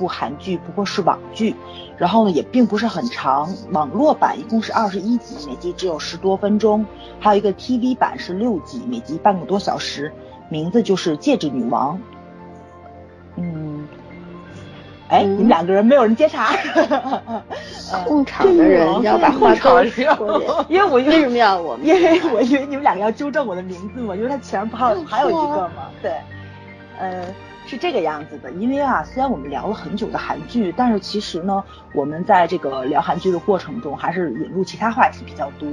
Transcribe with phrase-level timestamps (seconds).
[0.00, 1.54] 部韩剧，不过是网剧，
[1.98, 6.86] 然后呢，也并不是很长，网络版一共是二十一集，每集只有十多分钟，
[7.20, 10.10] 还有一个 TV 版是六集，每集半个多小时，
[10.48, 11.96] 名字就是《戒指女王》。
[13.36, 13.86] 嗯，
[15.08, 16.48] 哎，你们两个人没有人接茬，
[18.06, 21.76] 控场的人要把话都说，因为我为什么要我？
[21.82, 26.14] 因为我以为你们两个要纠正我的名字嘛，因为他前面还有还有一个嘛，对，
[26.98, 27.24] 呃，
[27.70, 28.50] 是这个样子的。
[28.52, 35.68] 因为啊，虽然我们聊了很久的韩剧，但是其实呢，我们在这个聊韩剧的过程中，还是引入其他话题比较多，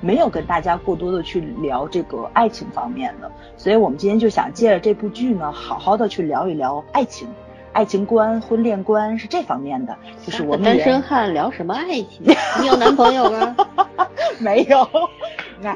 [0.00, 3.30] 没有跟大家过多的去聊这个爱情方面的。
[3.56, 7.28] 所以我们今天就想借着这部剧呢，好好的去聊一聊爱情。
[7.74, 12.34] 爱情观、婚恋观是这方面的，就是我们单身汉聊什么爱情？
[12.60, 13.56] 你有男朋友吗？
[14.40, 14.88] 没有。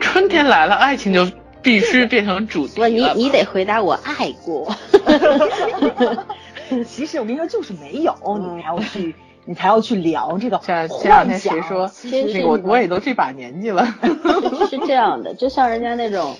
[0.00, 1.24] 春天来了，爱情就
[1.62, 4.74] 必须变成主题不，你你得回答我爱过。
[6.86, 10.58] 其实我跟你说，就是没有，你才要去，你才要去聊这个。
[10.58, 11.90] 前前两天谁说？
[12.10, 13.86] 那个我我也都这把年纪了。
[14.68, 16.36] 是这样的，就像人家那种。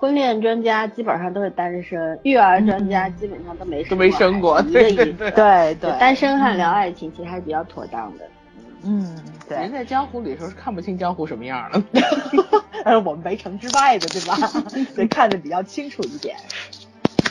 [0.00, 8.24] 婚恋专家基本上都是单身，育儿专家基本上都没都没生过，对对对对对，单身汉聊爱情其实还是比较妥当的。
[8.82, 9.16] 嗯，
[9.48, 9.58] 对。
[9.58, 11.82] 人在江湖里时候是看不清江湖什么样的，
[12.84, 14.34] 但 是我们围城之外的，对吧？
[14.94, 16.36] 所以看得比较清楚一点。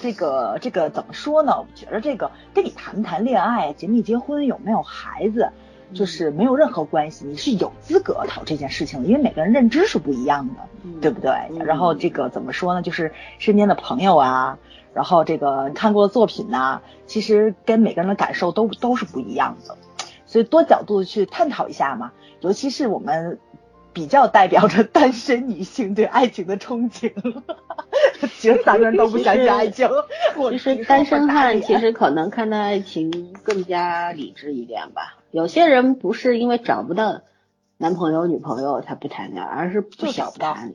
[0.02, 1.54] 这个这个怎么说呢？
[1.58, 5.50] 我觉得这个跟你谈不谈恋爱、结没结婚、有没有孩子。
[5.94, 10.56] 就是没有任何关系，你是有资格讨这件事情的，因为每个人认知是不一样的，
[11.00, 11.32] 对不对？
[11.64, 12.82] 然后这个怎么说呢？
[12.82, 14.58] 就是身边的朋友啊，
[14.94, 19.78] 然后这个看过的作品呐，其实跟每个人的感受都都是不一样的，
[20.28, 22.12] 所以多角度去探讨一下嘛，
[22.42, 23.40] 尤其是我们。
[23.94, 27.12] 比较代表着单身女性对爱情的憧憬，
[28.38, 29.90] 其实三个人都不相信爱情。
[30.52, 35.18] 其实单身汉其实可能看待爱情更加理智一点吧。
[35.32, 37.22] 有些人不是因为找不到
[37.78, 40.74] 男朋友女朋友才不谈恋爱，而是不想谈。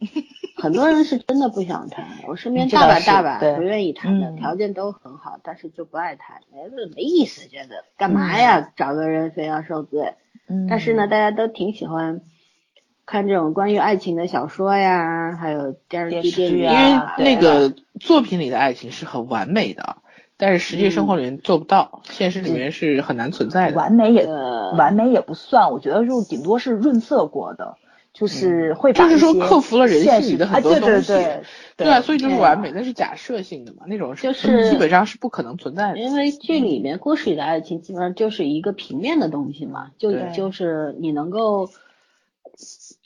[0.56, 8.72] 很多人是真的不想谈，我身边大把大把不愿意谈的，条件都很好，但是就不爱谈，哎，没意思，觉得干嘛呀？
[8.76, 10.14] 找个人非要受罪。
[10.68, 12.20] 但是呢，大家都挺喜欢。
[13.04, 19.96] 看这种关于爱情的小说呀，还有电视剧、电影啊，因为那个作品里的爱情是很完美的，
[20.42, 23.76] 但是实际生活里面做不到，现实里面是很难存在的。
[23.76, 27.76] 完美也完美也不算，我觉得就顶多是润色过的，
[28.12, 31.06] 就是会就是说克服了人性里的很多东西。
[31.12, 31.24] 对对
[31.76, 35.98] 对，对啊，所以就是完美，那是假设性的嘛，那种就是基本上是不可能存在的。
[35.98, 41.70] 因为剧里面故事里的爱情基本上就是一个平面的东西嘛，就就是你能够。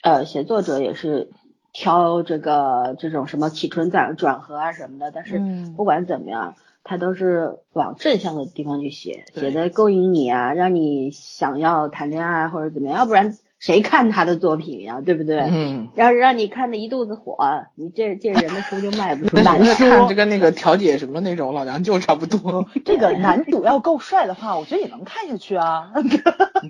[0.01, 1.29] 呃，写作者也是
[1.71, 5.41] 挑这个这种什么起承转转合啊什么的，但是
[5.77, 6.55] 不管怎么样，
[6.87, 15.39] 他都是往正向的地方去写，写的勾引你啊，让你想要谈恋爱或者怎么样，要不然谁看他的作品呀，对不对？
[15.51, 15.89] 嗯。
[15.95, 17.37] 要是让你看的一肚子火，
[17.75, 19.37] 你这这人的书就卖不出。
[19.41, 22.65] 难看就跟那个调解什么那种老娘舅差不多。
[22.85, 25.91] 这个男主要够帅的话，我觉得也能看下去啊。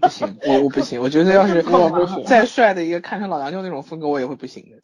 [0.01, 1.63] 不行，我我不行，我觉得要是
[2.25, 4.77] 再帅的一个看成老娘舅那种风格，我也会不行的。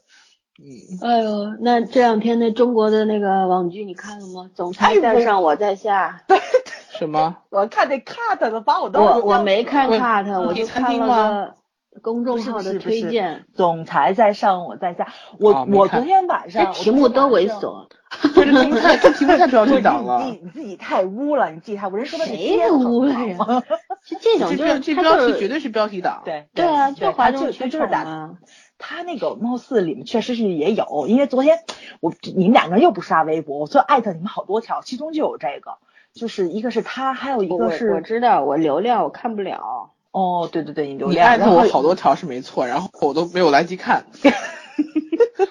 [0.60, 1.00] 嗯。
[1.02, 4.50] 哎呦，那这两天那中国的那个网剧你看了吗？
[4.54, 6.22] 总裁在上我在下。
[6.28, 6.38] 对。
[6.94, 7.38] 什么？
[7.50, 9.02] 我看那 cut 的把我都。
[9.02, 11.56] 我我没看 cut，我就看了
[11.92, 13.46] 个公众号的推荐。
[13.56, 15.08] 总裁在上我在下，
[15.40, 17.88] 我我昨天晚上题目都猥琐。
[18.36, 20.24] 这题目太这题目太标题党了。
[20.24, 21.96] 你自己太污了，你自己太污。
[21.96, 23.64] 人说的谁污了呀？
[24.04, 26.22] 是这种就是这标题绝对是标题党。
[26.24, 28.30] 对对啊，就哗众取宠啊。
[28.78, 31.60] 他那个貌似里面确实是也有，因为昨天
[32.00, 35.78] 我你们两个人又不刷微博，我就艾特你们好多条，其中就有这个，
[36.14, 39.92] 就是一个是他，还有一个是我知道我流量我看不了。
[40.12, 41.14] 哦，对对对，你流量。
[41.14, 44.06] 你艾特我好多条是没错，然后我都没有来及看。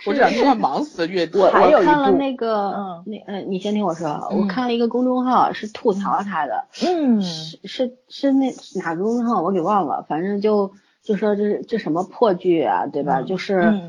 [0.06, 1.50] 我这两天快忙死了，月我我
[1.82, 13.22] 看了那个，嗯，那嗯，你先听我说，我看了一个公众号是吐槽他的，嗯，是是是那哪个公众号我给忘了，反正就就说这这什么破剧啊，对吧？
[13.22, 13.80] 就是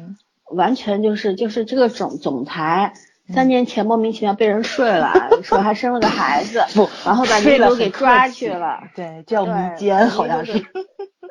[0.49, 2.93] 完全就是就是这个总总裁
[3.33, 5.13] 三年前莫名其妙被人睡了，
[5.43, 10.63] 说还生了个孩子，不，然后把女主给抓去了，对，叫迷奸好像是。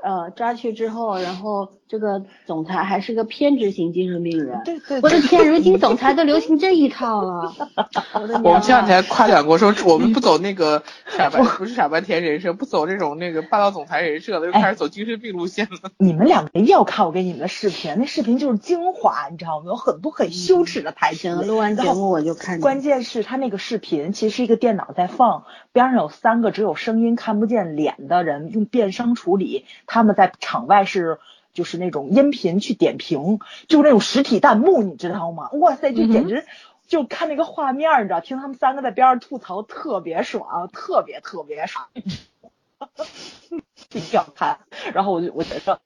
[0.03, 4.63] 呃，抓去之后，然后这个总裁还是个偏执型精神病人。
[4.65, 7.53] 对对，我的天，如今总裁都流行这一套了。
[8.43, 15.91] 我们前两天夸奖过，说 我们不走那个傻白，不是傻白甜人设，不走这种那个霸道总裁人设了，又开始走精神病路线了。
[15.99, 19.67] 你们两个一定要看我给你们的视频，那视频就是精华，你知道吗？
[19.67, 21.29] 有很多很羞耻的台词。
[21.43, 22.59] 录完节目我就看。
[22.59, 31.19] 关键是他那个视频其实是一个电脑在放，边上有三个只有声音看不见脸的人用变声处理，他们在场外是。
[31.53, 35.51] 就是那种音频去点评，就是那种实体弹幕，你知道吗？
[35.53, 36.45] 哇塞，就简直
[36.87, 44.59] 就看那个画面，你知道，听他们三个在边上吐槽，特别爽，特别特别爽，一定要看。
[44.95, 45.81] 然后我就我觉得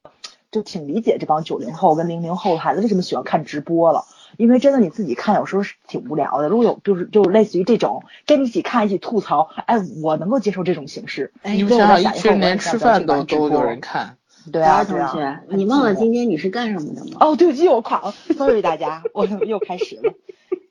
[0.51, 4.05] 就挺理解这帮九零后跟零零后的孩子为什么喜欢看直播了，
[4.37, 6.49] 因为真的你自己看有时候是挺无聊的。
[6.49, 11.33] 如果有就是就类似于这种跟你一起看一起吐槽，哎，我能够接受这种形式。
[11.43, 14.17] 你们想想，一群连吃饭都都有人看。
[14.53, 17.17] 对啊，同学，你忘了今天你是干什么的吗？
[17.21, 20.13] 哦，对不起，我垮了，sorry 大家，我又开始了。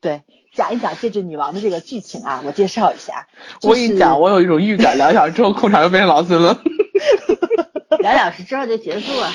[0.01, 0.21] 对，
[0.53, 3.27] 讲一讲戒指女王的这个剧情啊，我介绍一下。
[3.63, 6.61] 我跟你讲，我有一种预感，两小时之后控场又变成老孙了。
[7.99, 9.31] 两小时之后就结束了，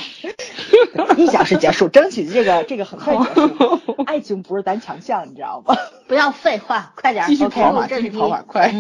[1.17, 3.81] 一小时结束，争取这个这个很快结束。
[4.07, 5.77] 爱情不是咱强项，你知道吗？
[6.07, 8.73] 不要废话，快点，继续跑马，继续跑马，快。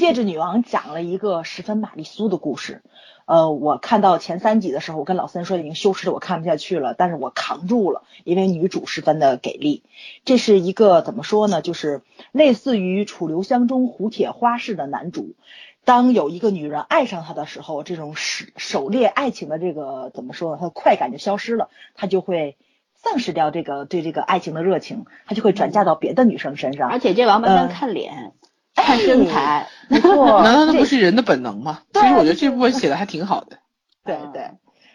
[0.00, 2.82] 戒指女王讲了一个十分玛丽苏的故事。
[3.28, 9.82] 呃，我看到前三集的时候，我跟老三说已经羞耻的我看不下去了，但是我扛住了，因为女主十分的给力。
[10.24, 11.60] 这是一个怎么说呢？
[11.60, 12.00] 就是
[12.32, 15.34] 类似于《楚留香》中胡铁花式的男主，
[15.84, 20.56] 当有一个女人爱上他的时候，这种狩狩猎爱情的这个怎么说呢？
[20.58, 22.56] 他的快感就消失了，他就会
[22.94, 26.88] 丧失掉这个对这个爱情的热情，他就会转嫁到别的女生身上。
[26.88, 28.32] 而且这王八蛋看脸。
[28.82, 31.82] 看身材，没错， 难道那不是人的本能吗？
[31.92, 33.58] 其实我觉得这部分写的还挺好的。
[34.04, 34.50] 对对，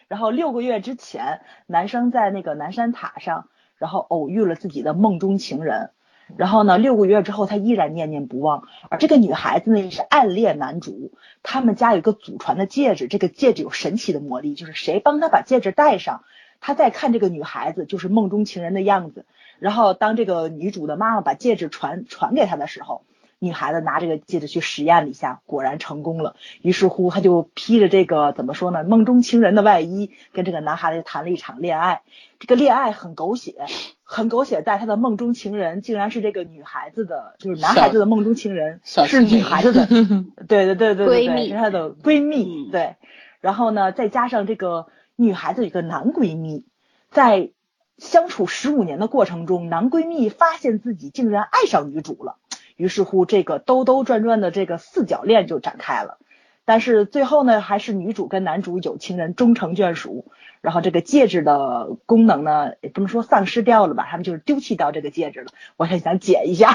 [0.08, 3.48] 然后六个月之前，男生在那个南山塔上，
[3.78, 5.92] 然后偶遇了自己的梦中情人，
[6.36, 8.64] 然后呢，六个月之后他依然念念不忘。
[8.90, 11.12] 而这个女孩子呢，也是暗恋男主。
[11.44, 16.24] 他们家有一个祖传的戒指，这个戒指有神奇的魔力，就是谁帮他把戒指戴上，
[16.60, 19.26] 他再看这个女孩子就是梦中情人的样子。
[19.60, 23.04] 然后当这个女主的妈妈把戒指传传给他的时候。
[23.44, 26.38] 女孩子拿这个戒指去实验了一下，果然成功了。
[26.62, 32.04] 于是乎，她就披着这个怎么说呢，梦中情人的外衣，跟这个男孩子谈了一场恋爱。
[32.40, 33.56] 这个恋爱很狗血，
[34.04, 39.88] 很狗血，在她的梦中情人竟然是这个女孩子的，就是男孩子的梦中情人是女孩子的，
[40.48, 42.72] 对对对对对，是她的闺蜜。
[42.72, 42.96] 对，
[43.42, 44.88] 然后呢，再加上这个
[45.18, 46.64] 女孩子有个男闺蜜，
[47.12, 47.50] 在
[47.98, 52.38] 相处十五年的过程中，男闺蜜发现自己竟然爱上女主了。
[52.76, 56.18] 于是乎，这个兜兜转转的这个四角恋就展开了，
[56.66, 60.26] 但是最后呢，还是女主跟男主有情人终成眷属。
[60.62, 65.48] 然后这个戒指的功能呢，也不能说丧失掉了吧，他们就是丢弃掉这个戒指了。
[65.76, 66.74] 我很想解一下。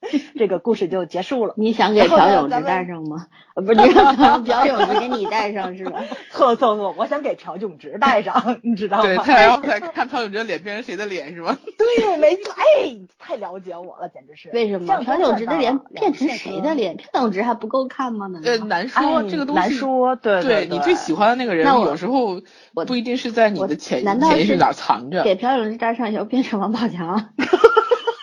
[0.38, 1.54] 这个故事就结束了。
[1.56, 3.26] 你想给朴永植戴上吗？
[3.56, 3.74] 不是，
[4.44, 6.02] 朴永植给你戴上是吧？
[6.30, 9.02] 错错错，我想给朴永植戴上，你知道吗？
[9.04, 11.56] 对，他要看看朴永植的脸变成谁的脸是吗？
[11.78, 12.52] 对，没错。
[12.52, 14.50] 哎，太了解我了，简直是。
[14.52, 14.96] 为什么？
[15.02, 16.96] 朴永植的脸变成谁的脸？
[16.96, 18.26] 朴永植还不够看吗？
[18.44, 20.14] 呃，难说，这个东西难说。
[20.16, 22.42] 对对，你最喜欢的那个人，有时候
[22.86, 25.22] 不一定是在你的潜潜意识哪藏着。
[25.24, 27.30] 给朴永植戴上以后变成王宝强。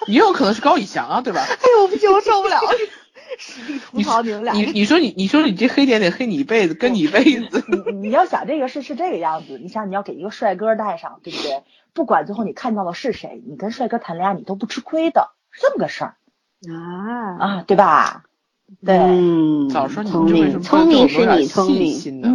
[0.07, 1.41] 也有可能是高以翔啊，对吧？
[1.41, 2.71] 哎呦，不行，我受不了了，
[3.37, 4.53] 实力吐槽你们俩。
[4.53, 7.63] 你你说你你说你这黑点得黑你一辈子，跟你一辈子。
[7.87, 11.63] 你你要想这个事是这个样子，你想你要给一个帅哥戴上，对不对？
[11.93, 16.15] 不管最后你看到的是谁，你跟帅哥谈恋爱你都不吃亏的，是这么个事儿
[16.67, 18.23] 啊啊，对吧？
[18.83, 18.97] 对，
[19.69, 22.32] 早说你聪明，聪明是你聪明，嗯。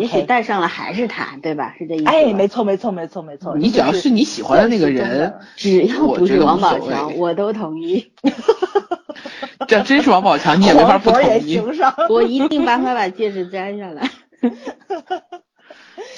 [0.00, 1.74] 也许戴上了还是他，对吧？
[1.78, 2.04] 是这意思。
[2.06, 3.56] 哎，没错，没错，没错，没错。
[3.56, 8.12] 你只要是你喜欢的那个人，只要不是王宝强，我都同意。
[9.68, 11.60] 这真是王宝强，你也没法不同意。
[12.08, 14.10] 我一定帮他把戒指摘下来。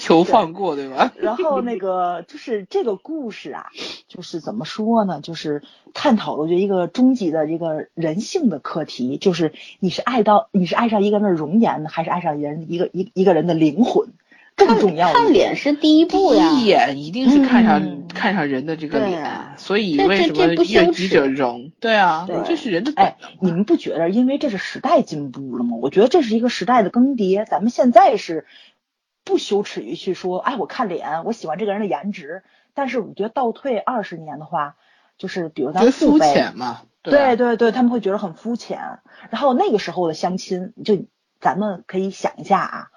[0.06, 1.12] 求放过，对吧？
[1.18, 3.66] 然后那个就是这个故事啊，
[4.06, 5.20] 就是怎么说呢？
[5.20, 14.10] 就是探讨了就一个终极的一个人性的课题，就是你是爱到你是爱上一个人的容颜呢，还是爱上人一个一一个人的灵魂？
[14.54, 21.72] 更重要，看脸是第一步呀，第一眼一定是看上看上人的这个脸，所以为什么悦己者容？
[21.80, 22.92] 对啊，这是人的。
[22.94, 25.76] 哎，你们不觉得因为这是时代进步了吗？
[25.82, 28.46] 我觉得这是一个时代的更迭，咱们现在是。
[29.26, 32.44] 不羞耻于去说，哎，我看脸，我喜欢这个人的颜值。
[32.74, 34.76] 但是我觉得倒退二十年的话，
[35.18, 39.00] 就是比如咱肤浅嘛，对对对，他们会觉得很肤浅。
[39.30, 41.06] 然后那个时候的相亲，就
[41.40, 42.88] 咱们可以想一下啊，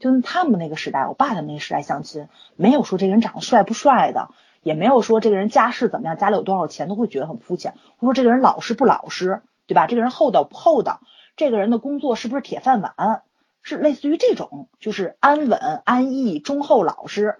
[0.00, 4.30] 就他们那个时代，我爸他们那个时代相亲，没有说这个人长得帅不帅的，
[4.62, 7.74] 也没有说这个人家世怎么样，家里有多少钱，都会觉得很肤浅。
[7.98, 9.86] 或者说这个人老实不老实，对吧？
[9.86, 11.00] 这个人厚道不厚道？
[11.36, 13.22] 这个人的工作是不是铁饭碗？
[13.66, 17.34] 是类似于这种，就是安稳、安逸、忠厚、老实，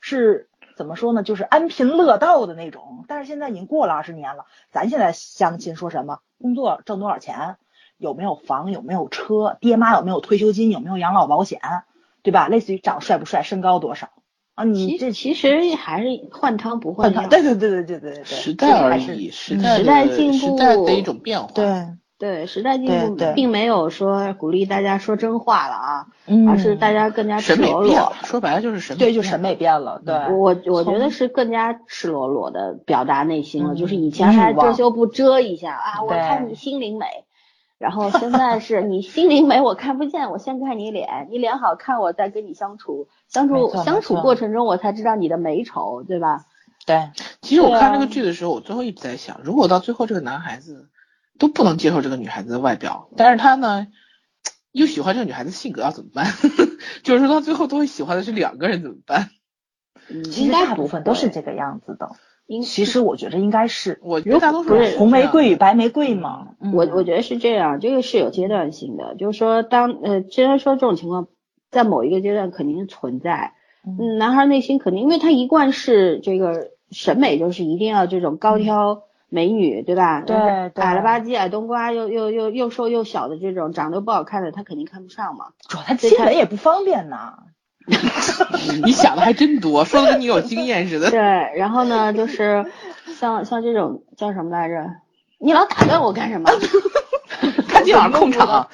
[0.00, 1.22] 是怎么说呢？
[1.22, 3.04] 就是安贫乐道的那种。
[3.08, 6.20] 但是现在已经过了二十年了，咱现在相亲说什么？
[6.40, 7.56] 工作挣多少钱？
[7.98, 8.72] 有没有房？
[8.72, 9.58] 有没有车？
[9.60, 10.70] 爹妈有没有退休金？
[10.70, 11.60] 有没有养老保险？
[12.22, 12.48] 对吧？
[12.48, 13.42] 类似于长帅不帅？
[13.42, 14.08] 身高多少？
[14.54, 17.26] 啊，你这其实还是换汤不换药。
[17.28, 21.48] 对对对对对对对，时代而已，时代进步，时代的一种变化。
[21.52, 21.86] 对。
[22.18, 26.06] 对时代进步，并没有说鼓励大家说真话了啊，
[26.48, 28.12] 而是大家更加赤裸裸。
[28.24, 30.00] 说白了就是审美，对，就审美变了。
[30.02, 33.74] 对，我我觉得是更加赤裸裸的表达内心了。
[33.74, 37.04] 就是以前还遮羞布遮一下啊，我看你心灵美，
[37.76, 46.46] 然后现在是你心灵美我看不见，我先看你脸，你脸好看我再跟你相处，相处相处过程中我才知道你的美丑，对吧？
[46.86, 47.10] 对。
[47.42, 50.88] 其实我看这个剧的时候，我最后一直在想，如果到最后这个男孩子。
[51.38, 53.86] 都不能接受这个女孩子的外表，但是他呢
[54.72, 56.26] 又喜欢这个女孩子性格，要怎么办？
[57.02, 59.30] 就是说到最后都会喜欢的是两个人，怎么办？
[60.30, 62.10] 其实大部分都是这个样子的。
[62.62, 66.50] 其实我觉得应该是，我觉得大多数是红玫瑰与白玫瑰嘛。
[66.72, 71.26] 我我觉得是这样，这个是有阶段性的，就是说当呃，既然说这种情况
[71.72, 79.02] 在某一个阶段肯定存在，嗯，男孩内心肯定，因为他一贯是这个审美就是一定要这种高挑。
[79.28, 80.22] 美女对吧？
[80.26, 85.46] 对，矮了吧唧、矮冬瓜又又又又瘦又小的这种长得又不好看的，他肯定看不上嘛。
[85.68, 87.34] 主要他亲吻也不方便呢。
[88.84, 91.10] 你想的还真多，说的跟你有经验似的。
[91.10, 91.20] 对，
[91.56, 92.66] 然后呢，就是
[93.14, 94.90] 像像这种叫什么来着？
[95.38, 96.50] 你老打断我干什么？
[97.68, 98.68] 看电脑控场。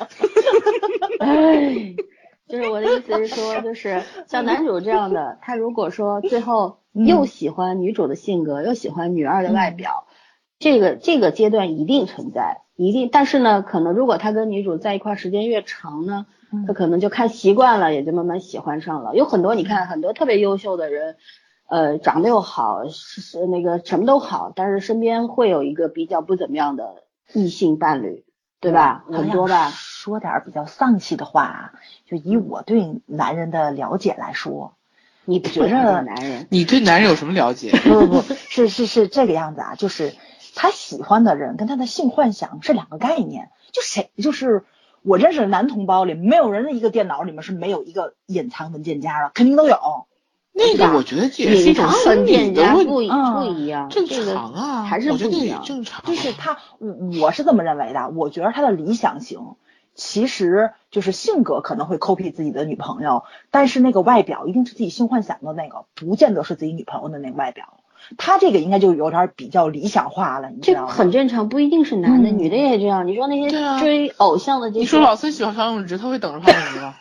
[1.18, 1.94] 哎，
[2.48, 10.06] 就是我的意思是说，就是像男主这样的，他如果说最后又喜欢女主的性格，又喜欢女二的外表。
[10.62, 16.26] 这个这个阶段一定存在，一定，但是呢，可能如果他跟女主在一块时间越长呢，
[16.68, 19.16] 他可能就看习惯了，也就慢慢喜欢上了。
[19.16, 21.16] 有很多你看，很多特别优秀的人，
[21.68, 27.02] 呃，长得又好，是是那个什么都好，但是身边会有一个比较不怎么样的
[27.32, 28.24] 异性伴侣，
[28.60, 29.04] 对吧？
[29.10, 29.68] 很多吧。
[29.70, 31.72] 说点比较丧气的话，
[32.06, 34.74] 就以我对男人的了解来说。
[35.24, 36.48] 你不觉得男人？
[36.50, 37.70] 你对男人有什么了解？
[37.84, 40.14] 不不不是是是这个样子啊，就是
[40.54, 43.50] 他喜欢的人跟他的性幻想是两个概念。
[43.72, 44.64] 就谁就是
[45.02, 50.06] 我认识的男同胞里，没有人的一个电脑里面是没有一个隐藏文件夹的，肯定都有。
[50.52, 53.06] 那个我觉得也是一种文件夹不不一
[53.66, 56.04] 样，正常啊，还是不一样，正常。
[56.04, 59.54] 就是他，我我是这么认为的，我觉得他的理想型。
[59.94, 67.81] 其实就是性格可能会 copy 自己的女朋友，但是那个外表一定是自己性幻想的那个，不见得是自己女朋友的那个外表。
[68.18, 70.88] 他这个应该就有点比较理想化了，你知道吗？
[70.88, 73.06] 这很正常，不一定是男的，女的也这样。
[73.06, 73.50] 你说那些
[73.80, 76.94] 追偶像的这些，你说老孙喜欢方永直，他会等着方永直吗？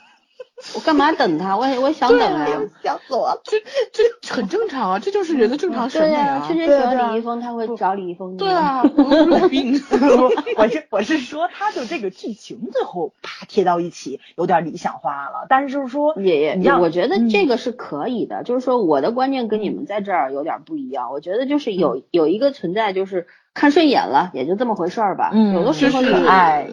[0.76, 1.58] 我干嘛等他？
[1.58, 2.46] 我也我想等啊，
[2.84, 3.42] 想死我了。
[3.44, 3.58] 这
[3.92, 6.46] 这很正常啊，这就是人的正常审美啊。
[6.48, 8.38] 圈圈喜欢李易峰，他会找李易峰。
[8.38, 9.74] 对啊，有病。
[10.58, 15.46] 我是我是说，他就这个剧情最后啪贴到一起，有点理想化了。
[15.50, 18.44] 但是就是说，也也，我觉得这个是可以的。
[18.44, 21.12] 就是说，我的观念跟你们在这儿有点不一样。
[21.12, 23.28] 我觉得就是有有一个存在，就是。
[23.54, 25.32] 看顺眼了，也就这么回事儿吧。
[25.34, 26.68] 嗯，有的时候可爱，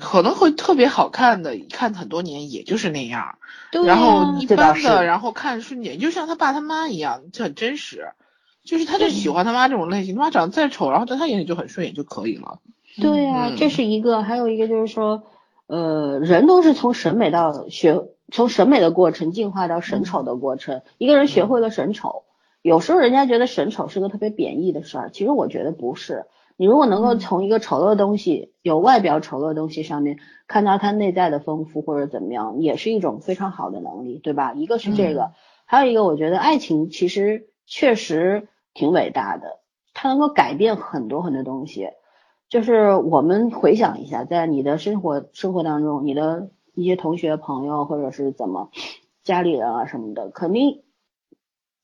[0.00, 3.38] 可能会特别好看的，看很多年也就是那样。
[3.70, 8.08] 对然后一般的，然后看顺眼，就像他爸他妈一样，就很真实。
[8.64, 12.58] 就是他就喜欢他妈这种类型，他妈长得再丑，然后在他眼里就很顺眼就可以了。
[13.00, 15.22] 对呀，这是一个，还有一个就是说，
[15.68, 18.02] 呃，人都是从审美到学，
[18.32, 20.82] 从审美的过程进化到审丑的过程。
[20.98, 22.24] 一个人学会了审丑。
[22.66, 26.26] 有时候人家觉得审丑是个特别贬义的事儿，其实我觉得不是。
[26.56, 30.18] 你如果能够从一个丑陋的东西，有外表丑陋的东西上面
[30.48, 34.52] 看到它内在的丰富或者怎么样，也是一种非常好的能力，对吧？
[34.52, 35.30] 一个是这个，
[35.64, 39.60] 还有一个我觉得爱情其实确实挺伟大的，
[39.94, 41.90] 它能够改变很多很多东西。
[42.48, 48.70] 就是我们回想一下，在你的生活生活当中，你的一些同学朋友或者是怎么
[49.22, 50.82] 家里人啊什么的，肯定。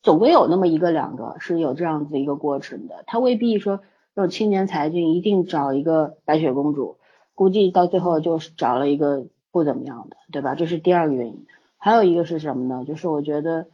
[0.03, 3.81] 总归有那么一个两个是有这样子一个过程的，他未必说
[4.15, 6.99] 这种青年才俊一定找一个白雪公主，
[7.35, 10.55] 估计到最后就是找了一个不怎么样的，对吧？
[10.55, 11.47] 这是第二个原因。
[11.79, 12.85] 还有一个是什么呢？
[12.85, 13.67] 就是我觉得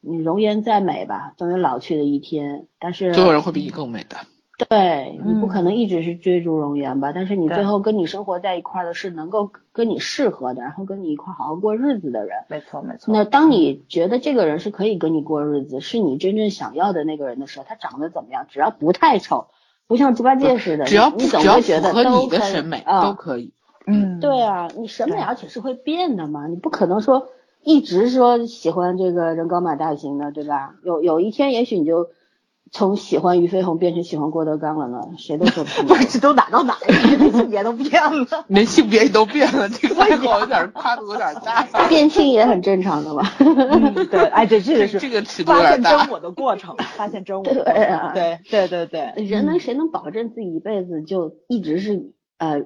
[0.00, 2.66] 你容颜再美吧，总有老去的一天。
[2.78, 4.16] 但是总有人会比你更美的。
[4.68, 12.44] 对你不嗯可能一直是追逐容颜吧，但是你最后跟你生活在一块儿的是能够跟你适合的，然后跟你一块儿好好过日子的人。
[12.48, 13.12] 没错没错。
[13.12, 19.46] 那当你觉得这个人是可以跟你过日子，是你真正想要的那个人的时候，他长得怎么样，只要不太丑，
[19.86, 23.52] 不像猪八戒似的，只要你总只要会觉得你的审美啊都可以。
[23.86, 27.28] 嗯，对啊，你审美而且是会变的嘛，你不可能说
[27.64, 30.74] 一直说喜欢这个人高马大型的，对吧？
[30.84, 32.10] 有有一天也许你就
[32.74, 37.30] 从喜欢俞飞鸿变成喜欢郭德纲了呢，谁都说不 不是，这都哪到哪了？
[37.30, 38.44] 性别都变了。
[38.48, 41.62] 连性别都变了，这个爱好有点跨度有点大。
[41.88, 43.22] 变性也很正常的嘛。
[43.38, 47.62] 嗯，对，哎，对，这个是这个尺度有发点大现真我的过程，发现真我对。
[47.62, 52.62] 对对对对，人能谁能保证自己一辈子就一直是呃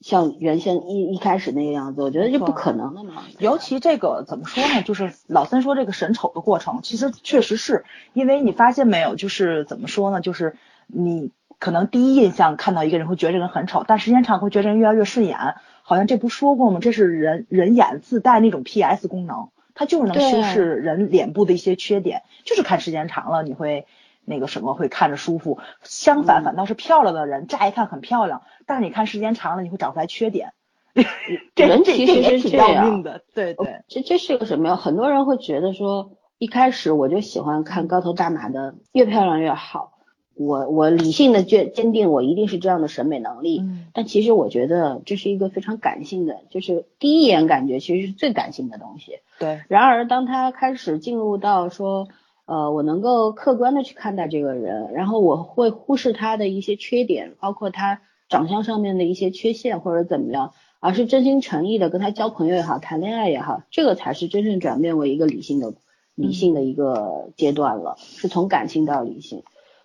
[0.00, 2.02] 像原先一一开始那个样子？
[2.02, 3.24] 我觉得这不可能的嘛。
[3.38, 4.82] 尤其这个怎么说呢？
[4.82, 10.20] 就是老三说这个审丑的过程，其实确实是因为你发现没有，就是怎么说呢？
[10.20, 15.36] 就是你可能第一印象看到一个人会觉得这个人很丑，但时间长会觉得这人越来越顺眼。
[15.82, 16.78] 好像这不说过吗？
[16.80, 23.86] 这是人人眼自带那种 PS 功能，它就是能修饰人脸部的一些缺点，就是看时间长了你会。
[24.28, 30.52] 那个什么会看着舒服，相反嗯反倒是漂亮的人乍一看很漂亮，但是你看时间长了你会找出来缺点，
[31.56, 33.82] 人其实是这样命的，对对。
[33.88, 34.76] 这这是个什么呀？
[34.76, 39.94] 很多人会觉得说，一开始我就喜欢看高头大马的，越漂亮越好。
[40.34, 43.58] 我我理性的坚坚定，我一定是这样的审美能力。
[43.60, 49.18] 嗯但其实我觉得这是一个非常感性的，就是第一眼感觉其实是最感性的东西。
[49.40, 52.06] 对，然而，当他开始进入到说，
[52.48, 65.74] 呃，我能够客观的去看待这个人，然后我会忽视他的一些缺点，包括他长相上面的一些缺陷或者怎么样，而是真心诚意的跟他交朋友也好，谈恋爱也好，这个才是真正转变为一个理性的、
[66.14, 69.42] 理性的一个阶段了，是从感性到理性。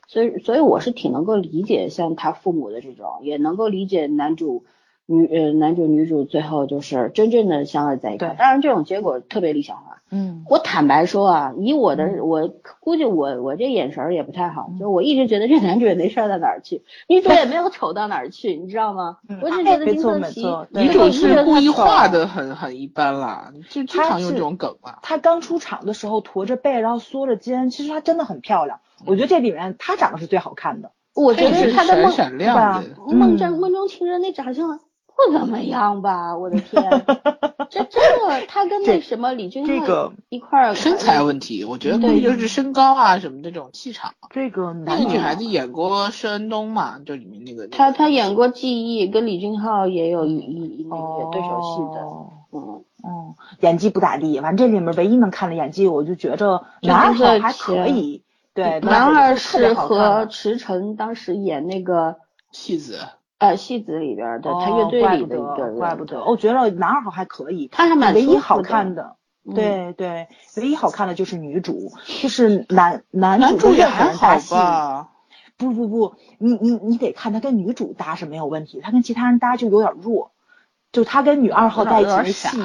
[0.07, 4.63] 所以，所以我是挺能够理解像他父母的这种，也能够理解男主。
[5.05, 19.17] 女呃，男主女主最后就是真正的相爱在一块，当然这种结果特别理想化，嗯我坦白说啊，以我的、嗯我估计我我这眼神儿也不太好，就我一直觉得这男主也没帅到哪儿去，女主也没有丑到哪儿去，你知道吗？
[19.27, 24.99] 嗯我只觉得没错金色旗没错女主是故意画的，很很一般啦，就经常用这种梗嘛。
[25.01, 28.79] 她刚出场的时候驼着背，然后缩着肩，其实她真的很漂亮。
[29.05, 30.91] 我觉得这里面她长得是最好看的。
[31.15, 34.79] 我觉得是他的梦闪闪亮的，梦嗯中梦中情人那长相
[35.15, 36.35] 不怎么样吧？
[36.37, 36.83] 我的天，
[37.69, 44.13] 这真的他跟那什么李俊浩这个一块儿身材问题，我觉得估对计就是身高啊什么这种气场。
[44.31, 47.67] 这个那男个女孩子演过施恩东嘛，就里面那个。
[47.67, 52.83] 他他演过《记忆》，跟李俊浩也有一一一那个对手戏的，哦嗯。
[53.05, 54.39] 嗯，演技不咋地。
[54.39, 58.23] 完这里面唯一能看的演技，我就觉着男二号还可以。
[58.53, 62.15] 对，男二是和池诚当时演那个
[62.51, 62.99] 戏子，
[63.43, 67.67] 呃戏子里边的，他乐哦队里的一怪不得个人，怪不得，我觉得男二号还可以。
[67.71, 70.27] 他还蛮舒服唯一好看的，嗯对对，
[70.57, 74.55] 唯一好看的就是女主，就是男男男主也还好人搭戏。
[74.55, 75.09] 吧。
[75.55, 80.31] 不不不，你你你得看他跟女主搭是没有问题，他跟其他人搭就有点弱，
[80.91, 82.57] 就他跟女二号在一起有点的戏，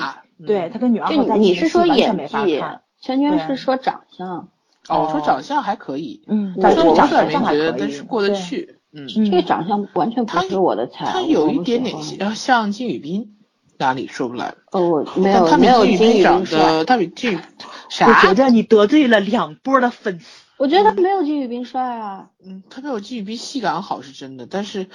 [0.46, 4.48] 对他跟女二号在一起你是说演技看。，圈圈是说长相，
[4.88, 8.32] 哦，我说长相还可以，嗯，我长说我长我相还可以，没觉得，但是过得。
[8.32, 8.77] 去。
[9.06, 13.36] 这个长相完全不是我的菜，他我有一点点像像金宇彬，
[13.76, 14.54] 哪里说不来？
[14.72, 18.34] 哦，我没有他比有没有金宇彬长得，他比金宇我觉？
[18.34, 20.26] 得你得罪了两波的粉丝。
[20.58, 24.88] 我觉得他没有金宇彬帅啊，嗯，他没有金宇彬戏感好是真的，但是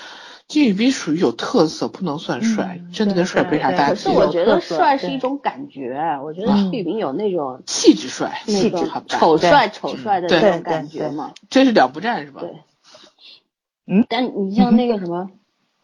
[0.50, 4.10] 金宇彬属于有特色，不能算帅，嗯真的跟帅没啥对搭可是。
[4.10, 11.32] 我觉得帅是一种感觉，我觉得嗯金宇彬有那种气质帅，气质好丑帅丑帅的那种感觉嘛。
[11.50, 12.42] 这是两不占是吧？
[12.42, 12.50] 对，
[13.88, 15.30] 嗯，但你像那个什么，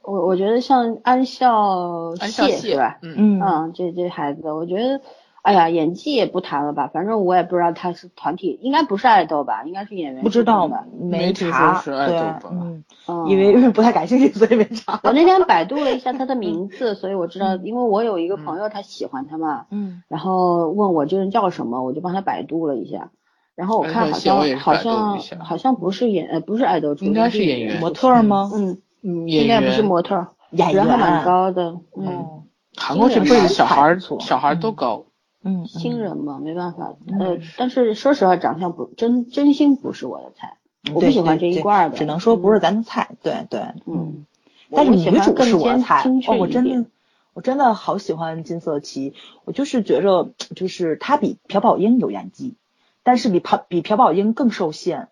[0.03, 2.97] 我我觉得像安孝安孝燮燮是吧？
[3.01, 3.41] 嗯，嗯。
[3.41, 5.01] 嗯，这这孩子，我觉得，
[5.41, 10.23] 哎呀，演技也不谈了吧，反正我也不知道他是团体，应该不是爱豆吧，应该是演员。
[10.23, 10.85] 不知道吧？
[10.99, 14.99] 没听查，说是爱对，嗯，嗯，因为因为不太感兴趣，所以没查。
[15.03, 20.03] 我那天百度了一下他的名字， 所以我知道，因为我有一个朋友他喜欢他嘛，嗯。
[20.07, 23.11] 然后问我这人叫什么，我就帮他百度了一下，
[23.59, 28.49] 然后我看好像好像好像不是演呃不是爱豆出身，应该是演员模特儿吗？
[28.53, 29.81] 嗯，嗯，应该不是。
[29.81, 31.25] 模特儿，演人还蛮。
[31.25, 32.43] 高的，嗯，哦，
[32.77, 35.07] 韩国是不是小孩儿不错小孩儿都高，
[35.43, 40.55] 嗯，新人嘛，没办法，嗯呃，但是说实话，长相不真真心不是我的菜，
[40.95, 43.09] 我不喜欢这一挂的，只能说不是咱的菜。
[43.21, 44.25] 对对，嗯，
[44.71, 46.85] 但是女主是更尖我的菜哦，我真的，
[47.33, 52.55] 我真的好喜欢金色旗，我就是觉着，就是她比朴宝英有演技，
[53.03, 55.07] 但是比朴比朴宝英更受限。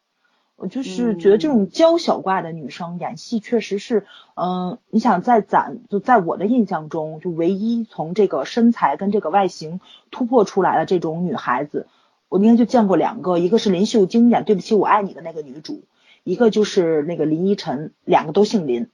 [0.56, 11.86] 我就是觉得这种娇小挂的女生演戏确实是，嗯，你想在咱就在我的印象中，就唯一从这个身材跟这个外形突破出来的这种女孩子，
[12.28, 15.84] 我应该就见过两个，一个是林秀晶演《对不起我爱你》的那个女主，
[16.23, 18.89] 一个就是那个林依晨，两个都姓林。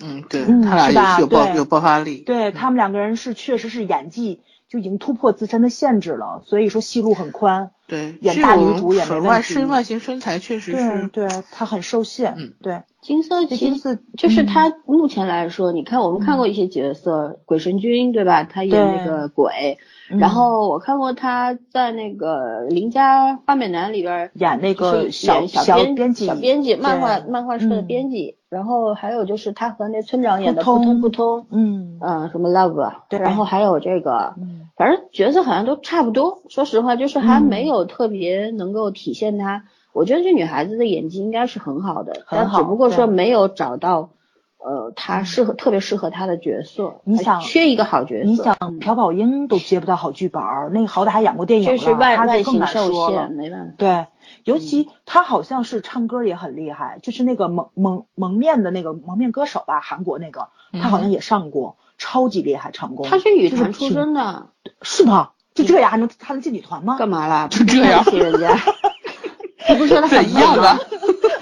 [0.00, 4.40] 嗯，对他俩也是有爆有爆发力，对他们两个人是确实是演技。
[4.68, 7.70] 就已经突破自身的限制了，所以说戏路很宽。
[7.88, 9.54] 对，演大女主也没问题。
[9.54, 12.34] 身外形身材确实是，对，她很受限。
[12.36, 12.82] 嗯，对。
[13.00, 18.44] 金色金色就是她目前来说，你看我们看过一些角色，鬼神君对吧？
[18.44, 19.78] 她演那个鬼。
[20.08, 28.36] 然后我看过她在那个邻家花美男里边演那个小小编辑，小编辑漫画漫画社的编辑。
[28.50, 33.18] 然后还有就是他和那村长演的扑通扑通，嗯嗯，什么 love，对。
[33.20, 34.34] 然后还有这个，
[34.78, 36.42] 反正角色好像都差不多。
[36.48, 39.64] 说实话，就是还没有特别能够体现她。
[39.92, 44.10] 我觉得这女孩子的演技应该是很好的，但只不过说没有找到。
[44.60, 53.28] 呃，他适合特别适合他的角色，你想缺一个好角色，你想朴宝英都接不到好剧本，那个好歹还演过电影了，他就更难说了。
[53.30, 53.74] 没办法。
[53.78, 54.06] 对，
[54.42, 63.06] 尤其他好像是唱歌也很厉害，就是那个蒙蒙蒙面的那个蒙面歌手吧，韩国那个，他好像也上过，超级厉害，唱功。
[63.06, 64.50] 他是女团出身的，
[64.82, 65.30] 是吗？
[65.54, 66.96] 就这样还能还能进女团吗？
[66.98, 67.48] 干嘛啦？
[67.48, 68.56] 就这样，人家。
[69.68, 70.78] 你不说他很一样的？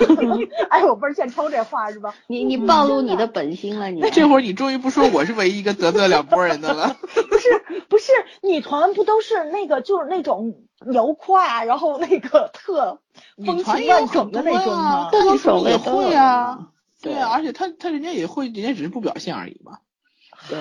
[0.68, 2.12] 哎，我不是欠抽这话是吧？
[2.26, 6.96] 你你暴露你的本心了，你 这会儿你终于不说我是唯一一个得罪了两拨人的了。
[7.14, 8.10] 不是不是，
[8.42, 13.00] 女团不都是那个就是那种牛胯，然后那个特
[13.44, 15.08] 风情万种的那种吗？
[15.12, 19.78] 各种手也会啊，对啊，而且他他人家也会，人家只是不表现而已嘛。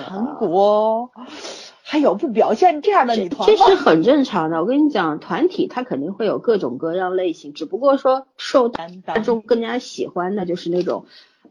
[0.08, 1.10] 韩国。
[1.88, 4.58] 还有不表现这样的女团这是很正常的。
[4.58, 8.88] 我跟你讲，团体它肯定会有各种各样类型，只不过说受大
[9.22, 11.06] 众更加喜欢的就是那种。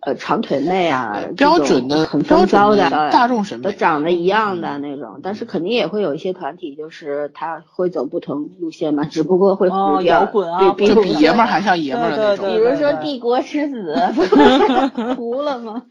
[0.06, 9.68] 呃，长腿妹啊，标准的很风骚的大众审美，都长得一样的那种，但是肯定也会有一些团体，就是他会走不同路线嘛，只不过会
[10.04, 13.96] 摇滚啊，比比爷们儿还像爷们儿的那种，比如说帝国之子，
[15.18, 15.84] 糊了吗？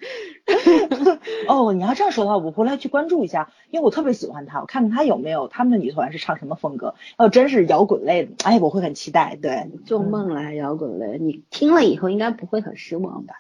[1.49, 6.95] 哦，你要这样说的话，我回来去关注一下，因为我特别喜欢他，我看看他有没有他们的女团是唱什么风格。
[7.19, 9.37] 要真是摇滚类的，哎，我会很期待。
[9.41, 13.35] 对，做梦了，摇滚类，你听了以后应该不会很失望吧？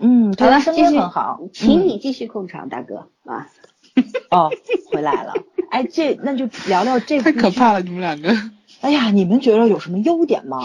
[0.00, 3.48] 嗯，好了，声音很好，请你继续控场，大哥啊。
[4.30, 4.50] 哦，
[4.90, 5.34] 回来了。
[5.70, 8.34] 哎，这那就聊聊这太可怕了，你们两个。
[8.80, 10.58] 哎呀，你们觉得有什么优点吗？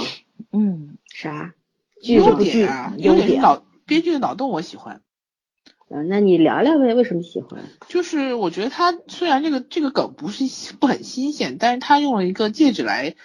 [0.51, 1.53] 嗯，啥？
[2.01, 5.01] 优点啊，优点脑编剧的脑洞我喜欢。
[5.89, 7.61] 嗯，那你聊聊呗，为什么喜欢？
[7.87, 10.45] 就是我觉得他虽然这个这个梗不是
[10.79, 13.15] 不很新鲜，但是他用了一个戒指来。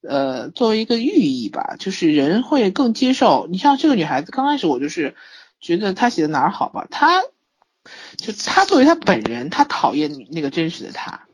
[0.00, 3.48] 呃，作为一个寓意吧，就是人会更接受。
[3.50, 5.16] 你像这个女孩子，刚开始我就是
[5.60, 7.22] 觉得他写的哪儿好吧，他
[8.16, 11.26] 就他作为他本人，他讨厌那个真实的他，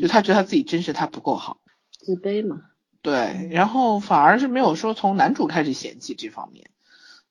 [0.00, 1.58] 就他觉得他自己真实，他不够好，
[1.98, 2.62] 自卑嘛。
[3.02, 6.70] 对，然后反而是没有说从男主开始嫌弃这方面，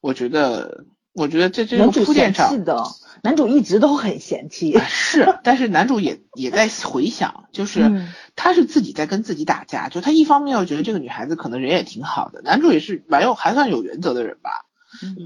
[0.02, 0.86] 我觉得。
[1.13, 2.84] 我觉得这这个铺垫上，的
[3.23, 14.67] 男主一直都很嫌弃，是， 但是男主也也在回想，就是他是自己在跟自己打架，就他一方面又觉得这个女孩子可能人也挺好的，男主也是蛮有还算有原则的人吧，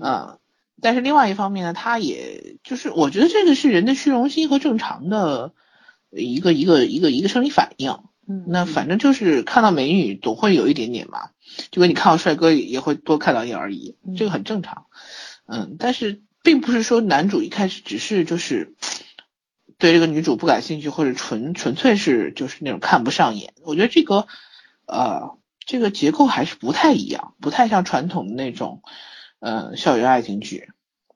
[0.01, 0.39] 嗯，
[0.81, 5.53] 但是另外一方面呢，他也就是我觉得这个是人的虚荣心和正常的
[6.09, 11.29] 一个一个一个一个生理反应，嗯，那反正就是看到美女总会有一点点嘛，
[11.71, 14.87] 就跟你看到帅哥也会多看到一点而已，这个很正常。
[15.45, 18.73] 嗯，但是并不是说男主一开始只是就是
[19.77, 23.53] 对这个女主不感兴趣，或者纯纯粹是就是那种看不上眼。
[23.63, 24.27] 我觉得这个
[24.85, 28.81] 呃这个结构还是不太一样，不太像传统的那种
[29.39, 30.70] 呃校园爱情剧。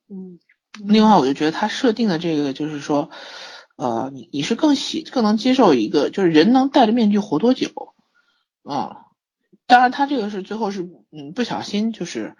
[0.09, 0.39] 嗯，
[0.83, 3.09] 另外我就觉得他设定的这个就是说
[3.75, 7.93] 呃你你是更喜更能接受一个就是人能戴着面具活多久？
[8.63, 8.95] 嗯，
[9.67, 12.35] 当然他这个是最后是嗯不小心就是。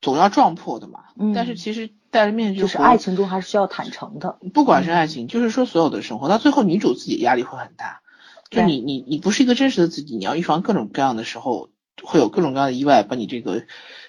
[0.00, 4.38] 总要撞破的嘛，但是其实戴着面具，就是爱情中还是需要坦诚的。
[4.54, 8.00] 不管是爱情，就是说所有的生活，到最后女主自己压力会很大。
[8.48, 13.64] 就你你你不是一个真实的自己，你要预防各种各样的时候，会有各种各样的意外把你这个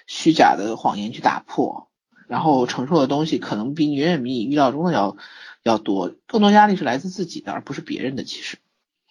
[0.06, 1.89] 虚假的谎言去打破，
[2.30, 5.16] 然后承受的东西可能比你远远比你预料中的要
[5.64, 8.22] 要多，更多压力是来自自己的，而不是别人的。
[8.22, 8.58] 其实，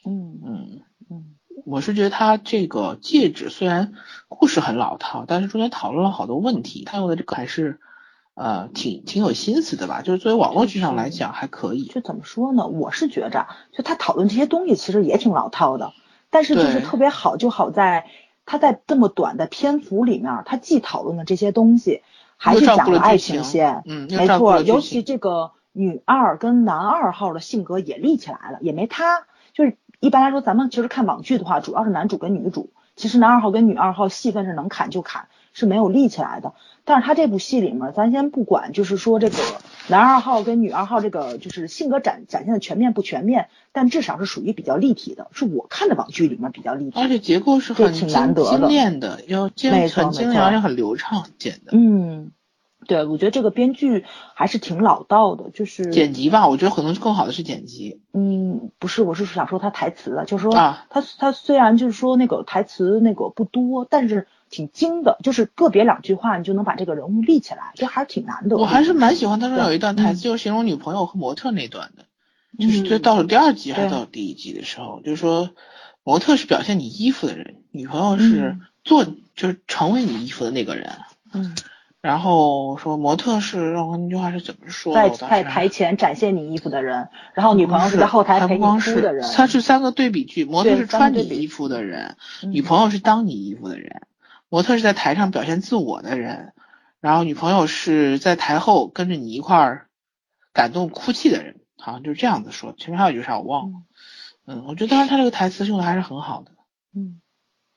[0.05, 1.25] 嗯嗯嗯。
[1.65, 3.91] 我是觉得他这个戒指虽然
[4.29, 7.81] 故事很老套，但是中间讨论了好多问题，他用的这个还是
[8.35, 10.01] 呃挺挺有心思的吧？
[10.01, 11.83] 就是作为网络剧上来讲还可以。
[11.87, 12.67] 就怎么说呢？
[12.67, 15.91] 我是觉着，就他讨论这些东西其实也挺老套的，
[16.29, 18.07] 但是就是特别好，就好在
[18.45, 22.01] 他在这么短的篇幅里面，他既讨论了这些东西，
[22.39, 35.27] 还是讲了爱情线，嗯，没错，尤其这个女二跟男二号的性格也立起来了，也没他，就是一般来说，咱们其实看网剧的话，主要是男主跟女主，其实男二号跟女二号戏份是能砍就砍。
[35.51, 36.53] 是没有立起来的，
[36.89, 39.37] 但是他这部戏里面，咱先不管，就是说这个
[39.89, 51.73] 男二号跟女二号这个就是性格展展现的全面不全面，但至少是属于比较立体的，是我看的网剧里面比较立体，而且结构是很挺难得的，精炼的，要精很精炼而且很流畅剪的。
[51.73, 52.31] 嗯，
[52.87, 58.01] 对，我觉得这个编剧还是挺老道的，就是剪辑吧，我觉得可能更好的是剪辑。
[58.13, 60.83] 嗯，不是，我是想说他台词的，就是说他
[61.19, 64.25] 他虽然就是说那个台词那个不多，但是。
[64.49, 68.57] 挺精的，就是个别两句话，你就能把这个人物立起来，这还是挺难的。
[68.57, 72.05] 我还是蛮喜欢他说有一段台词，就是形容女朋友和模特那段的，
[72.57, 75.51] 就是这倒数第二集还是倒数第一集的时候，就是说
[76.03, 80.91] 模特是表现你衣服的人，女朋友是做就是成为你衣服的那个人。
[81.33, 81.55] 嗯。
[82.01, 84.93] 然后说模特是，那句话是怎么说？
[84.93, 89.29] 在在台前展现你衣服的人，然后女朋友是在后台陪你哭的人。
[89.35, 94.03] 他是三个对比句，模特是穿你衣服的人，女朋友是当你衣服的人。
[94.49, 96.53] 模特是在台上表现自我的人，
[96.99, 99.87] 然后女朋友是在台后跟着你一块儿
[100.53, 102.73] 感动哭泣的人，好像就是这样子说。
[102.77, 103.77] 前面还有一句啥我忘了。
[104.47, 106.51] 嗯，我觉得当时他这个台词用的还是很好的。
[106.95, 107.21] 嗯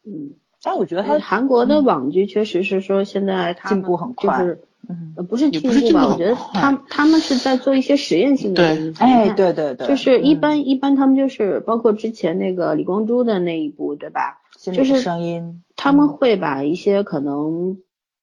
[0.04, 0.32] 嗯，
[0.62, 6.06] 但我觉得他韩国的网剧确实是说现在进步很快，就是嗯不是进步吧？
[6.08, 9.02] 我觉得他他们是在做一些实验性的东西。
[9.02, 14.40] 哎，对对对，就是一般一般他们就是包括之前那个李光洙的那一部，对吧？
[14.70, 17.78] 就是声音，他们会把一些可能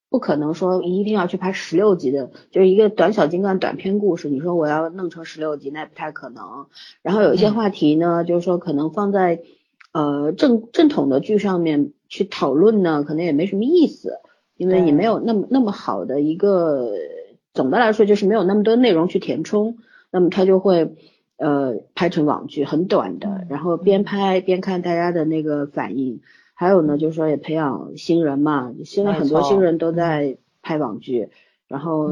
[0.10, 4.30] 不可能说一定要去拍十六集的，就是一个短小精干短篇故事。
[4.30, 6.68] 你说我要弄成十六集，那不太可能。
[7.02, 9.42] 然后有一些话题呢，就是说可能放在
[9.92, 14.20] 呃正正统的剧上面去讨论呢，可能也没什么意思，
[14.56, 16.94] 因为你没有那么那么好的一个，
[17.54, 19.78] 总的来说就是没有那么多内容去填充，
[20.10, 20.96] 那么他就会。
[21.40, 26.20] 呃，拍成网剧很短的，然后边拍边看大家的那个反应，
[26.54, 31.30] 还有呢，就是说也培养新人嘛，现在很多新人都在拍网剧，
[31.70, 32.10] 然后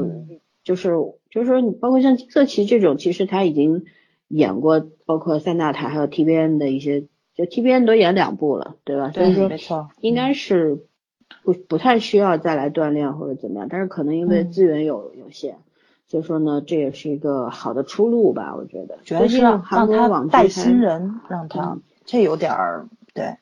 [0.64, 0.92] 就是
[1.30, 3.84] 就是说你包括像金色旗这种，其实他已经
[4.30, 7.02] 演过，包括三大台还有 TVN 的一些，
[7.36, 9.12] 就 TVN 都演两部了，对吧？
[9.12, 10.86] 所以说没错，应该是
[11.44, 15.58] 不不太需要再来锻炼或者怎么样，但是可能因为资源有有限。
[16.10, 18.98] 所以说呢，这也是一个好的出路吧，我觉得。
[19.04, 19.86] 主要是让他
[20.32, 23.36] 带新人，让他这有点儿对。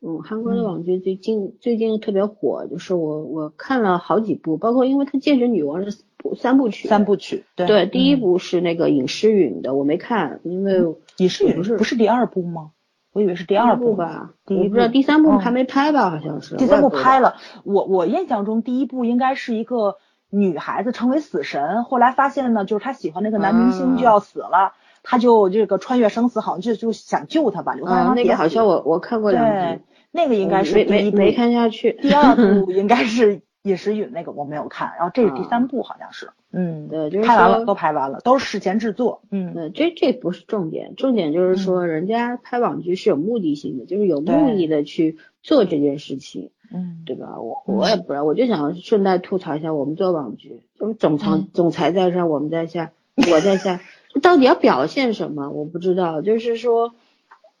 [0.00, 5.98] 嗯，韩国的网剧最近最近特别火，就是我我看了好几部，包括因为他《剑神女王》是
[6.36, 6.86] 三部曲。
[6.86, 7.44] 三部曲。
[7.56, 7.66] 对。
[7.66, 12.70] 对，第一部是那个尹诗允的，我没看，因为尹诗允不是不是第二部吗？
[13.12, 14.34] 我以为是第二部吧。
[14.46, 14.86] 第一部。
[14.86, 16.10] 第三部还没拍吧？
[16.10, 16.54] 好像是。
[16.54, 19.96] 第三部拍了，我我印象中第一部应该是一个。
[20.34, 29.44] 女孩子成为死神，后来发现呢，就是她喜欢那个男明星就要死了，她就这个穿越生死，好像就就想救他吧，刘欢那个好像我我看过两
[29.76, 31.92] 集，那个应该是没没看下去。
[31.92, 46.50] 第二部 应该是叶时允那个我没有看，然后这是第三部好像是，嗯，对，就是拍完了都拍完了，都是事前制作，嗯，这这不是重点，重点就是说人家拍网剧是有目的性的，就是有目的的去做这件事情。
[46.72, 47.40] 嗯，对吧？
[47.40, 52.92] 我我也不知道，我就想顺带吐槽一下我们做网剧，就是总裁总裁在上，我们在下，
[53.30, 53.80] 我在下，
[54.22, 55.50] 到底要表现什么？
[55.50, 56.20] 我不知道。
[56.22, 56.92] 就是说，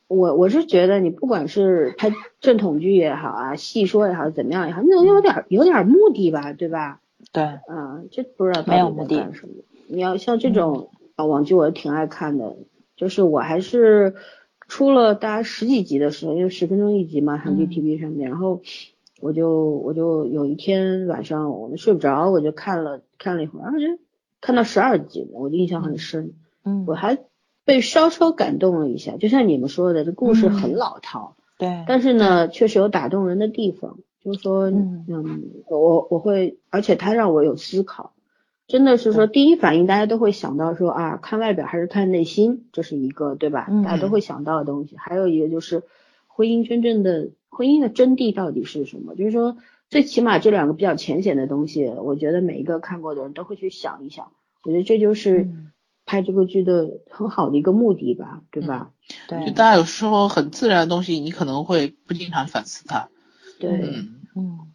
[0.08, 7.00] 我我是觉得你不管是拍正统剧也好啊，戏说也好，怎么样也好，你总有点有点目的吧，对吧？
[7.32, 9.54] 对，嗯，这不知道没有目的什么。
[9.86, 12.56] 你要像这种啊网剧，我挺爱看的，
[12.96, 14.14] 就是我还是
[14.66, 18.60] 出了大概十几集的时候，因为十分钟一集嘛，韩剧 TV 上面，然后。
[19.20, 23.84] 我就我就有一天晚上我们睡不着，我就看了看了一会儿，然后就
[24.40, 26.34] 看到十二集，我就印象很深。
[26.64, 27.18] 嗯，我还
[27.64, 33.98] 被稍稍感动了一下，就像你们说的，这故事很老套，对，但是呢，确实有打动人的地方。
[34.24, 35.04] 就是说，嗯，
[35.68, 38.14] 我我会，而且他让我有思考，
[38.66, 43.68] 真的是说，第一反应大家都会想到说啊，看外表还是看内心，这是一个对吧？
[43.84, 44.96] 大家都会想到的东西。
[44.96, 45.82] 还有一个就是
[46.34, 47.30] 婚姻真正的。
[47.56, 49.14] 婚姻的真谛到底是什么？
[49.14, 49.56] 就是说，
[49.88, 54.32] 最起码这两个比较浅显的东西，我觉得每一个看过的人都会去想一想。
[54.64, 55.48] 我觉得这就是
[56.04, 58.90] 拍这个剧的很好的一个目的吧，对吧？
[59.28, 59.46] 对。
[59.46, 63.08] 就大家有时候很自然的东西，你可能会不经常反思它。
[63.60, 63.70] 对。
[64.34, 64.72] 嗯。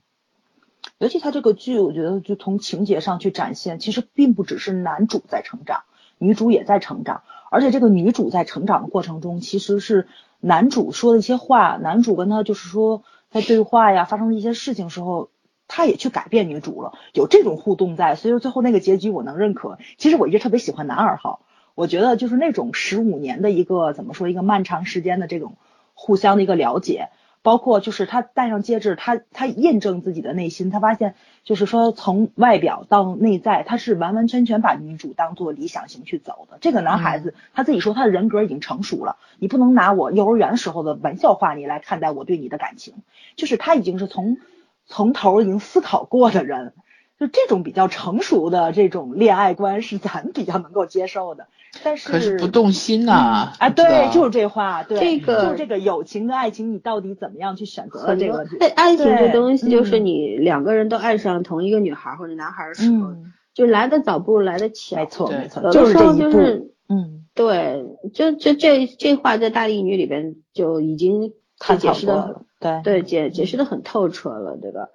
[1.00, 5.84] 尤其他这个剧，我觉得就从情节上去展现，其实并不只是男主在成长，
[6.18, 10.08] 女主也在成长，而且这个女主在成长的过程中，其实是。
[10.40, 15.30] 男主说的一些话，男主跟他就是说，在对话呀，发生了一些事情时候，
[15.68, 19.78] 他也去改变女主了，有这种互动在，所以说最后那个结局我能认可。
[19.98, 21.42] 其实我一直特别喜欢男二号，
[21.76, 25.58] 我觉得就是那种十五年的一个怎么说一个漫长时间的这种
[25.94, 27.10] 互相的一个了解。
[27.42, 36.58] 包括就是他戴上戒指，他他验证自己的内心，他发现就是说从外表到内在，他是完完全全把女主当做理想型去走的。
[36.60, 42.96] 这个男孩子他自己说他的人格已经成熟了，你不能拿我幼儿园时候的玩笑话你来看待我对你的感情，
[43.36, 44.38] 就是他已经是从
[44.86, 46.74] 从头已经思考过的人。
[47.20, 51.48] 就这种比较成熟的这种恋爱观是咱比较能够接受的，
[51.84, 53.52] 但是可是不动心呐！
[53.60, 58.46] 啊，对，就是这话，对，这个就是这个友情跟爱情，你到底怎么样去选择这个？
[58.46, 63.10] 对爱情这东西，就是你两个人都爱上同一个女孩或者男孩的时候，
[63.54, 64.96] 就来的早不如来的巧。
[64.96, 66.72] 没错，没错，就是这一步。
[66.88, 71.34] 嗯，对，就就这这话在大力女里边就已经
[71.78, 74.88] 解释的，对对解解释的很透彻了，对吧？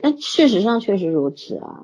[0.00, 1.82] 但事实上确实如此啊，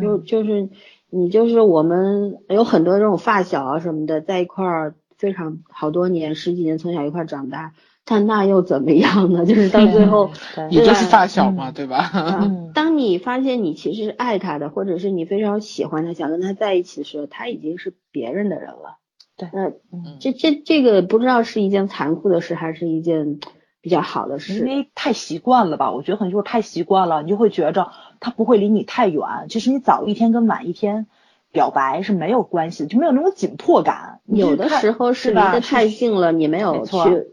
[0.00, 0.70] 就就是
[1.10, 9.44] 你就是我们有很多这种发小啊什么的，在一块儿非常好多年十几年从小一块长大，但那又怎么样呢？
[9.46, 10.30] 就是到最后
[10.70, 12.10] 也就是发小嘛，对吧？
[12.74, 18.98] 当你发现你其实是爱他的，或者是你非常喜欢他，想跟他在一起的时候，他已经是别人的人了。
[19.36, 19.72] 对，那
[20.20, 23.38] 这这这个不知道是一件残酷的事，还是一件。
[23.82, 25.90] 比较好的是，因为太习惯了吧？
[25.90, 27.90] 我觉得可能就是太习惯了，你就会觉着
[28.20, 29.22] 他不会离你太远。
[29.50, 31.08] 其实你早一天跟晚一天
[31.50, 34.20] 表白是没有关系，就没有那种紧迫感。
[34.24, 37.26] 有的时候是离得太近了，你没有去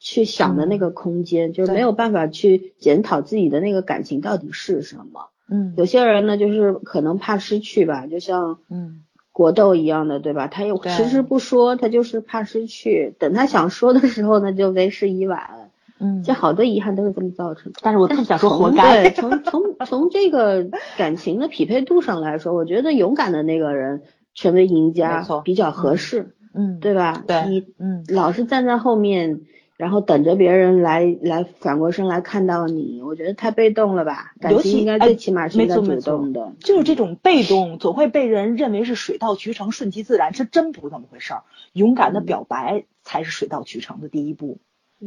[0.00, 5.28] 去想的那个空间，就没有办法去检讨自己的那个感情到底是什么。
[5.48, 10.48] 嗯，有些人呢，就是可能怕失去吧，就像嗯国斗一样的，对吧？
[10.48, 13.14] 他又迟迟不说，他就是怕失去。
[13.20, 15.61] 等他想说的时候呢，就为时已晚。
[16.02, 17.78] 嗯，这好多遗憾都是这么造成的。
[17.82, 19.04] 但是我特别想说，活该。
[19.04, 24.02] 对， 从从从这个感情的匹配度上来说，我觉得勇敢的那个人
[24.34, 26.34] 成为赢家比较合适。
[26.54, 27.22] 嗯，对吧？
[27.26, 29.40] 对，你嗯老是站在后面，
[29.78, 34.32] 然后等着别人来来反过身来看到你，我觉得太被动了吧？
[34.38, 36.52] 感情应该最起码是应该主动的。
[36.60, 41.44] 就是这种被动，总会被人认为是水到渠成、顺其自然，这真不是那么回事儿。
[41.72, 44.58] 勇敢的表白才是水到渠成的第一步。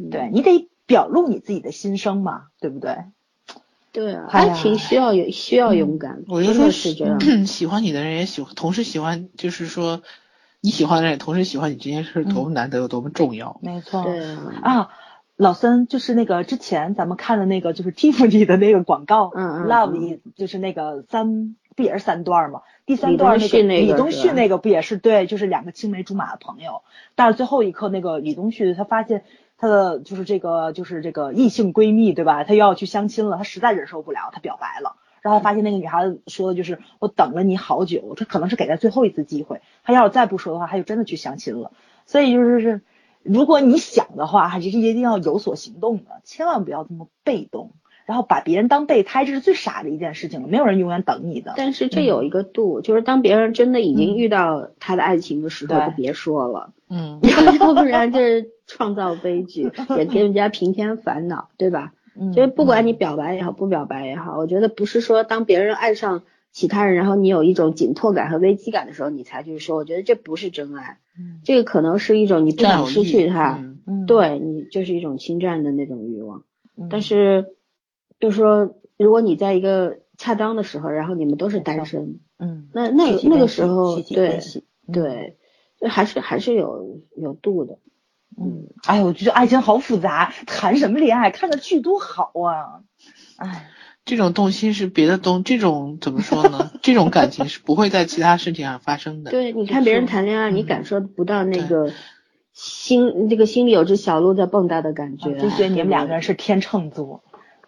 [0.10, 0.70] 对你得。
[0.86, 2.98] 表露你自己的心声嘛，对不对？
[3.92, 6.24] 对啊，爱情需要有需要勇敢。
[6.28, 7.18] 我就说是这样，
[7.48, 10.02] 喜欢你的人也喜欢，同时喜欢，就是说
[10.60, 13.58] 你喜欢的人也同时喜欢你这件事多么难得，有多么重要。
[13.62, 14.04] 没错。
[14.04, 14.90] 对啊，
[15.38, 22.64] 老森就是那个之前咱们看的那个就是 Tiffany 的那个广告，嗯嗯，Love 就是那个三不也是三段嘛？
[22.86, 26.82] 第三段那个李东旭那个不也是对，就是两个青梅竹马的朋友，
[27.16, 29.24] 但是最后一刻那个李东旭他发现。
[29.58, 32.44] 她的就是这个就是这个异性闺蜜对吧？
[32.44, 34.98] 她又要去相亲了，她实在忍受不了，她表白了。
[35.22, 39.62] 然后发现那个女孩子说的就是我等了你好久，她可能是给她最后一次机会。
[39.84, 41.72] 她要是再不说的话，她就真的去相亲了。
[42.06, 42.82] 所以就是是，
[43.24, 47.72] 如果你想的话，还是一定要有所行动的，千万不要这么被动，
[48.06, 50.48] 然后把别人当备胎，这是最傻的一件事情了。
[50.48, 51.54] 没有人永远等你的。
[51.58, 56.74] 但是这有一个度，就是当别人真的已经遇到他的爱情的时候，就别说了。
[56.90, 57.20] 嗯，
[57.60, 58.52] 要不然就是。
[58.68, 61.94] 创造悲剧， 也给人家平添烦恼，对吧？
[62.20, 70.98] 嗯，就是不管你表白也好，不表白也好，我觉得不是说当别人爱上其他人，然后你有一种紧迫感和危机感的时候，你才去说，我觉得这不是真爱。
[71.16, 76.42] 嗯，这个可能是一种你不想失去他，嗯，对你就是一种侵占的那种欲望。
[76.76, 77.46] 嗯，但是
[78.26, 84.40] 就是说，如果你在一个恰当的时候，然后你们都是单身，嗯，那那那个时候，对
[84.92, 85.38] 对，
[85.80, 87.78] 就还是还是有有度的。
[88.36, 91.30] 嗯，哎呦，我觉得爱情好复杂，谈什么恋爱？
[91.30, 92.82] 看个剧多好啊！
[93.38, 93.70] 哎，
[94.06, 96.72] 这种动心是别的动，这种怎么说呢？
[96.82, 99.30] 这种感情是不会在其他事情上发生的。
[99.32, 101.92] 对，你看别人谈恋爱，你感受不到那个
[102.54, 105.34] 心，这个心里有只小鹿在蹦跶的感觉。
[105.38, 107.24] 就觉得你们两个人是天秤座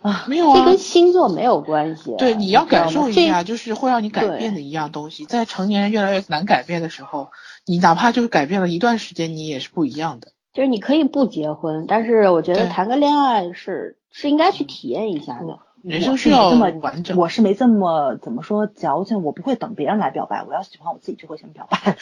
[0.08, 0.26] 啊？
[0.28, 2.16] 没有啊，这跟星座没有关系。
[2.18, 5.26] 对，你要感受一下，就是会让你改变的一样东西。
[5.26, 7.30] 在成年人越来越难改变的时候，
[7.66, 10.32] 你哪怕就是改变了一段时间，你也是不一样的。
[10.54, 15.60] 就是你可以不结婚，但是我觉得谈个恋爱是是应该去体验一下的。
[15.84, 17.16] 人生需要这么完整。
[17.18, 21.96] 我是没这么怎么说矫情，我不会等别人来表白，我要喜欢我自己就会先表白。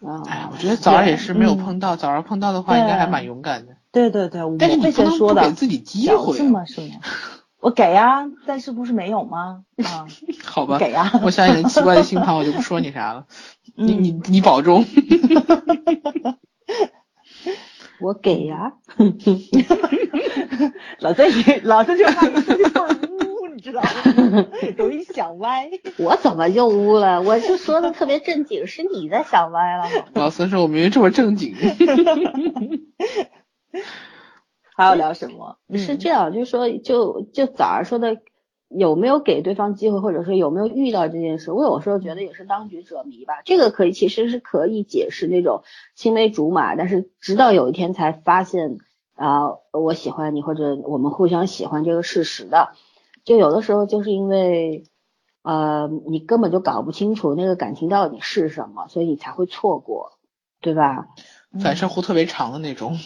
[0.26, 3.73] 哎，我觉得早上也是没有碰到，早上碰到的话应该还蛮勇敢的。
[3.94, 6.64] 对对对，但是你先说的给自己机会吗？
[6.66, 6.88] 是吗？
[7.60, 9.62] 我给呀，但是不是没有吗？
[9.82, 10.04] 啊，
[10.44, 11.12] 好吧，给呀。
[11.22, 13.24] 我想你的奇怪的星盘，我就不说你啥了。
[13.74, 14.84] 你你你保重。
[18.00, 18.72] 我给呀，
[20.98, 23.88] 老孙你老在就怕你说的就是污，你知道吗？
[24.76, 25.70] 容易想歪。
[25.96, 27.22] 我怎么就污了？
[27.22, 29.88] 我就说的特别正经，是你在想歪了。
[30.12, 31.54] 老孙说：“我明明这么正经。”
[34.76, 35.58] 还要聊什么？
[35.74, 38.18] 是这样，就是说，就就早上说的，
[38.68, 41.52] 有没有给对方机会，或者说有没有遇到这件事？
[41.52, 43.42] 我有时候觉得也是当局者迷吧。
[43.44, 45.62] 这个可以，其实是可以解释那种
[45.94, 48.78] 青梅竹马，但是直到有一天才发现
[49.14, 52.72] 啊，我喜欢你，或者我们互相喜欢这个事实的。
[53.24, 54.84] 就有的时候就是因为
[55.42, 60.18] 呃，你根本就搞不清楚那个感情到底是什么，所以你才会错过，
[60.60, 61.06] 对吧？
[61.62, 62.98] 反射弧特别长的那种。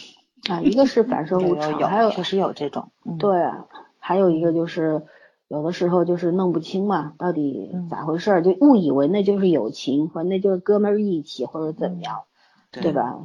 [0.47, 3.51] 啊，一个是反射弧长，还有确实有这种，对，
[3.99, 5.03] 还有一个就是
[5.47, 12.21] 有的时候就是弄不清嘛，到底咋回事儿，就误以为那就是友情，或那就是哥们儿义气，或者怎么样，
[12.71, 13.17] 对吧？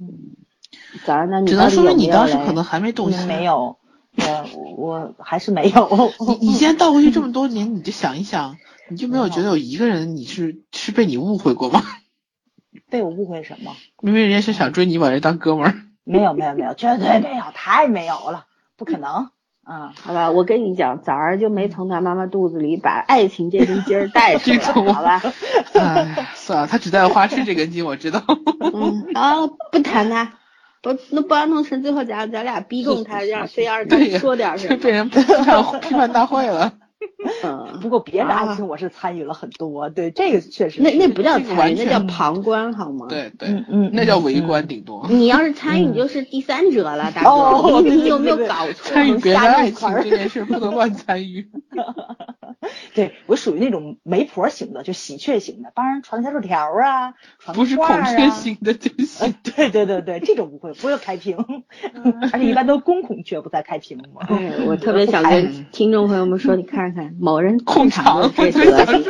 [0.00, 0.36] 嗯，
[1.04, 3.76] 早上那你只能说明你当时可能还没动心，没有，
[4.16, 6.12] 我我还是没有。
[6.40, 8.56] 你你现在倒回去这么多年， 你就想一想，
[8.88, 11.82] 你就没有觉得有一个人你是是被你误会过吗？
[12.90, 13.72] 被我误会什么？
[14.00, 15.74] 明明人家是想追你，把人当哥们儿。
[16.04, 18.46] 没有没有没有，绝对没有，太没有了，
[18.76, 19.30] 不可能。
[19.64, 24.58] 嗯，好吧，我跟你讲，早儿就没从他妈妈肚子里把爱情这根筋儿带出来，
[24.92, 25.22] 好吧？
[25.74, 28.20] 哎，算了，他只带花痴这根筋，我知道。
[28.74, 30.32] 嗯， 啊，不谈他，
[30.82, 36.72] 不，那不然弄成最后咱咱俩逼供他，让非要他说点什么，被人 批判批判大会了。
[37.44, 40.82] 嗯，不过别的爱情我是参与了很多，对这个确实。
[40.82, 43.06] 那那不叫参与，那叫旁观，好吗？
[43.08, 45.06] 对对，嗯，那叫围观顶多。
[45.08, 47.80] 你要是参与，你就是第三者了，大哥。
[47.82, 48.94] 你有没有搞错？
[48.94, 51.48] 参与别人爱情这件事不能乱参与。
[52.94, 59.34] 对我属于那种媒婆型的，就喜鹊型的，帮人传小纸条啊，传不是孔雀型的就行。
[59.42, 61.36] 对对对对，这种不会，不会开屏，
[62.32, 64.26] 而且一般都公孔雀，不再开屏嘛。
[64.66, 69.04] 我特别想跟听众朋友们说，你看看某人控场这德行，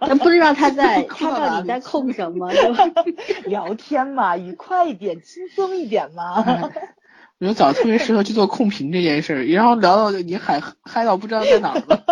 [0.00, 2.50] 他不知道他在，他到底在控什么？
[3.46, 6.42] 聊天嘛，愉快一点，轻松一点嘛。
[7.38, 12.04] 我觉得早特别适合去做控屏这件事，然后聊到你嗨嗨到不知道在哪了。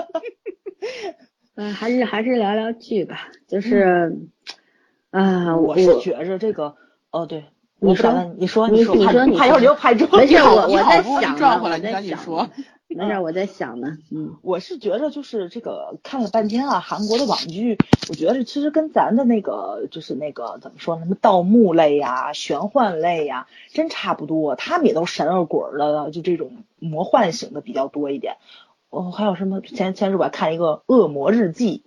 [1.55, 4.17] 嗯， 还是还是聊聊剧吧，就是，
[5.11, 6.77] 啊，我是觉着这个，
[7.11, 7.45] 哦，对，
[7.81, 12.19] 你说，你说，你说，你说，你拍又拍住，没事，我我在想呢，我在想，
[12.89, 26.51] 没事，我在想呢，嗯，我是觉着就是这个看了半天啊，韩国的网剧，我觉得其实跟咱的那个就是那个怎么说，什么盗墓类呀、玄幻类呀，真差不多，他们也都神了鬼的，就这种
[26.81, 28.39] 魔幻型的比较多一点。
[28.91, 29.61] 哦，还有什么？
[29.61, 31.83] 前前日我还看一个《恶魔日记》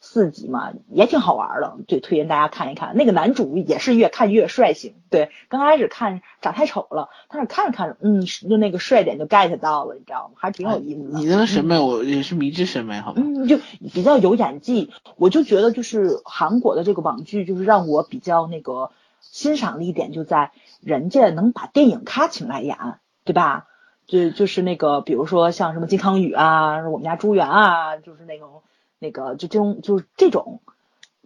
[0.00, 2.96] 四集嘛，也挺好玩的，对，推荐大家看一看。
[2.96, 10.34] 那个男主也是越看越帅型，对，刚开始看长太丑了，但是看着看着，嗯，就那个帅点就 get 到了，你知道吗？
[10.36, 11.18] 还挺有意思的。
[11.18, 13.22] 你那个审美我也是迷之审美，好吧？
[13.24, 13.58] 嗯，就
[13.92, 18.90] 比较有演技，我就觉得就是韩国的这个网剧，就是让我比较那个
[19.20, 22.76] 欣赏的一点就在人家能把电影咖请来演，
[23.24, 23.66] 对吧？
[24.06, 28.62] 就就是那个，比如说像什么金康宇啊，我们家朱元啊，就是那种
[28.98, 30.60] 那个就这种就是这种，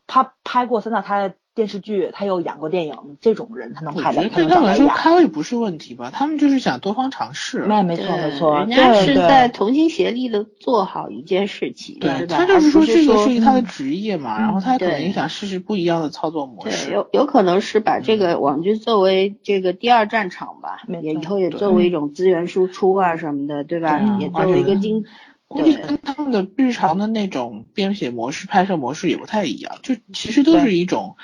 [0.07, 1.35] 他拍过三大胎。
[1.53, 6.09] 电视剧他又演过电影，这种人他能拍的，对他们来说开胃不是问题吧？
[6.11, 7.67] 他们就是想多方尝试。
[7.67, 16.93] 那没错没错，人家是在同心协力的做好一件事情，对他就是说这个是他的职业嘛，然后他可能也想试试不一样的操作模式。
[16.93, 24.17] 有有可能是把这个网剧作为这个第二战场吧，也以后也作为一种资源输出啊什么的，对吧？
[24.21, 25.05] 也作为一个经。
[25.51, 31.17] 估计跟他们的日常的那种编写模式、拍摄模式也不太一样，就其实都是一种。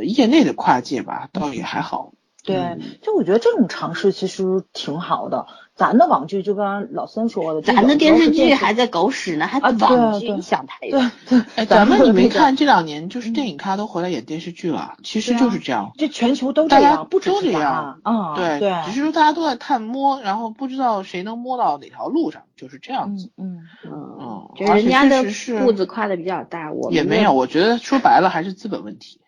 [0.00, 2.12] 业内的跨界吧，倒也还好。
[2.44, 5.48] 对，就我觉得这种尝试其实挺好的。
[5.74, 11.10] 咱的网剧就刚刚老三说的，咱的电视剧还在狗屎呢，还网剧想太多。
[11.28, 15.90] 对，哎，咱们你没看这两年就是电影咖都回来演电视剧了，其实就是这样。
[15.98, 18.36] 这全球都这样，不都这样啊？
[18.36, 23.32] 对对，只是说大家都在探摸，然后不知道谁能摸到哪条路上，就是这样子。
[23.38, 25.22] 嗯嗯嗯，人家的
[25.64, 29.22] 步子跨的比较大，我也没有，我觉得说白了还是资本问题。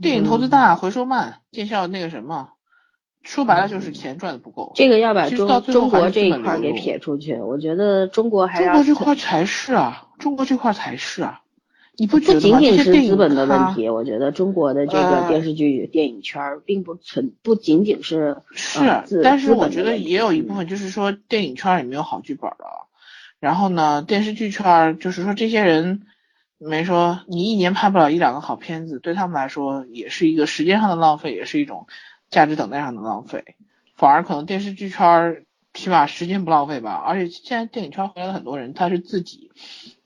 [0.00, 2.48] 电影投资大，回收慢，见效那个什么，
[3.22, 4.72] 说白了就是钱赚的不够。
[4.74, 11.41] 这个要把中中国这一块给撇出去，我觉得中国还中国这块才是啊，中国这块才是啊，
[11.96, 18.80] 你不不仅仅是资本的问题，我觉得中国的这个电视剧电影圈并不存不仅仅是是，
[19.22, 22.88] 但是我觉得也有一部分就是说电影圈也没有好剧本了，
[23.40, 26.02] 然后呢，电视剧圈就是说这些人。
[26.64, 31.88] 没说你一年拍不了一两个好片子，对他们来说也是一个时间上的浪费，也是一种
[32.30, 33.56] 价值等待上的浪费。
[33.96, 36.92] 反而可能电视剧圈起码时间不浪费吧。
[36.92, 39.50] 而且现在电影圈回来的很多人，他是自己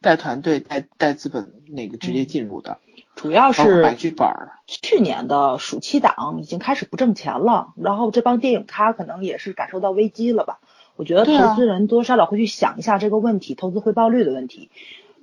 [0.06, 2.78] 带团队、带带资本那个直接进入的，
[3.16, 4.28] 主要是买剧本。
[4.68, 10.60] 去年的暑期档已经开始不挣钱了，然后这帮电影咖可能也是感受到危机了吧？
[10.94, 14.70] 我觉得投资人多少会去想一下这个问题，投资回报率的问题。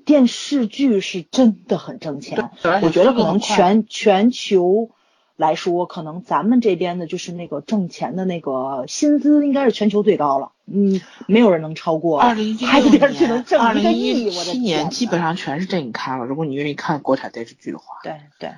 [0.04, 4.90] 电视剧是真的很挣钱，我觉得可能全全球
[5.36, 12.20] 来说，可能咱们这边的就是那个挣钱的那个薪资应该是全球最高了，嗯，没有人能超过。
[12.22, 16.26] 二零一七年，二零一七年基本上全是电影咖了。
[16.26, 18.52] 如果你愿意看国产电视剧的话，对对。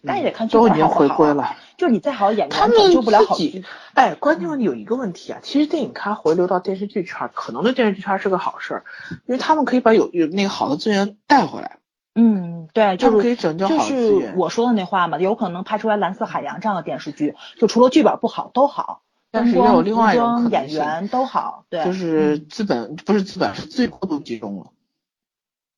[0.00, 3.64] 那也得看都已经回归了，就是你再好演员，他们救不了好剧。
[3.94, 8.84] 哎，关键问题有一个问题啊，其实电影咖回流到电视剧圈，可能对电视剧圈是个好事儿，
[9.26, 11.77] 因为他们可以把有有那个好的资源带回来。
[12.20, 24.66] 嗯，对，就是可以拯救好就是我说的那话嘛，有可能拍出来《蓝色海洋》这样的电视剧，就除了剧本不好都好，但是也有另外一种演员都好，对，就是资本不是资本是最过度集中了。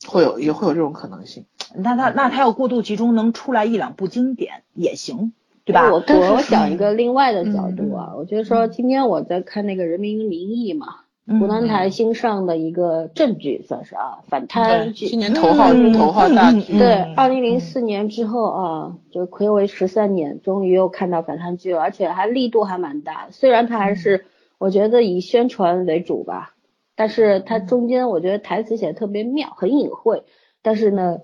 [0.08, 1.44] 会有也会有这种可能性，
[1.76, 5.34] 那他那他要过度集中，能出来一两部经典也行，
[5.66, 5.92] 对吧？
[5.92, 11.00] 我我我想一个另外的角度啊，我觉得说今天我在看那个《人民的名义》嘛，
[11.38, 24.24] 湖南台新上的一个正剧算是啊，反贪剧，今年头号头号大剧，对，二零零四年之后啊，就暌违十三年，终于又看到反贪剧了，而且还力度还蛮大，虽然它还是
[24.58, 26.54] 我觉得以宣传为主吧。
[26.96, 30.22] 但是它中间我觉得台词写的特别妙，很隐晦。
[30.60, 31.20] 但是呢，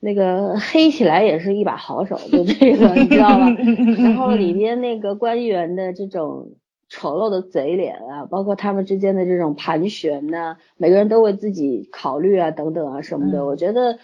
[0.00, 3.46] 那个黑起来也是一把好手，就这个你知道吧？
[4.02, 6.48] 然后里边那个官员的这种
[6.90, 13.98] 丑陋的嘴脸啊，包括他们之间的这种盘旋呐，每个人都为自己考虑啊，等等啊什么的，我觉得。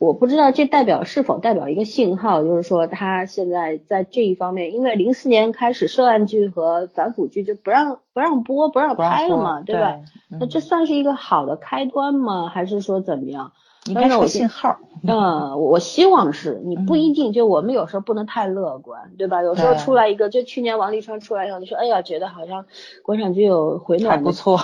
[0.00, 9.98] 我不知道这代表是否代表一个信号，就是说他现在在这一方面，因为零四年开始涉案剧和反腐剧就不让不让播不让拍了嘛，对吧？
[10.38, 12.46] 那这算是一个好的开端吗？
[12.48, 13.50] 还是说怎么样？
[13.88, 14.78] 应该有信号。
[15.06, 19.42] 嗯，我希望是你不一定，就我们有时候不能太乐观，对吧？
[19.42, 22.66] 有时候出来一个，就去年王沥川出来以后，你说哎呀，觉得好像
[23.04, 24.58] 国产剧有回暖，不错。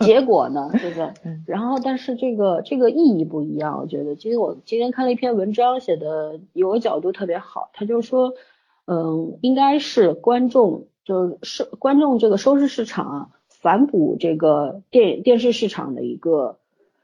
[0.00, 1.10] 结果呢，对不对？
[1.48, 4.14] 然后，但是这个这个意义不一样，我觉得。
[4.16, 8.34] 其实我今天看了一篇文章，写的有个角度特别好，他就说，
[8.86, 16.58] 嗯，应该是观众就是观众这个收视市场啊，反哺这个电电视市场的一个。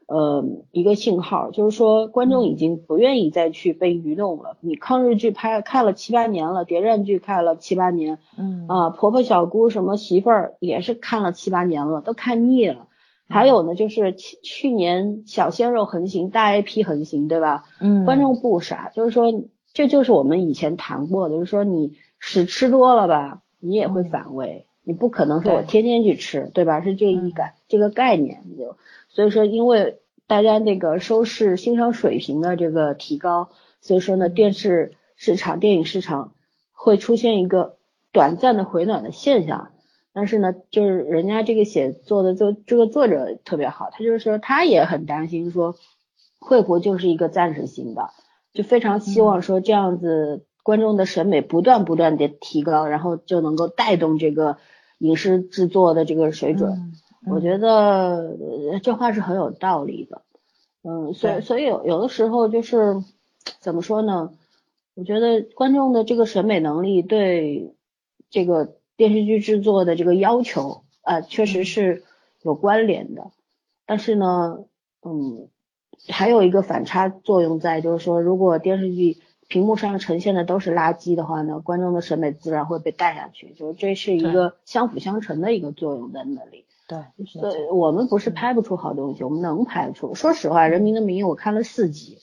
[0.07, 4.55] 呃，一个信号就是说，观众已经不愿意再去被愚弄了。
[4.61, 12.87] 你抗日剧拍看了七八年了，谍战剧看了七八年，嗯啊，婆婆小姑什么媳妇儿也是看了七八年了，都看腻了。
[13.27, 17.65] 还有呢，就是去去年小鲜肉横行，大 IP 横行，对吧？
[17.81, 19.25] 嗯，观众不傻，就是说，
[19.73, 26.79] 这就是我们以前谈过的，就是说你屎吃多了吧，你也会反胃，你不可能说我天天去吃，对吧？
[26.79, 28.77] 是这一概这个概念就。
[29.17, 29.97] 所以说，因为
[30.27, 33.49] 大家那个收视欣赏水平的这个提高，
[33.81, 36.35] 所以说呢，电视市场、电影市场
[36.71, 37.77] 会出现一个
[38.11, 39.71] 短暂的回暖的现象。
[40.13, 45.73] 但是呢，就是人家这个写作的作这个作者特别好，他就是说他也很担心说
[46.37, 48.11] 会不会就是一个暂时性的，
[48.53, 54.57] 就非常希望说这样子观众的审美不断不断的提高，然后就能够带动这个
[54.99, 56.93] 影视制作的这个水准。
[57.29, 58.37] 我觉得
[58.81, 60.21] 这话是很有道理的，
[60.83, 63.03] 嗯，所以所以有有的时候就是
[63.59, 64.31] 怎么说呢？
[64.95, 67.75] 我觉得观众的这个审美能力对
[68.29, 72.03] 这个电视剧制作的这个要求啊，确实是
[72.41, 73.31] 有关联的。
[73.85, 74.65] 但是呢，
[75.03, 75.49] 嗯，
[76.09, 79.17] 还有一个反差作用在，就是说，如果电视剧
[79.47, 86.65] 屏幕上呈现的都是垃圾的话呢，观众的审美自然会被带下去，就是这是一个相辅相成的一个作用在那里。
[86.87, 90.15] 对，所以我们不是拍不出好东西，我们能拍出。
[90.15, 92.19] 说实话，《人民的名义》我看了四集，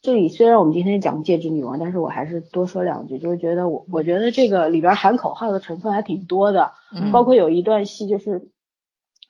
[0.00, 6.72] 这里虽然我们今天讲《戒指女王》，但是我还是多说两句，就是觉得我我觉得这个里边喊口号的成分还挺多的，
[7.12, 8.48] 包括有一段戏就是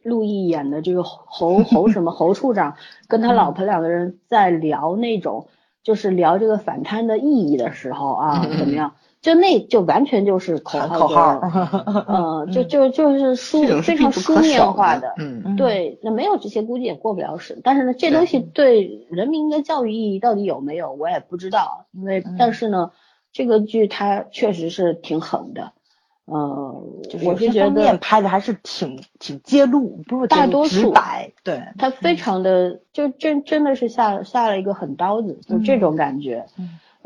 [0.04, 2.76] 陆毅演的这个侯侯什么侯处长
[3.08, 5.48] 跟他老婆两个人在聊那种
[5.82, 8.94] 就是聊这个反贪的意义的时候啊，怎么样？
[9.26, 11.40] 就那就完全就是口号，
[12.06, 17.60] 嗯，就就就是书非常书面化的，嗯，对，那没有这些估计也过不了审。
[17.64, 21.86] 但是呢，这东西对人民的教育意义到底有没有，我也不知道。
[21.90, 22.92] 因为但是呢，
[23.32, 25.72] 这个剧它确实是挺狠的，
[26.28, 26.84] 嗯，
[27.24, 36.46] 我是觉得拍的还是挺挺揭露，不是大多数白，对，它非常的就真真的是下下了一个狠刀子，就这种感觉。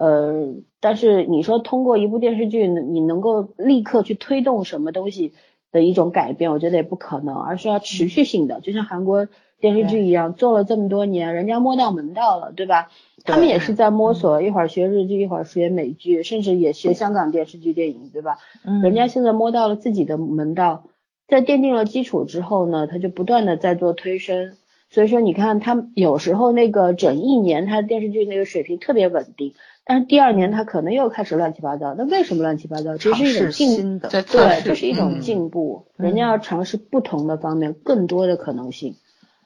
[0.00, 5.34] 呃，但是你说通过一部电视剧，你能够立刻去推动什么东西，
[5.72, 9.28] 的一种改变，我觉得也不可能，而是要持续性的，就像韩国
[9.60, 12.88] 电视剧一样，做了这么多年，人家摸到门道了，对吧？
[13.26, 18.38] 他们也是在摸索，一会儿学日剧，一会儿学美剧，甚至也学香港电视剧、电影，对吧？
[18.64, 20.84] 嗯，人家现在摸到了自己的门道，
[21.28, 24.54] 在奠定了基础之后呢，他就不断的在做推升。
[24.92, 29.54] 所以说，你看他有时候那个整一年，他电视剧那个水平特别稳定，
[29.84, 31.94] 但是第二年他可能又开始乱七八糟。
[31.94, 32.96] 那为什么乱七八糟？
[32.96, 35.86] 这是一种进，对，这是一种进步。
[35.96, 38.96] 人家要尝试不同的方面，更多的可能性。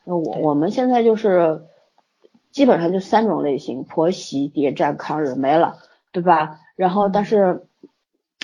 [0.05, 1.63] 那我我们现在就是
[2.51, 5.79] 基本上就三种类型：婆媳、谍战、抗日，没了，
[6.13, 6.61] 对吧？
[6.77, 7.67] 然后但是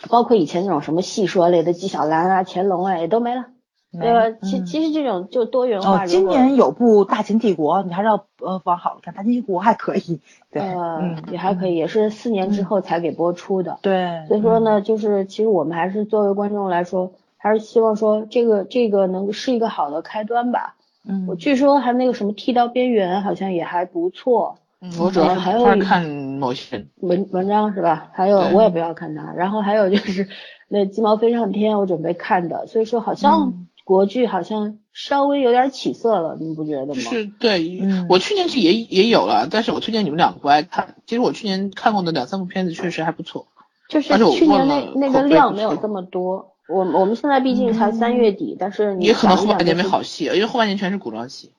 [0.09, 3.47] 包括以前那种什么戏说类的纪晓岚啊、乾隆啊，也都没了。
[3.93, 4.39] 对吧？
[4.43, 6.05] 其其实这种就多元化。
[6.05, 10.21] 哦，今年有部《大秦帝国》，你还是要呃往好了看，《大秦帝国》还可以。
[10.53, 13.79] 对，呃，也还可以，也是四年之后才给播出的。
[13.83, 14.25] 对。
[14.29, 20.77] 所以说呢，就是其实我们还是作为观众来说，还是希望说这个这个能是一个好的开端吧。
[21.05, 21.27] 嗯。
[21.27, 24.59] 我据说还那个什么《剃刀边缘》好像也还不错。
[24.81, 24.93] 嗯。
[25.01, 28.09] 我主要还有看某些文文章是吧？
[28.13, 29.33] 还有我也不要看它。
[29.33, 30.29] 然后还有就是
[30.69, 32.69] 那《鸡毛飞上天》，我准备看的。
[32.69, 33.67] 所以说好像。
[33.85, 36.95] 国剧好像稍微有点起色了，你不觉得吗？
[36.95, 40.95] 是对，我去年是也也有了，但是我推荐你们两个不爱看。
[41.07, 43.47] 其实我去年看过的两三部片子确实还不错，
[43.89, 46.53] 就是去年那那个量没有这么多。
[46.69, 51.51] 我我们现在毕竟才三月底，但是也可能后半年没好戏，因为后半年全是古装戏。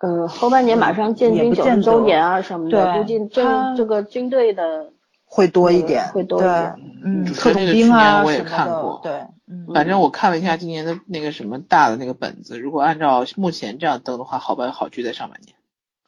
[0.00, 4.92] 呃，后半年马上建军九十周年啊什么的，估计这这个军队的
[5.28, 6.74] 会多一点，会多一点。
[7.04, 9.24] 嗯，特种兵啊我也看过，对。
[9.72, 15.54] 反正我看了一下今年的那个什么大的那个本子，如果按照目前这样登的话，好吧好剧在上半年。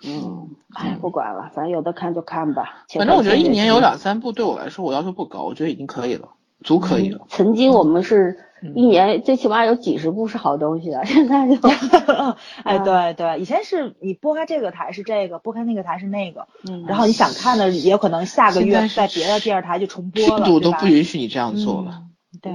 [0.02, 2.84] 嗯，哎，不管了，反正有的看就看吧。
[2.92, 6.30] 反正我觉得一年有两三部对我来说，我要求不高，我觉得已经可以了，
[6.62, 7.26] 足可以了。
[7.28, 8.38] 曾经我们是
[8.74, 11.68] 一年最起码有几十部是好东西的， 现在就，
[12.62, 22.02] 哎， 对对，以前是你拨开这个台是这个，拨开那个台是那个，嗯，然后你想看的也有可能下个月在别的电视台就重播了，度都不允许你这样做了。
[22.42, 22.52] 对，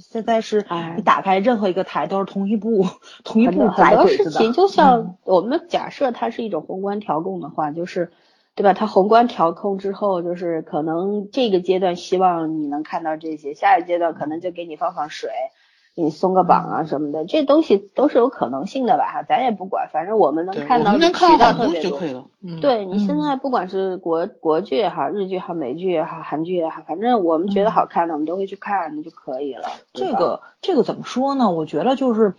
[0.00, 2.86] 现在是你打开任何一个台都是同一部
[3.22, 8.10] 同一部很多事情就像我们假设它是一种宏观调控的话，就是
[8.54, 8.72] 对吧？
[8.72, 15.30] 它宏观调控之后，就是可能这个阶段希望你能看到这些，下一阶段可能就给你放放水。
[15.94, 19.04] 给你松个绑啊什么的，这东西都是有可能性的吧？
[19.12, 21.00] 哈，咱也不管，反正我们能看到渠
[21.38, 22.30] 道特别多。
[22.62, 29.68] 对你现在不管是国国剧也好，日剧也好，美剧也好，韩剧也好，反正我们觉得好看的，我们都会去看，那就可以了。
[29.92, 31.50] 这个这个怎么说呢？
[31.50, 32.32] 我觉得就是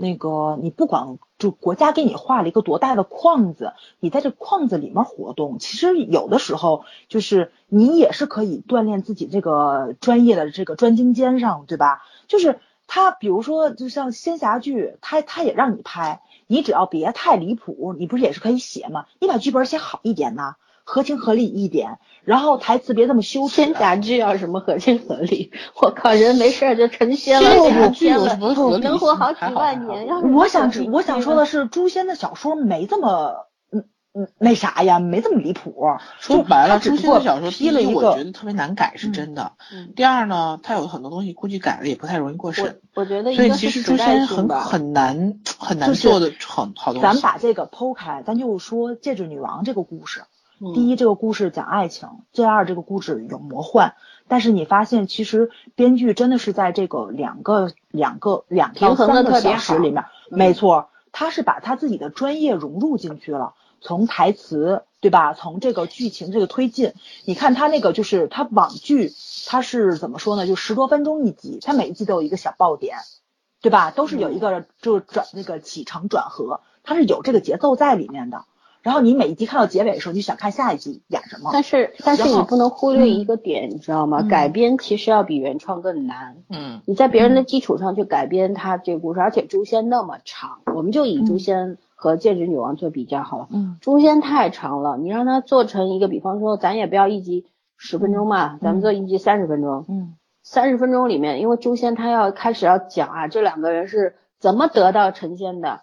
[0.00, 12.02] 那个你不管就国家给你画了一个多大的框子，你在这框子里面活动，其实有的时候就是你也是可以锻炼自己这个专业的这个专精尖上，对吧？
[12.26, 12.58] 就是。
[12.92, 19.06] 他比如说，就像仙侠剧，他他也让你拍，你只要别太离谱，你不是也是可以写吗？
[19.20, 23.54] 你把剧本写好一点呐，合情合理一点，然后台词别这么羞耻。
[23.54, 25.52] 仙侠剧要什么合情合理？
[25.80, 30.06] 我靠，人没事就成仙了，成仙了，能活好几万年。
[30.06, 33.46] 要我想我想说的是，诛仙的小说没这么。
[33.72, 35.72] 嗯嗯，那啥呀，没这么离谱。
[36.18, 39.52] 说白了，诛仙的小说，第一我觉得特别难改，是真的。
[39.94, 42.80] 第二呢，它有很多东西估计改了也不太容易过审。
[42.96, 47.00] 我觉得，所以其实诛仙很很难很难做的很好东西。
[47.00, 50.22] 咱把这个剖开，咱就说戒指女王这个故事。
[50.74, 53.94] 第一，这个故事讲爱情；第二，这个故事有魔幻。
[54.28, 63.54] 但是你发现，其实编剧真的是在这个两个两个两到三个小时里面，没错，他是把他自己的专业融入进去了。
[63.80, 65.32] 从台词对吧？
[65.32, 66.92] 从这个剧情这个推进，
[67.24, 69.10] 你看他那个就是他网剧，
[69.46, 70.46] 他是怎么说呢？
[70.46, 72.98] 就十多分钟一集，他每一集都有一个小爆点，
[73.62, 73.90] 对吧？
[73.92, 78.44] 都是有一个就转那个起承转合，他是有这个节奏在里面的。
[78.82, 81.50] 然后你每一集看到结尾的时候，你想看下一集演什么？
[81.52, 84.22] 但是但是你不能忽略一个点，你知道吗？
[84.22, 86.36] 改编其实要比原创更难。
[86.48, 86.80] 嗯。
[86.86, 91.78] 你在别人的基础上去改编他这个故事，而且诛仙那么长，我们就以诛仙。
[92.02, 97.44] 和戒指女王做比较好了，嗯，诛仙太长了，你让它做成一个，比方说咱也不要一集
[97.76, 105.82] 十分钟嘛，咱们做一集三十分钟，嗯，三十分钟里面，因为诛仙他要开始要讲啊，这两个人是怎么得到成仙的，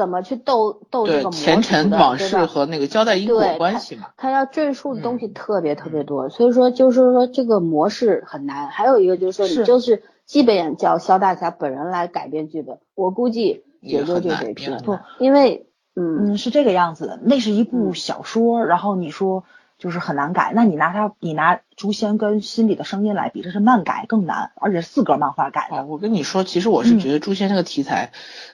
[0.00, 13.62] 怎么去斗斗这个魔前尘往事和那个交代因果关系嘛，他要赘述的东西特别特别多，所以说就是说这个模式很难，还有一个就是说你就是基本叫肖大侠本人来改编剧本，我估计。
[13.82, 17.18] 也就这水平，不，因为，嗯嗯，是这个样子的。
[17.22, 19.44] 那是一部小说，然后你说
[19.80, 20.52] 就是很难改。
[20.54, 25.86] 那你拿它，你拿《诛仙》跟《心里的声音》来比，这是慢改更难，而且四格漫画改的。
[25.86, 28.12] 我跟你说，其实我是觉得《诛仙》这个题材，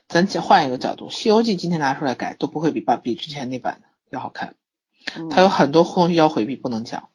[0.09, 4.55] 咱换一个角度，《西游记》今天拿出来改都不会比把比之前那版要好看。
[5.31, 7.09] 它有很多后续要回避，不能讲。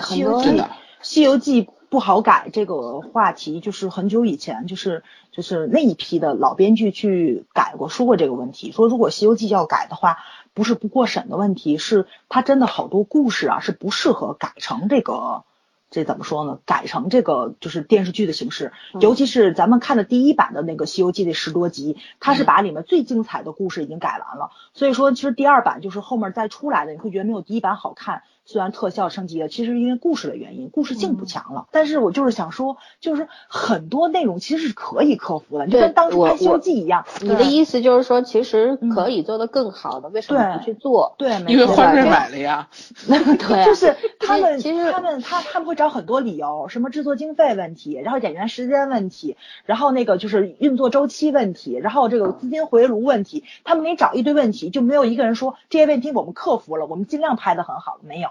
[0.00, 0.48] 西游记，
[1.02, 5.02] 《西游记》不好改这个话题，就是很久以前，就是
[5.32, 10.18] 就是那一批的老编剧去改过，说过这个问题，说如果《西游记》要改的话，
[10.56, 15.44] 不是不过审的问题，是它真的好多故事啊是不适合改成这个。
[15.88, 16.58] 这怎么说呢？
[16.66, 24.50] 改成这个就是电视剧的形式，尤其是咱们看的第一版的那个《西游记》的十多集，它是把里面最精彩的故事已经改完了。
[24.74, 28.22] 所以说，其实第二版就是后面再出来的，你会觉得没有第一版好看。
[28.46, 31.66] 虽然特效升级了，其实因为故事的原因，故事性不强了。
[31.72, 37.04] 但是我就是想说，就是很多内容其实是可以克服的，就跟当初拍《西游记》一样。
[37.20, 41.16] 你的意思就是说，其实可以做得更好的，为什么不去做？
[41.18, 42.68] 对，因为花儿买 了呀。
[43.08, 58.28] 对，就是他们其实他们他他们会找很多理由，什么制作经费问题，然后演员时间问题，然后那个就是运作周期问题，然后这个资金回炉问题，他们给你找一堆问题，就没有一个人说这些问题我们克服了，我们尽量拍的很好，没有。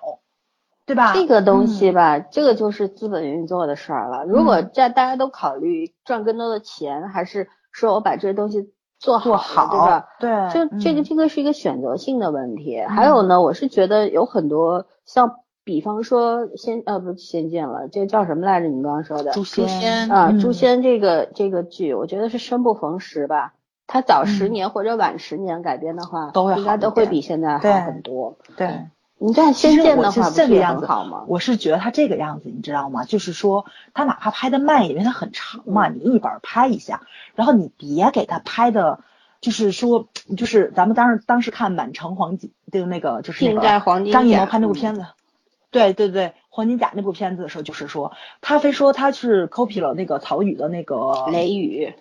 [0.86, 1.13] 对吧？
[1.13, 4.23] 这个东西吧，这个就是资本运作的事儿了。
[4.25, 8.69] 如果在大家都考虑赚更多的钱，还是说我把这些东西
[8.99, 10.07] 做好，对吧？
[10.19, 12.79] 对，就这个这个是一个选择性的问题。
[12.81, 18.67] 还有呢，我是觉得有很多像，比方说仙呃不是仙剑了，这个叫什么来着？
[18.67, 23.53] 你刚刚说的诛仙啊，诛仙这个这个剧，我觉得是生不逢时吧。
[23.88, 28.38] 它早十年或者晚十年改编的话，都会应该都会比现在好很多。
[28.55, 28.88] 对。
[29.18, 31.24] 你这样仙剑的话，这个样子好吗？
[31.28, 33.05] 我是觉得他这个样子，你知道吗？
[33.05, 38.99] 就是说，他哪怕拍的慢，因为它很长嘛，你一本拍一下，然后你别给他拍的，
[39.39, 43.61] 就是说，就是咱们当时当时看《满城黄金》的那个，就是那个
[44.11, 45.05] 张艺谋拍那部片子，
[45.72, 48.11] 对对对，黄金甲那部片子的时候，就是说，
[48.41, 50.95] 他非说他是 copy 了那个曹禺的那个
[51.32, 51.93] 《雷雨》，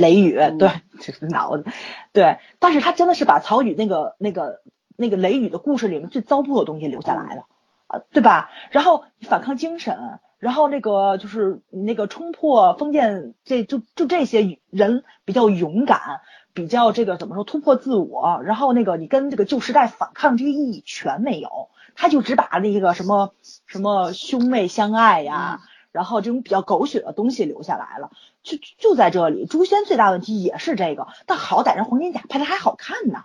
[0.00, 0.70] 雷雨，对，
[1.00, 1.64] 就 是脑子，
[2.12, 4.60] 对，但是他真的是把曹禺那个那个。
[4.96, 7.46] 那个雷雨的故事里面最糟粕的东西留下来了，
[7.86, 8.50] 啊，对吧？
[8.70, 16.20] 然后反抗精神，然后那个就是那个冲破封建，这就就这些人比较勇敢，
[16.54, 23.32] 比较这个怎么说突破自我，然后那个你跟这个旧时代反抗这个意义全没有，他就只把那个什么
[23.66, 25.60] 什么兄妹相爱呀，
[25.92, 28.10] 然后这种比较狗血的东西留下来了，
[28.42, 29.46] 就就在这里。
[29.46, 33.24] 诛仙最大问题也是这个，但好歹人黄金甲拍的还好看呢。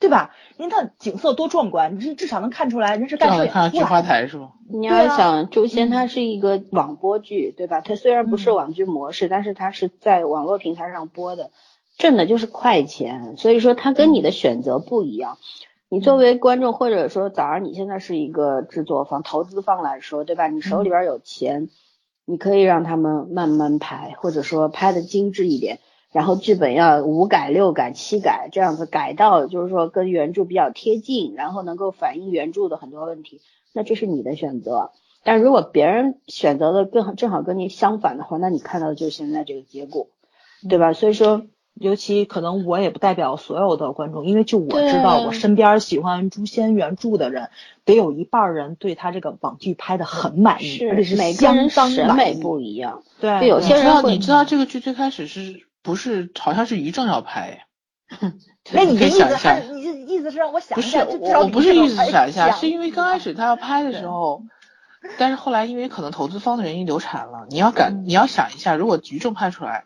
[0.00, 0.34] 对吧？
[0.56, 3.68] 你看景色多壮观，你至少能看出来人是干什么。
[3.70, 4.52] 菊花台是吗？
[4.70, 7.80] 你要想《诛仙》，它是一个网播剧，对吧？
[7.80, 11.50] 它虽然不是网剧模式，但是它是在网络平台上播的，
[11.96, 13.36] 挣的就是快钱。
[13.36, 15.38] 所以说它跟你的选择不一样。
[15.88, 20.46] 你作为观众，或者说早上你现在是一个制作方、投资方来说，对吧？
[20.46, 21.70] 你手里边有钱，
[22.24, 25.80] 你可以让他们慢慢拍，或者说拍的精致一点。
[26.12, 33.40] 然后剧本要五改六改七改这样子改到，就是说跟原著比较贴近，然后能够反映原著的很多问题，
[33.72, 34.90] 那这是你的选择。
[35.22, 40.08] 但如果别人选择的更，正好跟你相反的话，那你看到的就是现在这个结果，
[40.68, 40.92] 对吧？
[40.92, 41.42] 所以说。
[41.80, 47.50] 尤其可能我也不代表所有的观众，因为就我知道，我身边喜欢《诛仙》原著的人，
[47.84, 53.04] 得有一半人对他这个网剧拍的很满意，而且是每个人审美不一样。
[53.20, 57.64] 对，有些人你知道这个剧最开始是不是好像是于正要拍？
[58.72, 61.02] 那你的意思，你意思是让我想一下？
[61.06, 64.42] 不是，我不是意思想一下，是因为刚开始他要拍的时候，
[65.16, 67.46] 但是后来因为可能投资方的原因流产了。
[67.48, 69.84] 你要敢，你要想一下，如果于正拍出来。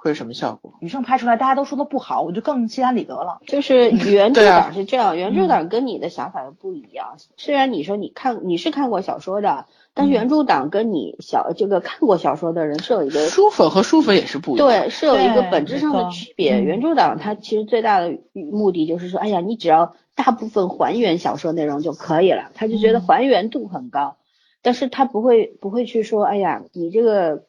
[0.00, 0.74] 会是什么效果？
[0.78, 3.40] 于正拍出来，大家都说的不好，我就更心安理得了。
[3.48, 7.16] 就是原 著党是这样，原著党跟你的想法又不一样。
[7.36, 9.66] 虽然你说你看你是看过小说的，
[9.98, 14.68] 但是原著党跟你小这个看过小说的人是有一个书粉和书粉也是不一样。
[14.68, 16.62] 对，是有一个本质上的区别。
[16.62, 24.16] 原著党他其实最大的目的就是说，哎呀，你只要大部分还原小说内容就可以了，他就觉得还原度很高，
[24.62, 27.42] 但是他不会不会去说，哎呀，你这个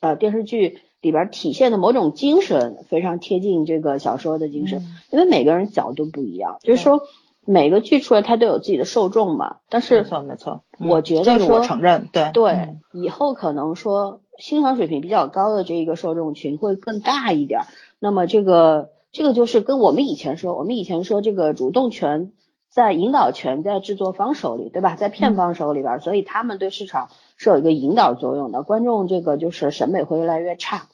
[0.00, 0.80] 呃电视剧。
[1.02, 4.82] 里边体现的某种精神非常贴近这个小说的精神，
[5.12, 7.02] 因为每个人角度不一样，就是说
[7.46, 9.56] 每个剧出来它都有自己的受众嘛。
[9.70, 17.62] 但是没错没错，我觉得说我承认，对对，以后可能说欣赏水平比较高的这一个受众群会更大一点。
[17.98, 22.32] 那么这个这个就是跟我们以前说，我们以前说这个主动权
[22.68, 24.96] 在引导权在制作方手里，对吧？
[24.96, 28.62] 在片方手里边，所以他们对市场是有一个引导作用的。
[28.62, 30.88] 观众这个就是审美会越来越差。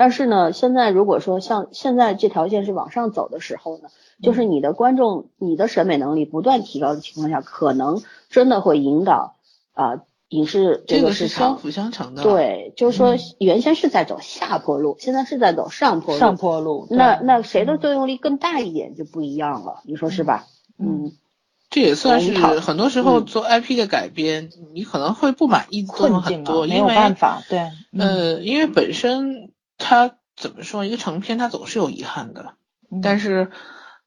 [0.00, 3.90] 但是呢，现在如果说像现在这条线是往上走的时候呢，
[4.22, 9.36] 就是你的观众、你的审美能力不断提高的情况下，可能真的会引导
[9.74, 12.22] 啊影视这个市场相辅相成的。
[12.22, 16.18] 对，就是说原先是在走下坡路，现在是在走上坡路。
[16.18, 16.86] 上坡路。
[16.88, 20.46] 那那谁的作用力更大一点就不一样了，你说是吧？
[20.78, 21.12] 嗯。
[21.68, 32.54] 这也算是很多时候做 IP 的改编，你可能会不满意的地很多，没有办法，对，呃，因为本身它怎么说，一个成片它总是有遗憾的，
[33.02, 33.50] 但是，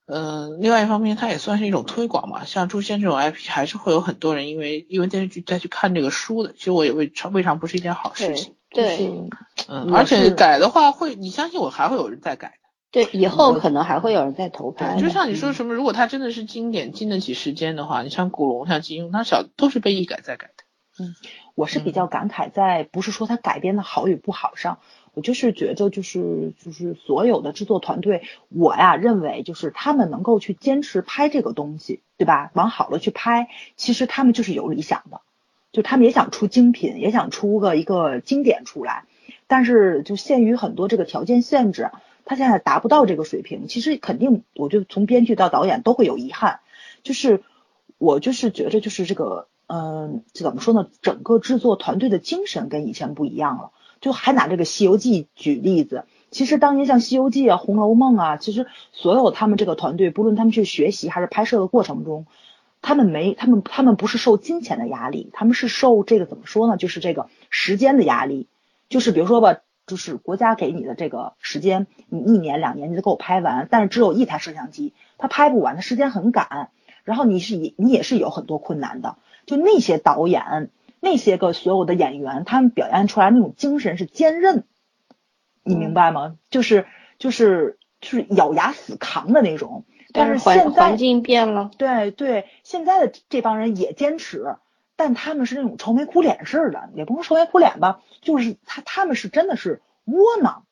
[0.05, 9.30] 呃，另外一方面它也算是一种推广嘛，像《诛仙》这种 IP 还是会有很多人因为因为电视剧再去看这个书的，其实我也未尝未尝不是一件好事情，对，
[9.67, 12.59] 嗯，而且改的话会，你相信我还会有人再改。
[12.91, 15.01] 对，以后可能还会有人在投拍。
[15.01, 20.63] 就像你说什么，如果它真的是经典，经得起时间的话，你像古龙、像金庸，他小都是被一改再改的。
[20.99, 21.15] 嗯，
[21.55, 24.78] 我是比较感慨在，不是说他改编的好与不好上，
[25.14, 32.51] 我就是觉得就是就是所有的制作团队，我呀认为就是他们能够去坚持拍这个东西，对吧？
[32.53, 35.22] 往好了去拍，其实他们就是有理想的，
[35.72, 39.05] 就他们也想出精品，也想出个一个经典出来，
[39.47, 41.91] 但是就限于很多这个条件限制。
[42.26, 46.61] 他现在达不到这个水平，其实肯定，我就从编剧到导演都会有遗憾。
[47.03, 47.43] 就是
[47.97, 50.88] 我就是觉着，就是这个，嗯，怎么说呢？
[51.01, 53.72] 整个制作团队的精神跟以前不一样了。
[54.03, 62.27] 就还拿这个《西游记》举例子，其实当年像《西游记》啊、《红楼梦》啊，其实所有他们这个团队，不论他们去学习还是拍摄的过程中，
[62.83, 66.77] 他们没，他们他们不是受金钱的压力，他们是受这个怎么说呢？
[66.77, 68.47] 就是这个时间的压力。
[68.89, 69.57] 就是比如说吧。
[69.85, 76.69] 就是国家给你的这个时间，你一年两年你就给我拍完，但是只有一台摄像机，他拍不完，他时间很赶。
[77.03, 80.69] 然后你是你你也是有很多困难的，就那些导演，
[81.03, 84.63] 那些个所有的演员，他们表现出来那种精神是坚韧，
[85.61, 86.37] 你明白吗？
[86.49, 86.85] 就是
[87.19, 89.83] 就是就是咬牙死扛的那种。
[90.13, 94.55] 但是现在环境变了，对对，现在的这帮人也坚持。
[94.95, 100.63] 但他们是那种愁眉苦脸似的，也不能愁眉苦脸吧，就是他他们是真的是窝囊，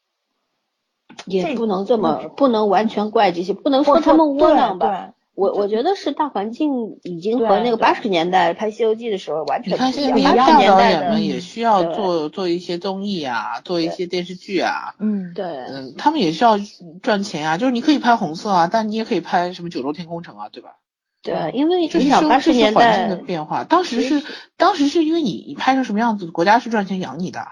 [1.26, 5.14] 也不能这么不能完全怪这些，不能说他们窝囊吧。
[5.42, 10.36] 我我觉得是大环境已经和那个八十年代拍《西游记》的时候完全不一样。
[10.38, 14.94] 八十年代导演们也需要做做一些综艺啊，做一些电视剧啊。
[15.00, 16.60] 嗯，对，嗯，他们也需要
[17.02, 17.58] 赚钱啊。
[17.58, 20.76] 就是你可以拍红色啊，但你也可以拍什么九州天空城啊，对吧？
[21.24, 24.22] 对，因为这是八十年代的变化，当时是
[24.58, 27.48] 当时是因为你你拍成什么样子，国家是赚钱养你的，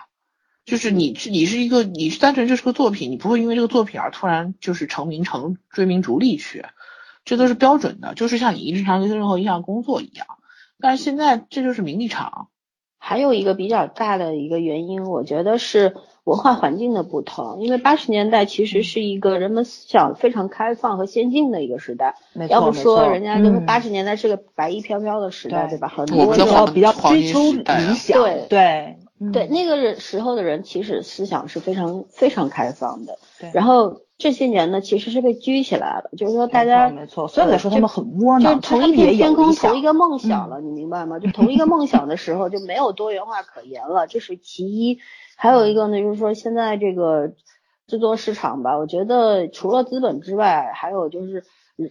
[0.64, 6.66] 就是你是你是一个你是单纯就是个作品，你不会因为这个作品而突然就是成名成追名逐利去，
[7.30, 10.26] 这都是标准的，就是像你日常的任何一项工作一样。
[10.80, 12.48] 但是现在这就是名利场。
[12.98, 17.62] 还有一个比较大的一个原因，我觉得是文化环境的不同。
[17.62, 22.16] 因为八十年代其实是一个人们思想非常开放和先进的一个时代，
[22.50, 25.88] 要不说人家就是八十年代是个白衣飘飘的时代，对吧？
[25.88, 27.64] 很多比较比较追求理
[27.94, 33.18] 想，对对对，那个时候的人其实思想是非常非常开放的。
[33.40, 34.02] 对，然后。
[34.22, 41.20] 这些年呢，其实是被拘起来了，就是说大家没错，所以说他们很窝囊，就同一片天空，同一个梦想了，你明白吗？
[41.20, 45.00] 就同一个梦想的时候，就没有多元化可言了，这是其一。
[45.38, 47.32] 还有一个呢，就是说现在这个
[47.88, 51.46] 制作市场吧，我觉得除了资本之外，还有就是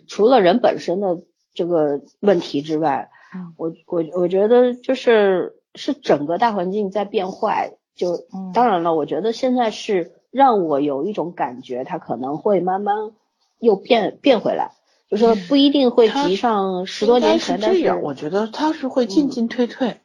[0.06, 1.22] 除了人本身的
[1.54, 3.08] 这个问题之外，
[3.56, 7.72] 我我我觉得就是是整个大环境在变坏。
[7.94, 8.18] 就
[8.52, 10.12] 当然了，我觉得现在是。
[10.30, 13.12] 让我有一种感觉，它可能会慢慢
[13.60, 14.72] 又变变回来，
[15.10, 20.02] 就说不一定会及上十多年前，但是我觉得它是会进进退退，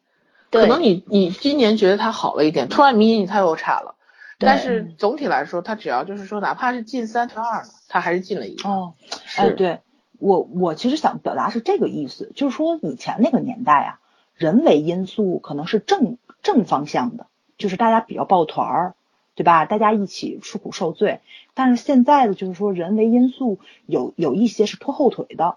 [0.49, 3.95] 可能你你今年觉得它好了一点，突然明年它又差了，
[4.39, 8.69] 但是总体来说，他只要就是说，哪怕是进三退二他还是进了一个。
[8.69, 8.93] 哦，
[9.35, 9.79] 哎，对。
[10.19, 13.99] 我我其实想表达是这个意思，就是说以前那个年代啊，
[14.35, 17.27] 人为因素可能是正正方向的，
[17.57, 18.95] 就是大家比较抱团儿。
[19.35, 19.65] 对吧？
[19.65, 21.21] 大家一起吃苦受罪，
[21.55, 23.57] 但是现在的就是说人为因素
[23.87, 25.55] 有有一些是拖后腿的，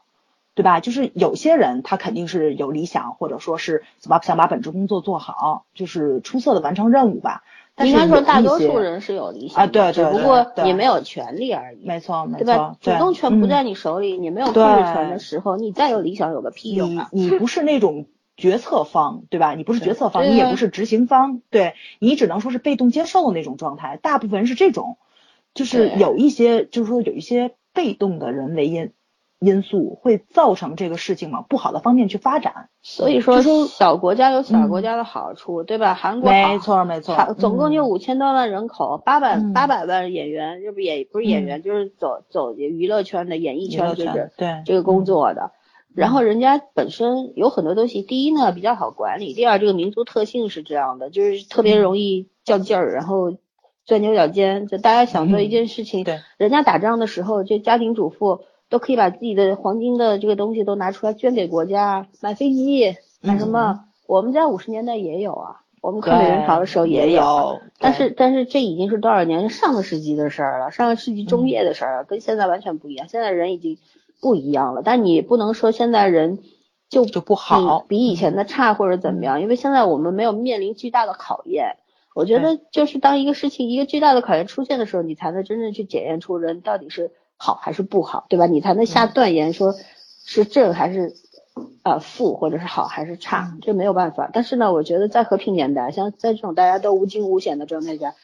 [0.54, 0.80] 对吧？
[0.80, 7.42] 就是有些人他肯定是有理想，或者说是怎么想把本职工作做好，就是出色的完成任务吧。
[7.76, 11.86] 应该说大多数人是有理想啊，对对，只不过你没有权利而已。
[11.86, 12.76] 没错没错，对吧？
[12.80, 17.10] 主动权不在你手里，你没有控制权的时候，你再有理想有个屁用啊！
[17.12, 18.06] 你不是那种。
[18.36, 19.54] 决策方对吧？
[19.54, 23.98] 你不是决策方，你也不是执行方，对你只能说是被动接受的那种状态。
[24.00, 24.98] 大部分人是这种，
[25.54, 28.92] 就是有一些，就是说有一些被动的人为因，
[29.38, 32.68] 因素会造成这个事情往不好的方面去发展。
[32.82, 35.94] 所以说，小国家有小国家的好处，对吧？
[35.94, 45.52] 韩国没错没错，总共就五千多万人口，八百八百万演员，这不也不是演员，就是走走娱乐圈的演艺圈，就是对这个工作的。
[45.96, 53.32] 然后人家本身有很多东西，第一呢比较好管理，第二这个民族特性是这样的，就是特别容易较劲儿，然后
[53.84, 54.66] 钻牛角尖。
[54.68, 58.42] 就大家想做一件事情，对，人家打仗的时候，就家庭主妇。
[58.68, 63.84] 都可以把自己的黄金的这个东西都拿出来捐给国家，买飞机，买什么？
[64.08, 73.06] 我们在五十年代也有啊，我们抗美援朝的时候也有，但是但是这已经是多少年上个世纪的事儿了，上个世纪中叶的事儿了，跟现在完全不一样。
[73.06, 73.78] 现在人已经
[74.20, 76.38] 不一样了，但你不能说现在人
[76.88, 81.76] 就就不好，比以前的差或者怎么样，因为现在我们没有面临巨大的考验。
[82.14, 87.12] 我觉得就是当一个事情一个巨大的考验出现的时候，你才能真正去检验出人到底是。
[87.38, 88.46] 好还是不好，对吧？
[88.46, 89.74] 你才能下断言说
[90.24, 91.12] 是正还是
[91.82, 94.30] 呃负，或者是好还是差，这没有办法。
[94.32, 98.14] 但是呢，我觉得在和平年代，像在这种大家都无惊无险的状态下，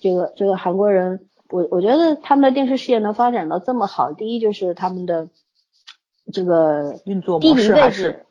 [0.00, 5.28] 这个这个韩国人，我我觉得他们的电视事业能发展到这么好，第一就是他们的
[6.32, 8.24] 这个运作模式还是，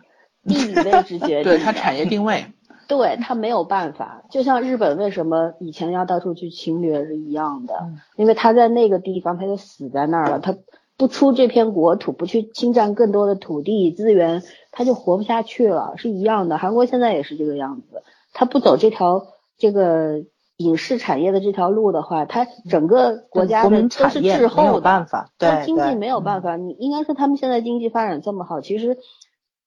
[0.43, 2.45] 地理位置决定， 对它产业定位。
[2.87, 7.73] 对他没有办法，就像日本为什么以前要到处去侵略是一样的，
[8.17, 10.57] 因为他在那个地方他就死在那儿了，他
[10.97, 16.57] 不出这片国土，不去侵占更多的土地资源，他就活不下去了，是一样的。
[16.57, 18.03] 韩国现在也是这个样子，
[18.33, 19.25] 他不走这条
[19.57, 20.25] 这个
[20.63, 26.55] 影视产业的这条路的话，它整个国家的都是滞后的，没有办法，对经济没有办法。
[26.55, 28.97] 你应该说他们现在经济发展这么好，其实。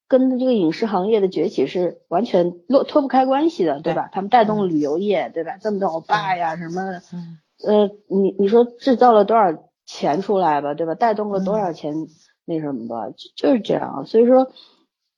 [0.06, 4.10] 跟这个影视行业的崛起是完全脱脱不开关系的，对吧？
[4.12, 5.56] 他们带动旅游业，对吧？
[5.58, 7.00] 这么多欧巴呀，什么，
[7.66, 9.54] 呃，你你说制造了多少
[9.86, 10.94] 钱出来吧，对吧？
[10.94, 12.06] 带动了多少钱
[12.44, 14.04] 那什么吧，就是这样。
[14.04, 14.52] 所以说，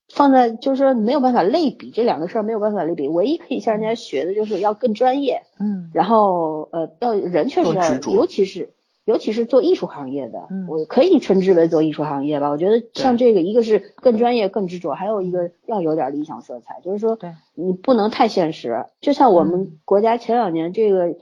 [0.08, 3.08] 放在就是说没有办法类比这两个事儿，没有办法类比。
[3.08, 8.70] 唯一可以向人家学的就是要更专业，嗯，然后呃，要人确实要，尤其是。
[9.06, 12.48] 尤其是做艺术行业的，我可以称之为做艺术行业吧。
[12.48, 17.16] 我觉得像这个，一个是更专业、更执着，还有一个要有点理想色彩，就是说，
[17.54, 18.86] 你不能太现实。
[19.00, 21.14] 就像我们国家前两年这个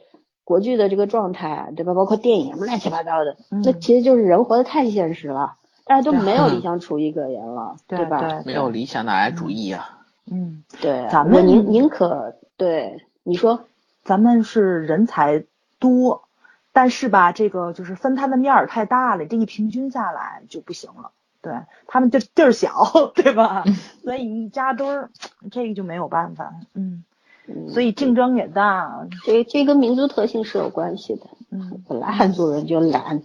[0.45, 1.93] 国剧的这个状态，对吧？
[1.93, 8.43] 包括电影乱七八糟的，那其实就是人活得太现实了，大家都没有理想主义可言了，对吧？
[8.47, 10.01] 没有理想哪来主义啊？
[10.31, 13.65] 嗯，对，咱们宁宁可对你说，
[14.03, 15.45] 咱们是人才
[15.79, 16.23] 多。
[16.73, 21.13] 但是吧，这个就是分摊的面儿太大了，这一平均下来就不行了。
[21.41, 21.53] 对
[21.87, 22.73] 他们这地儿小，
[23.15, 23.65] 对吧？
[24.03, 25.11] 所以一扎堆儿，
[25.53, 26.55] 这个就没有办法。
[26.73, 27.05] 嗯，
[27.69, 29.07] 所以竞争也大。
[29.25, 31.27] 这这跟民族特性是有关系的。
[31.51, 33.23] 嗯，本来汉族人就懒，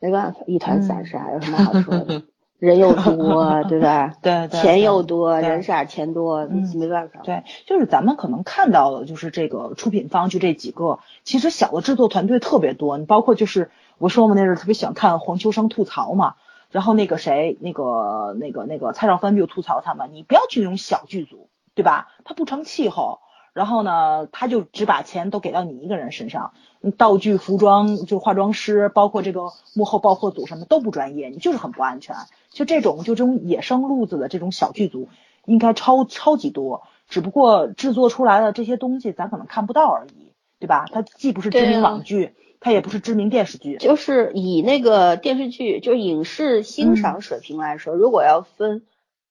[0.00, 2.22] 没办法，一团散沙，有什么好说的？
[2.58, 4.12] 人又多，对吧？
[4.20, 7.20] 对对，钱又多，人傻钱多，没办法。
[7.22, 12.98] 对，就是咱们可能看到的，就是这个出品方就这几个，其实小的制作团队特别多。
[12.98, 16.34] 你包括就是我说嘛，那阵特别喜欢看黄秋生吐槽嘛，
[16.70, 22.08] 然后那个谁，那个那个那个蔡少芬就吐槽他们，你不要去那种小剧组，对吧？
[22.24, 23.20] 他不成气候。
[23.52, 26.52] 然后呢，他就只把钱都给到你一个人身上，
[26.96, 32.14] 道具、服装，就化妆师，包括这个幕后爆破组什么都不专业，你就是很不安全。
[32.50, 35.08] 就这种，就这种野生路子的这种小剧组，
[35.46, 40.86] 应该超超级多，只不过制作出来的这些东西咱可能看不到而已，对吧？
[40.92, 43.78] 它既不是知名网剧，它也不是知名电视剧。
[43.78, 48.82] 就是以那个电视剧，就是影视欣赏水平来说，如果要分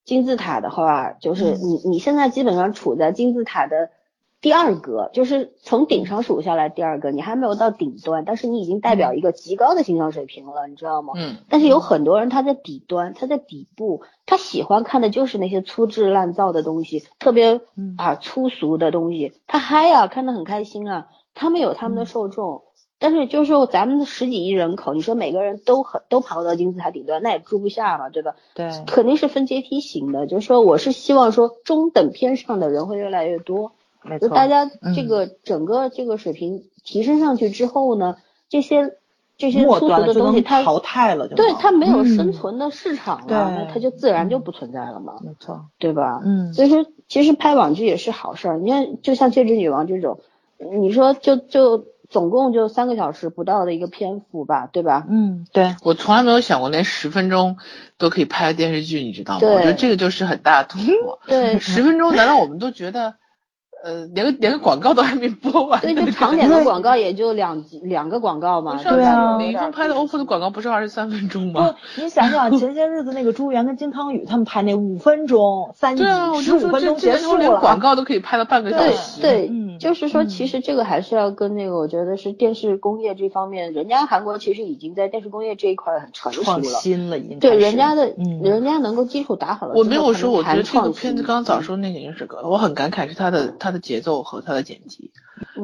[0.04, 3.92] 金字塔的话，就是你你现在基本上处在金字塔的。
[4.42, 11.14] 第二格就是从顶上数下来，第二个你还没有到顶端，但是你已经代表一个极高的欣赏水平了，你知道吗？
[11.18, 11.38] 嗯。
[11.50, 17.60] 但是有很多人他在底端，他在底部，他喜欢看的就是那些粗制滥造的东西，特别
[17.98, 21.08] 啊粗俗的东西，他嗨呀，看得很开心啊。
[21.34, 22.64] 他们有他们的受众，
[22.98, 28.36] 但是就是说咱们的十几亿人口，你说每个人都很都爬到金字塔顶端，那也住不下嘛，对吧？
[28.54, 28.70] 对。
[28.88, 33.74] 肯定是分阶梯型的，就是说我是希望说中等偏上的人会越来越多。
[34.22, 38.18] 就大家这个整个这个水平提升上去之后呢，
[38.50, 38.96] 这些
[39.38, 46.22] 这些粗俗的东西它淘汰了，对它没有生存的市场了，那它就自然就不存在了嘛，没错，对吧？
[46.24, 50.20] 嗯，所以说其实拍网剧也是好事儿，你看就像《戒指女王》这种，
[50.80, 55.06] 你说就就总共就三个小时不到的一个篇幅吧，对吧？
[55.10, 57.58] 嗯，对我从来没有想过连十分钟
[57.98, 59.48] 都可以拍电视剧，你知道吗？
[59.48, 61.20] 我觉得这个就是很大的突破。
[61.28, 63.16] 对，十分钟难道我们都觉得？
[63.84, 65.80] 呃，连个连个广告都还没播完。
[65.84, 68.82] 那，就长点的广告也就两两个广告嘛。
[68.84, 71.76] 对啊，李易峰拍的 OPPO 的广告不是二十三分钟吗？
[71.98, 76.04] 你想想 前些日子那个朱元跟金汤宇他们拍那五分钟三集，
[76.42, 79.22] 十五分钟结束了，广告都可以拍到半个小时。
[79.22, 87.40] 对对，就是说，其实这个还是要跟那个，我觉得是电视工业这方面，人家韩国其实已经在电视工业这一块很成熟了，新了已经。
[87.40, 88.14] 对，人家的，
[88.44, 89.74] 人家能够基础打好了。
[89.76, 94.40] 我没有说，我觉得这个片子刚早说那个是个，我很感慨是他的他的节奏和。
[94.42, 95.12] 它的剪辑，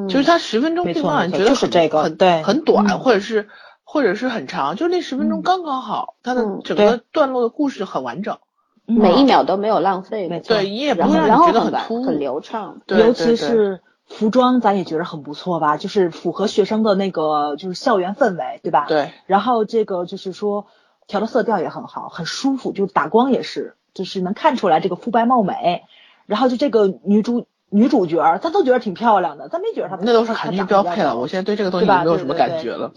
[0.08, 3.48] 就是它十分钟并不让你觉得很很对很短，或者是
[3.82, 8.38] 或者是很长，就那十分钟刚刚好，它的整个段落的故事很完整，
[8.84, 18.84] 每一秒都没有浪费，对，你也不会让你觉得很突很流畅，尤其是服装，咱也觉得很不错吧，就是符合学生的那个就是校园氛围，对吧？
[18.86, 20.66] 对，然后这个就是说
[21.08, 25.82] 调的色调也很好，很舒服，就打光也是，就是能看出来这个肤白貌美，
[26.26, 27.48] 然后就这个女主。
[27.76, 31.18] 女主角，咱都觉得挺漂亮的，咱没觉得她那都是韩剧标配了。
[31.18, 32.92] 我现在对这个东西没有什么感觉了。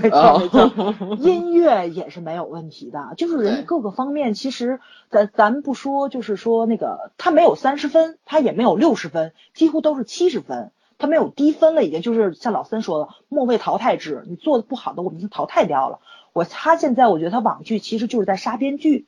[0.00, 4.78] 没 错没错， 音乐也是没有问题的，就是人各个方面，其实
[5.10, 15.98] 咱咱不说，就是说那个他没有三十分，他也没有六十分，几乎都是七十分，他没有低分了，已经就是像老森说的末位淘汰制，你做的不好的我们已经淘汰掉了。
[16.32, 19.06] 我他现在我觉得他网剧其实就是在杀编剧，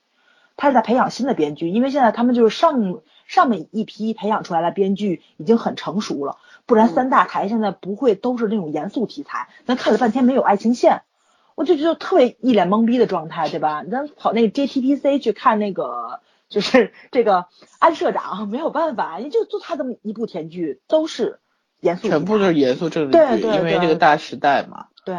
[0.57, 2.99] 他是在培养新的编剧，因为现在他们就是上。
[3.33, 9.49] 上面一批培养出来的编剧已经很成熟了，不然三大台现在不会都是那种严肃题材。
[9.65, 11.01] 咱看了半天没有爱情线，
[11.55, 13.85] 我就觉得特别一脸懵逼的状态，对吧？
[13.91, 16.21] 咱跑那个 JTBC 去看那个，
[16.51, 17.47] 就是这个
[17.79, 21.39] 安社长，没有办法，也就就他这么一部甜剧，都是
[21.81, 24.89] 严肃，全部都是严肃政治剧，因为这个大时代嘛。
[25.07, 25.17] 对。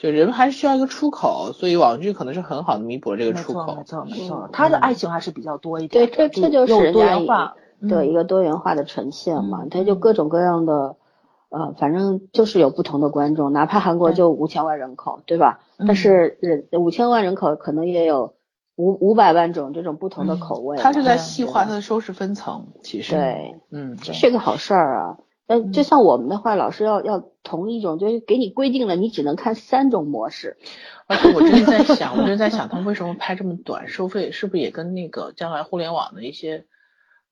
[0.00, 3.76] 就人还是需要一个出口，所以网剧可能是很好的弥补了这个出口。
[3.76, 4.48] 没错，没错，没错。
[4.50, 6.06] 他的爱情还是比较多一点。
[6.06, 7.54] 对，这这就是人家
[7.86, 9.66] 的一个多元化的呈现嘛。
[9.70, 10.96] 他就各种各样的，
[11.50, 13.52] 呃，反正就是有不同的观众。
[13.52, 15.60] 哪怕韩国就五千万人口，对吧？
[15.76, 18.32] 但是人五千万人口可能也有
[18.76, 20.78] 五五百万种这种不同的口味。
[20.78, 23.14] 他是在细化他的收视分层，其实。
[23.16, 25.18] 对，嗯，这是个好事儿啊。
[25.50, 30.56] 嗯，就像我们的话，老师要要同一种，就是给你规定了，你只能看三种模式。
[31.08, 33.88] 而且我真的在想，我真的在想，他们为什么拍这么短？
[33.88, 36.66] 收费是不是也跟那个将来互联网的一些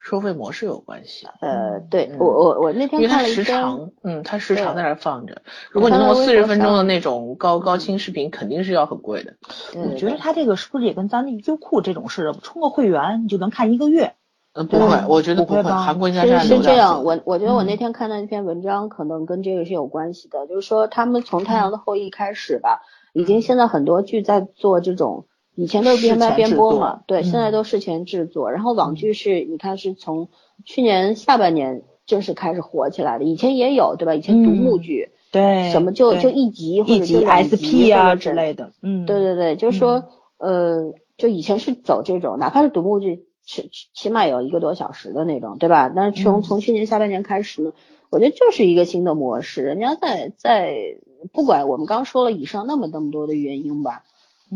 [0.00, 1.28] 收费模式有关系？
[1.40, 5.42] 呃，对我我我那天看了一时长，嗯，它时长在那放着。
[5.70, 9.34] 如果你弄四十分钟的那种高高清视频，肯定是要很贵的。
[9.76, 14.14] 我觉得他这个是不是也跟咱那优酷这种似的，充个会员你就能看一个月？
[14.58, 15.62] 嗯，不会，我觉得不会。
[15.62, 20.48] 韩国应该是是这样，我我觉得我那天看到一篇文章，可能跟这个是有关系的。
[20.48, 22.82] 就是说，他们从《太阳的后裔》开始吧，
[23.12, 28.50] 已经现在很多剧在做这种，以前都是边拍边播嘛，对，现在都事前制作。
[28.50, 30.28] 然后网剧是，你看是从
[30.64, 34.14] 去年下半年正式开始火起来的，以前也有，对吧？
[34.16, 40.02] 以前独幕剧，对，什么就就一集或者就 SP 啊之类的，嗯，对对对，就是说，
[40.38, 43.27] 呃，就以前是走这种，哪怕是独幕剧。
[43.48, 45.88] 起起码有一个多小时的那种，对吧？
[45.88, 47.72] 但是从从去年下半年开始呢，
[48.10, 49.62] 我觉得就是一个新的模式。
[49.62, 50.98] 人家在在
[51.32, 54.04] 不管我们刚说了以上那么那么多的原因吧，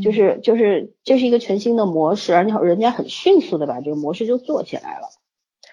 [0.04, 5.08] 就是就是这是一个全新的模式，而且人家很迅速的把这个模式就做起来了。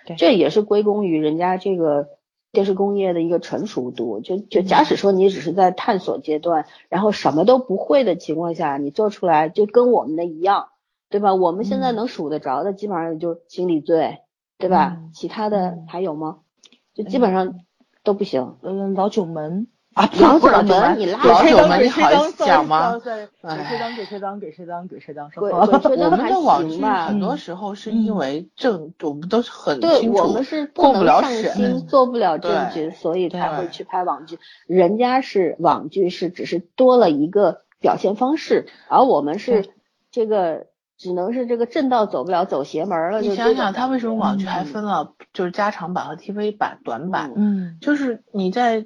[0.07, 2.07] 对，这也是归功于人家这个
[2.53, 4.21] 电视工业的一个成熟度。
[4.21, 10.69] 就就假使说你只是在探索阶段，然后什么都不会的情况下，你做出来就跟我们的一样。
[11.09, 11.33] 对吧？
[11.33, 13.97] 我们现在能数得着的，基本上也就《心理罪》，
[14.59, 14.97] 对吧？
[15.11, 16.37] 其他的还有吗？
[16.93, 17.55] 就基本上
[18.03, 18.57] 都不行。
[18.61, 22.99] 嗯，老九门啊，老九门，你拉老九门，你好意思讲吗？
[22.99, 23.09] 给
[23.65, 23.95] 谁当？
[23.95, 24.39] 给谁当？
[24.39, 24.87] 给谁当？
[24.87, 25.31] 给谁当？
[25.31, 25.65] 说我
[26.11, 34.37] 们的网剧很多时候是因为证，我们都是很清楚，我们是不能上心，做不了证据，所以才会去拍网剧。
[34.67, 39.65] 人家是网剧，是只是多了一个表现方式，而我们是
[40.11, 40.67] 这个。
[40.99, 43.21] 只能是这个正道走不了，走邪门了。
[43.21, 47.31] 你想想，他为什么网剧还分了，就是加长版和 TV 版、短版？
[47.37, 48.85] 嗯，就是你在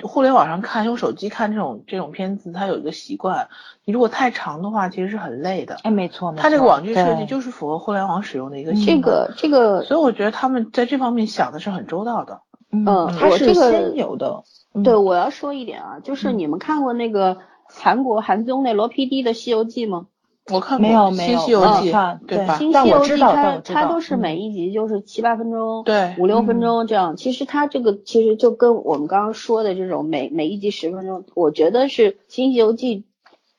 [0.00, 3.48] 互联网上看，用手机看这种这种片子，它有一个习惯，
[3.84, 5.74] 你如果太长的话，其实是很累的。
[5.82, 9.02] 哎，没错，它这个网剧设计就是符合互联网使用的一个习惯。
[9.02, 12.42] 这个这个，所以我觉得他们在这方面想的是很周到的。
[12.70, 12.84] 嗯，
[13.18, 14.44] 它是先有的。
[14.84, 20.06] 对，我要说一点啊，就是你们看过那个韩国韩综那罗 PD 的《西游记》吗？
[20.52, 21.90] 我看没有没有，新西游记
[22.26, 22.56] 对吧？
[22.58, 27.16] 新西游记它它都是每一集就是七八分钟，对，五六分钟这样。
[27.16, 33.04] 其实它这个其实就跟我们刚刚说的这种每每一集十分钟，我觉得是新西游记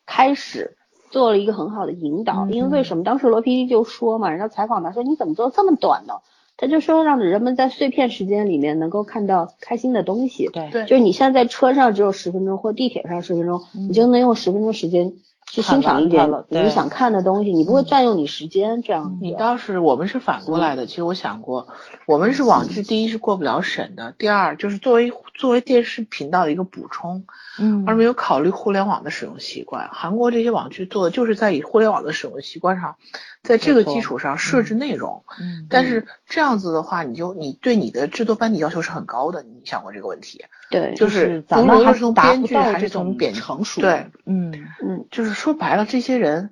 [0.05, 0.75] 开始
[1.09, 2.47] 做了一个很好的引导。
[2.49, 6.15] 因为为什么当时罗 PD 就说嘛，人家采访他说你怎么做这么短呢？
[6.57, 10.47] 他就说让人们在碎片时间里面能够看到开心的东西。
[10.53, 15.13] 对对就是你现在在车上只有十分钟，或地铁上十分钟，你就能用十分钟时间
[15.51, 19.17] 去欣赏一点你想看的东西，你不会占用你时间这样子。
[19.19, 21.67] 你倒是我们是反过来的，其实我想过，
[22.07, 27.25] 我们是网剧，第一是过不了审的，第二就是作为作为电视频道的一个补充，
[27.59, 29.89] 嗯而没有考虑互联网的使用习惯。
[29.91, 32.95] 韩国这些网剧做的就是在以互联网的使用习惯上，
[33.43, 35.25] 在这个基础上设置内容。
[35.37, 40.45] 嗯但是这样子的话，你就你对你的制作班底要求是很高的，你想过这个问题？
[40.71, 43.81] 对，就是咱们还无论是从编剧还到这种是从编成熟。
[43.81, 44.51] 对，嗯
[44.83, 46.51] 嗯，就是说白了，这些人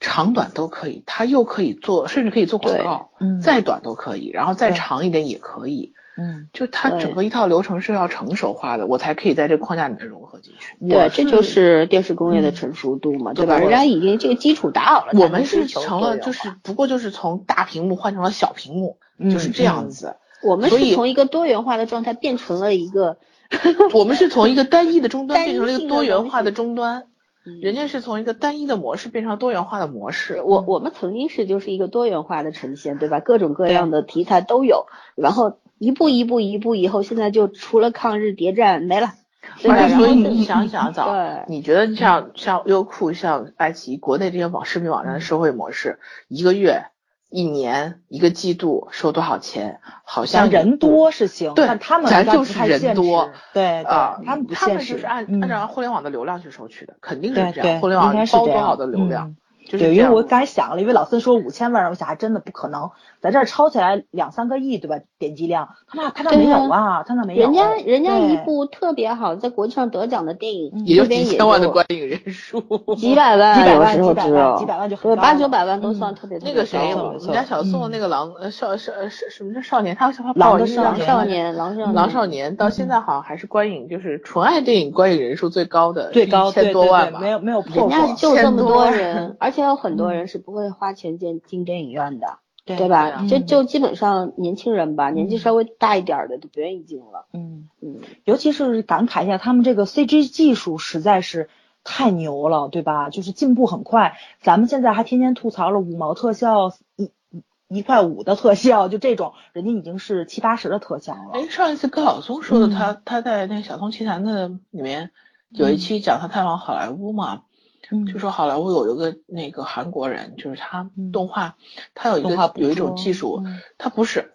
[0.00, 5.92] 长短都可以，他又可以做，甚至可以做广告，嗯再短都可以，然后再长一点也可以。
[6.14, 10.76] 嗯，就它整个一套流程是要成熟化的，我才可以在这个框架里面融合进去。
[10.86, 13.56] 对，这就是电视工业的成熟度嘛，对吧？
[13.56, 20.16] 人家已经这个基础打好了，我们是成了，就是不过就是从大屏幕换成了小屏幕，嗯就是这样子。
[20.42, 23.16] 我们是从一个多元化的状态变成了一个
[23.94, 27.06] 我们是从一个单一的终端变成了一个多元化的终端，
[27.44, 30.40] 嗯人家是从一个单一的模式变成了多元化的模式。
[30.42, 33.20] 我我们曾经是就是一个多元化的呈现，对吧？
[33.20, 39.14] 各种各样的题材都有，然后一步一步一步以后，现在就除了抗日谍战没了，
[39.58, 45.98] 所以你想想早对，你觉得像像优酷、像爱奇艺、国内这些网视频网站的收费模式，
[46.28, 46.84] 一个月、
[47.32, 49.80] 一年、一个季度收多少钱？
[50.04, 57.80] 好像像人多是行，对但他们咱就是人多，对啊，他们不他限制，们就是按嗯按照互联网的流量去收取的，肯定是这样。
[57.80, 59.34] 互联网包多少的流量
[59.72, 62.90] 嗯，对，因为我刚才想了，因为老孙说五千万人，我想还真的不可能，
[63.20, 64.96] 在这儿抄起来两三个亿，对吧？
[65.18, 67.42] 点击量，他那他那没有啊，他那没有。
[67.42, 72.60] 人家人家一部特别好，在国际上得奖的电影，嗯也就几千万的观影人数。
[72.96, 79.94] 几百万， 几百万几百万几百万就八九百万都嗯算特别多那个谁，高了没错没错人家小宋那个狼呃少少是什么叫少年？
[79.94, 87.20] 他他狼报应狼的少年少年，狼少狼少年到嗯现在好像还是观影就是纯爱电影观影人数最高的，最高一千对对对，多万吧。
[87.20, 93.16] 没有没有破人家过，就这么多人， 而且有很多嗯人是不会花钱进进电影院的，对对吧？
[93.20, 97.26] 嗯就就基本上年轻人吧，年纪稍微大一点儿的都不愿意进了。
[97.32, 101.48] 嗯，嗯，尤其是感慨一下，他们这个 CG 技术实在是
[101.84, 103.10] 太牛了，对吧？
[103.10, 104.16] 就是进步很快。
[104.40, 107.42] 咱们现在还天天吐槽了五毛特效，一一
[107.78, 111.30] 一块五的特效，就这种，人家已经是七八十的特效了。
[111.32, 115.10] 哎，上一次高晓松说的，嗯他他在那个《小松奇谈》的里面
[115.48, 117.42] 有一期讲他探访好莱坞嘛，
[117.90, 121.56] 嗯就说好莱坞有一个那个韩国人，就是他嗯动画，
[121.94, 124.32] 他有一个有一种技术，嗯他不是。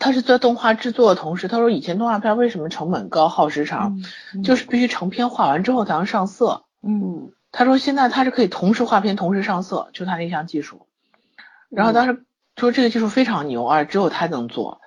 [0.00, 4.00] 他是在动画制作的同时，他说以前动画片为什么成本高、耗时长，
[4.34, 6.64] 嗯就是必须成片画完之后才能上色。
[6.82, 10.88] 嗯他说现在他是可以同时画片、同时上色，就他那项技术。
[11.70, 12.24] 然后当时
[12.56, 14.80] 说这个技术非常牛，而只有他能做。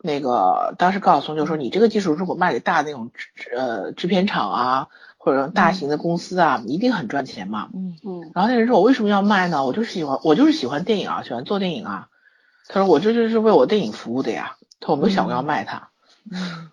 [0.00, 4.88] 那个当时高晓松就说，你这个技术如果卖给大那种制呃制片厂啊，
[5.18, 7.68] 或者大型的公司啊，一定很赚钱嘛。
[7.74, 9.66] 嗯嗯然后那人说，我为什么要卖呢？
[9.66, 12.08] 我就是喜欢，我就是喜欢电影啊，喜欢做电影啊。
[12.68, 14.56] 他说我这就是为我电影服务的呀。
[14.80, 15.90] 他说我没有想过要卖它。
[16.30, 16.70] 嗯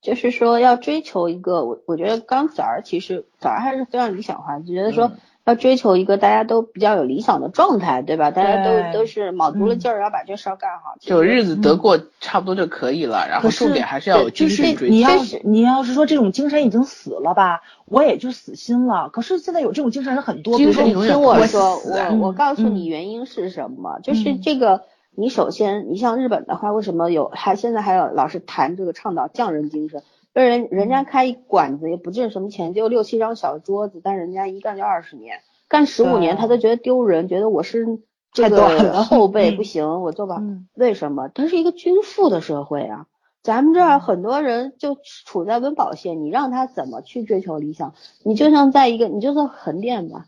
[0.00, 5.18] 就是说要追求一个，我我觉得刚早儿其实早儿还是非常理想化，就觉得说嗯
[5.48, 8.30] 要追求一个大家都比较有理想的状态，对吧？
[8.30, 10.94] 大家都都是卯足了嗯劲儿要把这事儿干好。
[11.00, 14.94] 就日子得过差不多就可以了，然后重点还是要有精就是神追求。
[14.94, 19.08] 你要是你要是说这种精神已经死了吧，我也就死心了。
[19.08, 24.82] 可是现在有这种精神人很多，比如说精神永远听我说，我我嗯告诉你嗯原因是什么，就是嗯这个。
[25.20, 30.04] 你首先，你像日本的话，为什么有还现在还有老是谈这个倡导匠人精神？
[30.44, 38.00] 人人家开一馆子也不挣什么钱，就六七张小桌子，但人家一干就二十年，干十五年他都觉得丢人，觉得我是
[38.32, 40.40] 这个 后辈嗯不行，我做不好。
[40.40, 41.28] 嗯为什么？
[41.28, 43.06] 它是一个均富的社会啊。
[43.40, 47.94] 咱们这儿很多人就处在温饱线，你让他怎么去追求理想？
[48.24, 50.26] 你就像在一个，你就算横店吧，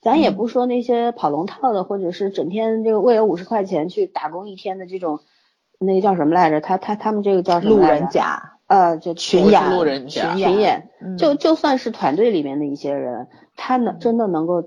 [0.00, 5.20] 咱也不说那些跑龙套的，或者是整天这个为了五十块钱去打工一天的这种，
[5.78, 6.60] 那个叫什么来着？
[6.60, 7.94] 他他他们这个叫什么路来着？
[7.96, 14.64] 人甲、呃，就群演、群群演，嗯就就算是团队里面的一些人，他能真的能够，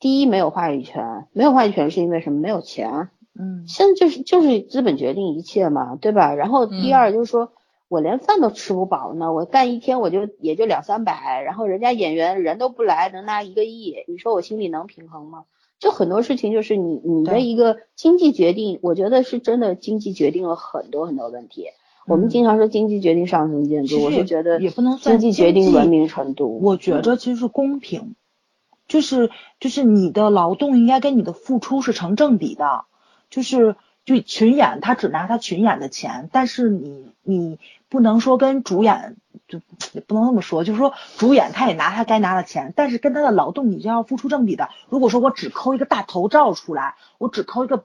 [0.00, 2.40] 第一没有话语权，没有话语权是因为什么？
[2.40, 3.10] 没有钱。
[3.38, 6.32] 嗯现在就是就是资本决定一切嘛，对吧？
[6.34, 7.52] 然后第嗯二就是说，
[7.88, 15.44] 我连饭都吃不饱呢，我干一天我就也就两三百，然后人家演员人都不来，能拿一个亿，你说我心里能平衡吗？
[15.78, 21.66] 就很多事情就是你你的一个经济决定，我觉得是真的经济决定了很多很多问题。
[22.06, 26.58] 我们嗯经常说经济决定上层建筑，我是觉得也不能算经济决定文明程度。
[26.60, 28.14] 我觉着其实是公平，
[28.88, 32.84] 就是就是你的劳动应该跟你的付出是成正比的，
[33.30, 37.58] 就是就群演他只拿他群演的钱，但是你你
[37.88, 39.16] 不能说跟主演
[39.48, 39.60] 就
[39.92, 44.68] 也不能那么说，就是说主演他也拿他该拿的钱，但是跟他的劳动你就要付出正比的。
[44.88, 47.84] 如果说我只抠一个大头照出来，我只抠一个。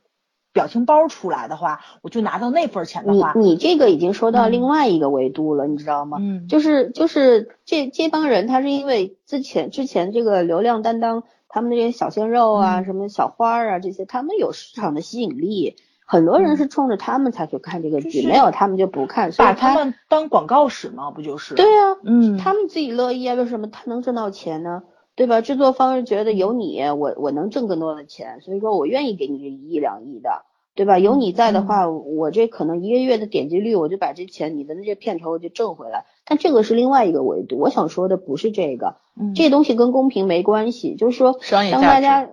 [0.51, 6.17] 表情包出来的话，我就拿到那份钱的话，你你这个已经说到另外一个维度了，你知道吗？
[6.19, 21.11] 嗯，就是就是这这帮人，他是因为之前之前这个流量担当，他们那些小鲜肉啊，什么小花啊这些，他们有市场的吸引力，很多人是冲着他们才去看这个剧，没有他们就不看，把他们当广告使吗？
[21.11, 21.53] 不就是？
[21.53, 24.81] 对啊，嗯，他们自己乐意啊，为什么他能挣到钱呢？
[25.19, 25.41] 对吧？
[25.41, 30.45] 制作方是觉得有你，我我能挣更多的钱，所以说我愿意给你这一亿两亿的。
[30.75, 30.97] 对吧？
[30.97, 36.05] 有你在的话，我这可能一个月的点击率，我就把这钱你的那些片酬我就挣回来。
[36.25, 38.95] 但这个是另外一个维度，我想说的不是这个，
[39.35, 40.95] 这东西跟公平没关系。
[40.95, 41.37] 就是说，
[41.73, 42.29] 当大家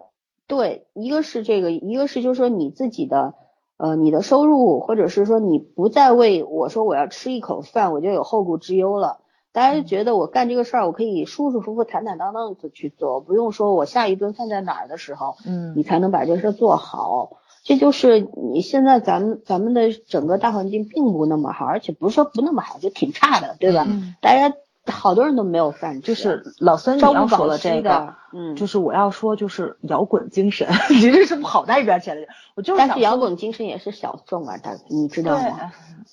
[0.46, 3.34] 对一个是这个，一个是就是说你自己的
[3.78, 9.22] 呃你的收入，或者是说你不再为我说我要吃一口饭我就有后顾之忧了。
[9.56, 17.38] 大家就觉得我干这个事儿，我可以舒舒服服、坦坦荡荡的去做，不用说我下一顿饭在哪儿的时候，嗯，你才能把这事儿做好。
[17.64, 23.86] 这就是你现在咱们咱们的整个大环境并不那么好，而且不是说不那么好，就挺差的，对吧？
[24.20, 24.54] 大家
[24.92, 26.08] 好多人都没有饭吃。
[26.08, 32.26] 就是老孙你要说的这个，嗯，就是我要说就是摇滚精神， 你这是跑在一边去了。
[32.56, 35.72] 我就是但是摇滚精神也是小众啊，大你知道吗？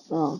[0.09, 0.39] 嗯，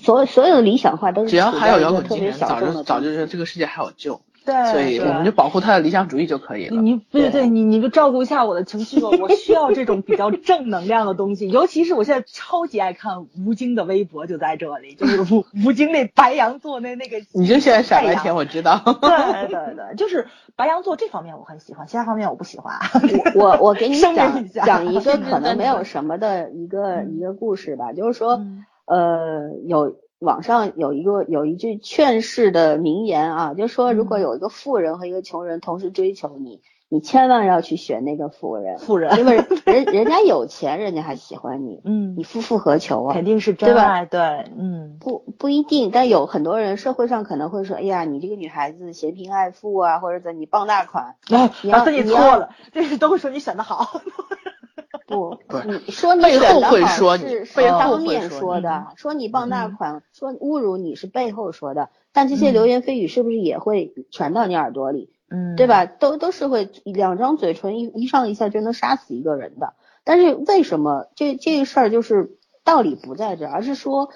[0.00, 4.20] 所所有的理想化都是只要还有摇滚精神，早就早就这个世界还有救。
[4.44, 6.82] 对，所以我们就保护他的理想主义就可以了。
[6.82, 11.48] 你对对，你你就照顾一下我的情绪吧，我需要这种比较正能量的东西。
[11.48, 17.18] 尤其是我现在超级爱看吴京的微博，就在这里，就是吴吴京那白羊座那那个。
[17.32, 18.80] 你就现在傻白甜，我知道。
[19.00, 22.74] 对对对，就是白羊座这方面我很喜欢，其他方面我不喜欢。
[23.36, 24.16] 我我给你讲
[24.48, 28.44] 讲一个可能没有什么的一个一个故事吧，就是说
[28.94, 29.96] 呃有。
[30.22, 38.78] 网上有一个有一句劝世的名言啊，就说如果有一个富人和一个穷人同时追求你，你千万要去选那个富人。
[38.78, 41.80] 富人，因为人人家有钱，人家还喜欢你。
[41.84, 43.14] 嗯，你夫复何求啊？
[43.14, 44.06] 肯定是真爱。
[44.06, 44.20] 对，
[44.56, 51.16] 嗯，不不一定，但有很多人社会上可能会说，哎呀，你这个女孩子嫌贫爱富啊，或者怎你傍大款。
[51.28, 54.00] 你，要自己错了，这是都会说你选的好。
[55.06, 55.38] 不，
[55.86, 65.10] 你说你背后会说你，是当面说的，说你傍大款，说侮辱你是背后说的，但这些流言蜚语是不是也会传到你耳朵里？
[65.28, 65.86] 嗯，对吧？
[65.86, 69.74] 都都是会两张嘴唇一一上一下就能杀死一个人的。
[70.04, 74.10] 但是为什么这这个事儿就是道理不在这，而是说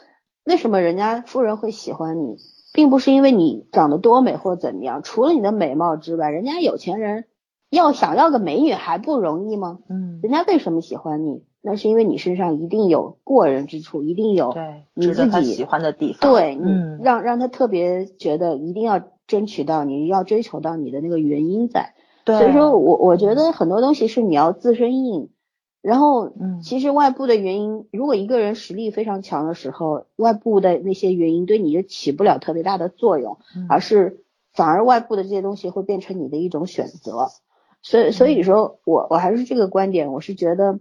[0.44, 2.36] 为什么人家富人会喜欢你，
[2.72, 7.24] 并不是因为你长得多美或怎么样，除了你的美貌之外，人家有钱人。
[7.70, 9.80] 要想要个美女还不容易吗？
[9.88, 11.42] 嗯，人家为什么喜欢你？
[11.60, 16.30] 那是因为你身上一定有过人之处，一定有对你自己喜欢的地方。
[16.32, 21.94] 对，嗯，让让他特别觉得一定要争取到你，要追求到你的那个原因在。
[22.24, 25.30] 对，所以说我我觉得很多东西是你要自身硬，
[25.82, 33.38] 然后嗯，其实外部的原因，如果一个人实力非常强的时候，外部的那些原因对你就起不了特别大的作用，
[33.68, 34.22] 而是
[34.52, 37.28] 反而外部的这些东西会变成你的一种选择。
[37.88, 40.80] 所以，所以说我我还是这个观点，我是觉得，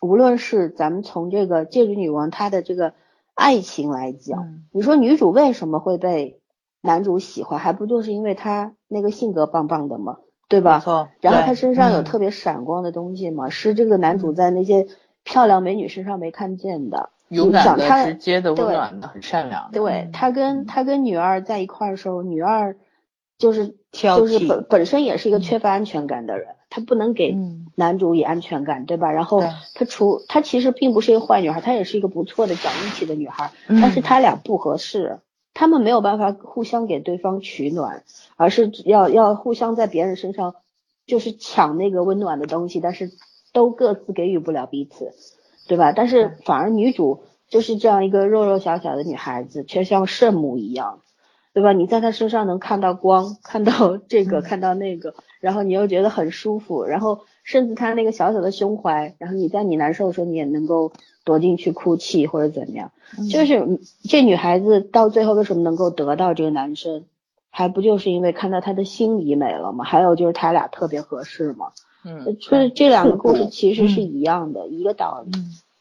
[0.00, 2.94] 无论是咱们从这个戒指女王她的这个
[3.34, 6.40] 爱情来讲，你说女主为什么会被
[6.80, 10.16] 男主喜欢，还不就是因为她那个性格棒棒的吗？
[10.48, 10.78] 对吧？
[10.80, 11.10] 错。
[11.20, 14.86] 然后她身上有特别闪光的东西嘛，是这个男主在那些
[15.24, 17.10] 漂亮美女身上没看见的。
[17.28, 19.70] 勇敢的、直接的、温暖的、很善良。
[19.72, 22.76] 对他跟他跟女二在一块儿的时候，女二。
[23.40, 27.34] 就是就是本本身也是一个缺乏安全感的人，他不能给
[27.74, 29.10] 男主以安全感，对吧？
[29.10, 29.40] 然后
[29.74, 35.20] 他除他其实并不是一个坏女孩，她也是一个不错的讲义气的女孩，但是他俩不合适，
[35.54, 38.04] 他们没有办法互相给对方取暖，
[38.36, 40.56] 而是要要互相在别人身上
[41.06, 43.10] 就是抢那个温暖的东西，但是
[43.54, 45.14] 都各自给予不了彼此，
[45.66, 45.92] 对吧？
[45.92, 51.00] 但是反而女主就是这样一个弱弱小小的女孩子，却像圣母一样。
[51.52, 51.72] 对吧？
[51.72, 60.92] 你在他身上能看到光，看到这个，看到那个，然后你又觉得很舒服，然后甚至他那个小小的胸怀，然后你在你难受的时候，你也能够
[61.24, 62.92] 躲进去哭泣或者怎么样。
[63.28, 67.04] 就是这女孩子到最后为什么能够得到这个男生，
[67.50, 69.84] 还不就是因为看到他的心里美了吗？
[69.84, 71.72] 还有就是他俩特别合适吗？
[72.04, 75.32] 嗯，所以这两个故事其实是一样的，一个道理。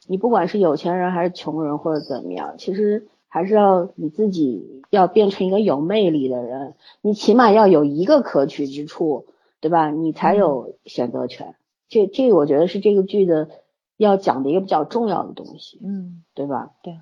[0.07, 3.07] 你不管是有钱人还是穷人或者怎么样，其实。
[3.30, 9.27] 还是要你自己要变成一个有魅力的人，你起码要有一个可取之处，
[9.61, 9.89] 对吧？
[9.91, 11.56] 你才有选择权。
[11.88, 13.49] 这这，我觉得是这个剧的
[13.97, 16.72] 要讲的一个比较重要的东西，嗯，对吧？
[16.84, 16.99] 对，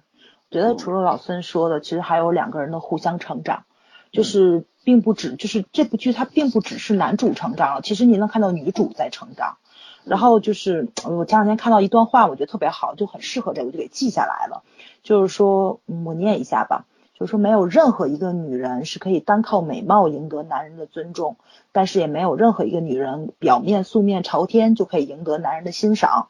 [0.51, 3.63] 觉得除了老孙说的，其实还有两个人的互相成长，
[4.11, 9.57] 就是并不只就是这部剧它并不只是男主成长了，其实你能看到女主在成长。
[10.05, 14.63] 然后就是我前两天看到一段话，我觉得特别好，就很适合这个，我就给记下来了。
[15.03, 16.85] 就是说，我念一下吧。
[17.13, 21.37] 就是说，没有任何一个女人是可以单靠美貌赢得男人的尊重，
[21.71, 26.27] 但是也没有任何一个女人表面素面朝天就可以赢得男人的欣赏，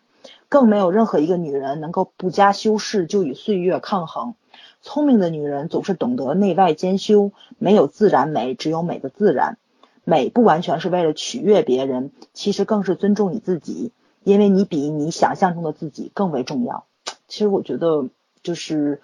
[0.47, 4.35] 更没有任何一个女人能够不加修饰就与岁月抗衡。
[4.81, 9.57] 聪明的女人总是懂得内外兼修，没有自然美，只有美的自然。
[10.05, 13.91] 美不完全是为了取悦别人，其实更是尊重你自己，
[14.23, 16.85] 因为你比你想象中的自己更为重要。
[17.27, 18.07] 其实我觉得
[18.47, 19.01] 就是，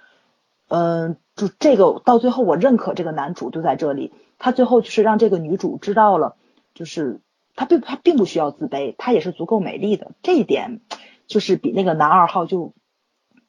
[0.69, 6.37] 嗯，就这个到最后我认可这个男主就在这里，他最后就是让这个女主知道了，
[6.73, 7.19] 就是
[7.55, 10.79] 他并他并不需要自卑，他也是足够美丽的，这一点
[11.27, 12.73] 就是比那个男二号就。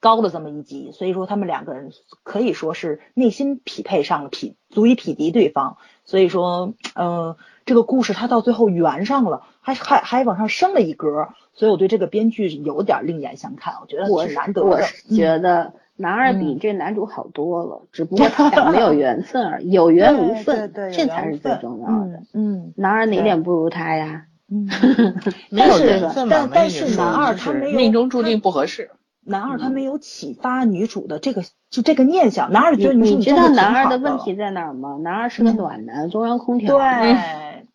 [0.01, 1.91] 高了这么一级，所以说他们两个人
[2.25, 5.79] 可以说是内心匹配上了，匹足以匹敌对方。
[6.05, 11.29] 所以说，嗯，这个故事它到最后圆上了，还还还往上升了一格。
[11.55, 14.67] 所以我对这个编剧有点另眼相看，我觉得挺难得的。
[14.69, 22.23] 我是觉得男二比这男主好多了，只不过他俩没有 缘分而已，有缘无分，这才是最重要的。
[22.33, 24.27] 嗯，男二哪点不如他呀？
[24.51, 24.69] 嗯，
[25.51, 28.91] 没有缘分但但是男二他没有命中注定不合适。
[29.27, 34.99] 男二他没有启发女主的这个就这个念想，男二觉得你知道男二的问题在哪儿吗？
[35.01, 36.77] 男二是个暖男，中央空调。
[36.77, 37.17] 对，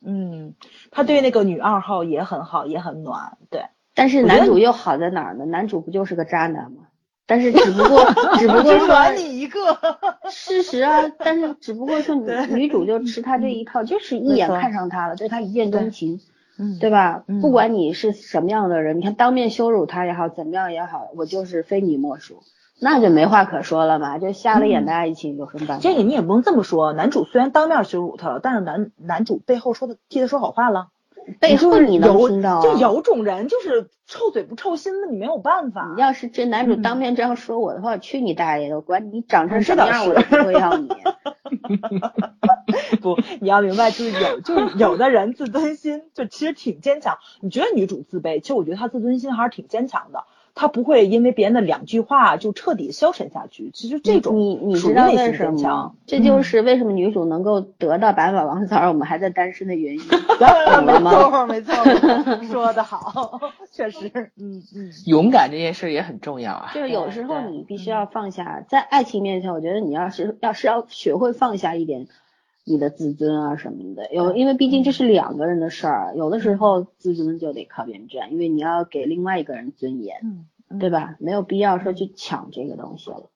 [0.06, 0.54] 嗯，
[0.92, 3.38] 他对那个女二号也很好，也很暖。
[3.50, 3.66] 对，
[3.96, 5.46] 但是男主又好在哪儿呢？
[5.46, 6.84] 男主不就是个渣男吗？
[7.30, 8.04] 但是只不过
[8.40, 9.60] 只不过说你一个
[10.32, 16.20] 事实啊，但是只不过说女女主就吃他这一套，就是一眼看上他了，对他一见钟情。
[16.62, 17.24] 嗯，对吧？
[17.40, 22.42] 不管你是什么样的人，你看当面羞辱他也好，怎么样也好，我就是非你莫属，
[22.82, 25.82] 那就没话可说了嘛，就瞎了眼的爱情有什么办法？
[25.82, 30.88] 这个你也不能这么说，男主虽然当面羞辱他了，但是男男主背后说的替他说好话了，
[31.40, 32.62] 背后你能听到？
[32.62, 35.94] 就有种人就是臭嘴不臭心的，你没有办法。
[35.96, 38.76] 你要是这男主当面这样说我的话，去你大爷的！
[38.76, 40.90] 我管你长成什么样，我都不会要你。
[43.02, 47.18] 不，你要明白，就是有，就是有的人自尊心就其实挺坚强。
[47.42, 50.24] 你觉得女主自卑，其实我觉得她自尊心还是挺坚强的。
[50.56, 53.72] 她不会因为别人的两句话就彻底消沉下去。
[53.74, 55.96] 其实这种你你知道为什么？
[56.06, 60.02] 这就是为什么女主能够得到白马王子，而我们还在单身的原因。
[60.10, 61.74] 没错，没错，
[62.48, 63.40] 说的好，
[63.72, 64.92] 确实， 嗯嗯。
[65.06, 66.72] 勇敢这件事也很重要啊。
[66.74, 72.08] 就是有时候你必须要放下，在爱情面前，我觉得你要是要是要学会放下一点。
[72.70, 80.46] 你的自尊啊什么的，有因为毕竟这是两个人的事儿，有的时候自尊就得靠别人占，因为你要给另外一个人尊严，
[80.80, 81.16] 对吧？
[81.20, 83.30] 没有必要说去抢这个东西了。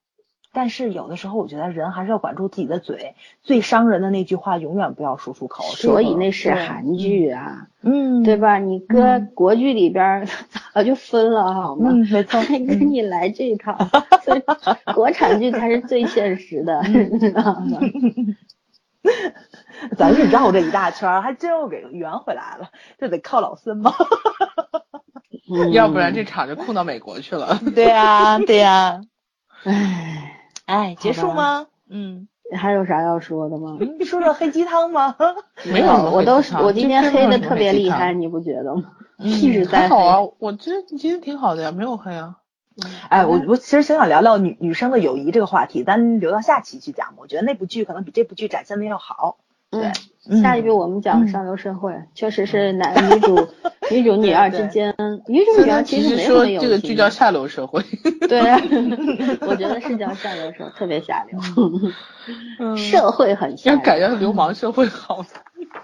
[0.55, 5.63] 但是有的时候，我觉得人还是要管住自己的嘴，最伤人的那句话永远不要说出口。
[5.63, 8.59] 所以那是韩剧啊，嗯，对吧？
[8.59, 10.27] 你搁国剧里边
[10.75, 11.91] 早就分了好吗？
[11.91, 13.75] 没错， 还跟你来这套，
[14.23, 14.43] 所以
[14.93, 16.83] 国产剧才是最现实的，
[17.19, 17.79] 知道吗？
[19.97, 23.93] 咱是绕这一大圈，还真又给圆回来了，这得靠老孙吗？
[25.73, 27.59] 要不然这场就空到美国去了。
[27.75, 29.01] 对呀，对呀。
[29.65, 31.67] 唉，哎，结束吗？
[31.89, 32.27] 嗯，
[32.57, 33.77] 还有啥要说的吗？
[34.05, 35.15] 说说黑鸡汤吗？
[35.65, 38.83] 没有，我都我今天黑的特别厉害，你不觉得吗？
[39.17, 42.37] 一直在好啊，我觉得你今天挺好的呀，没有黑啊。
[43.09, 47.13] 哎，我我其实想想聊聊女女生的友谊这个话题，咱留到下期去讲。
[47.17, 49.37] 我觉得那部剧可能比这部剧展现的要好。
[49.69, 49.91] 对，
[50.41, 53.47] 下一部我们讲上流社会，确实是男女主
[53.89, 54.93] 女主女二之间，
[55.27, 57.81] 女主女二其实没说这个剧叫下流社会。
[58.27, 58.39] 对，
[59.47, 61.39] 我觉得是叫下流社会，特别下流，
[62.77, 63.79] 社会很下流。
[63.79, 65.25] 要改叫流氓社会好。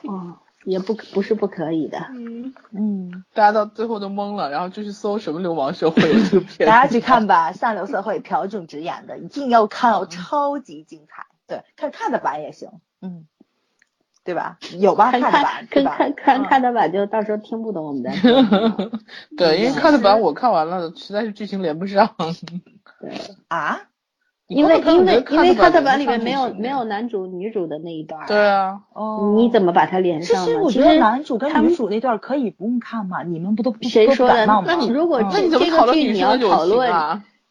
[0.04, 0.38] 哦。
[0.66, 2.54] 也不不是不可以的，嗯。
[2.72, 12.70] 嗯，大家到最后都懵了，然后就去搜什么流氓社会这个片， 大家去看吧，上流社会朴正直演的，一定要看哦，超级精彩，对，看看的版也行，
[13.02, 13.26] 嗯，
[14.24, 14.58] 对吧？
[14.78, 15.12] 有吧？
[15.12, 18.44] 看的版，看看看看的版就到时候听不懂我们在说，
[19.38, 22.16] 对，因为看的版我看完了，实在是剧情连不上，
[23.02, 23.12] 对。
[23.48, 23.82] 啊。
[24.50, 30.46] 因为因为因为他的版里面没有没有男主女主的那一段，对啊，哦，你怎么把它连上呢？
[30.46, 34.48] 其实我觉得男主跟女主那段可以不用看嘛，你们不都谁说的？
[34.48, 36.92] 那你如果这这个剧你要讨论，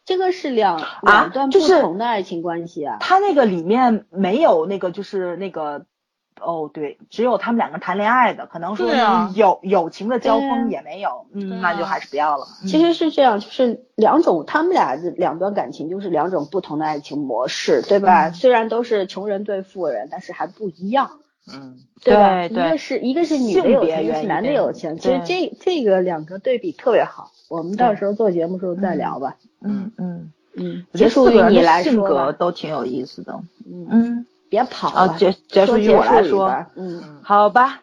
[0.05, 2.97] 这个是两两段不同的爱情关系啊。
[2.99, 5.87] 他那个里面没有那个就是那个
[6.41, 12.47] 哦，对，只有他们两个谈恋爱的，可能说有啊友友情的交锋也没有，嗯，啊那就还是不要了。
[12.67, 18.29] 其实是这样，就是两种，他们俩的两段感情就是两种不同的爱情模式，对吧？
[18.29, 21.11] 嗯虽然都是穷人对富人，但是还不一样，
[21.53, 22.49] 嗯，对吧？
[22.49, 24.99] 对对一个是一个是女的有钱，一个是男的有钱。
[24.99, 29.37] 其实这这个两个对比特别好，我们到时候做节目时候再聊吧。
[29.61, 33.41] 嗯嗯，嗯，结束于你来说都挺有意思的。
[33.67, 37.83] 嗯，嗯，别跑啊，了，结结束说于我来说结束，嗯，好吧，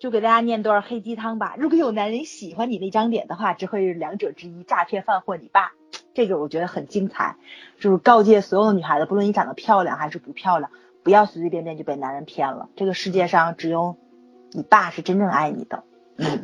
[0.00, 1.54] 就给大家念段黑鸡汤吧。
[1.58, 5.72] 如果有男人喜欢你那张脸的话，只会是两者之一，诈骗犯或你爸。
[6.14, 7.36] 这个我觉得很精彩，
[7.78, 10.70] 就是告诫所有的女孩子，不论你长得漂亮还是不漂亮，
[11.02, 12.68] 不要随随便便就被男人骗了。
[12.76, 13.96] 这个世界上只有
[14.50, 15.84] 你爸是真正爱你的。
[16.16, 16.42] 嗯，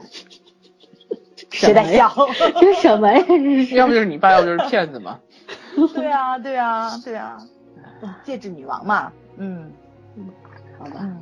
[1.50, 2.12] 谁在笑？
[2.60, 3.24] 这什么呀？
[3.26, 5.18] 这是要不就是你爸，要不就是骗子嘛。
[5.94, 7.36] 对啊，对啊，对啊，
[8.22, 9.12] 戒指女王嘛。
[9.36, 9.70] 嗯。
[10.78, 11.20] 好吧，嗯，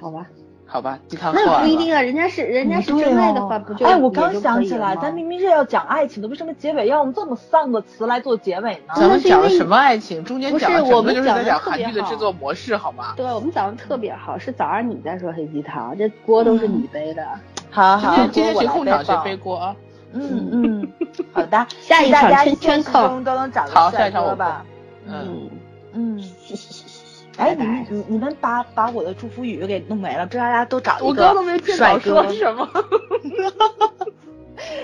[0.00, 0.26] 好吧，
[0.66, 1.60] 好吧，鸡汤那。
[1.60, 8.94] 不一定啊，人家是人家是真爱的哦话，不就哎，我刚想起来，咱明明是要讲爱情的，为什么结尾要用这么丧的词来做结尾呢？
[8.96, 10.24] 咱们讲的什么爱情？
[10.24, 12.10] 中间不是讲的整我们个就是在讲得特别讲韩剧的好。
[12.10, 13.14] 制作模式，好吗？
[13.16, 17.26] 对，我们讲的特别好，是早上你在说黑鸡汤，这锅都是你背的。
[17.70, 19.76] 好好，今天今天我来谁控场谁背锅啊？
[20.14, 20.92] 嗯嗯，
[21.32, 24.64] 好的， 下一祝大家场圈圈现实扣中都能找好个帅哥吧。
[25.06, 25.48] 嗯，
[25.94, 26.71] 嗯，嘻嘻嘻嘻，
[27.38, 32.68] 哎，你们你你们把把我的祝福语给弄没了，祝大家都找一我刚刚没帅哥懂说，什么。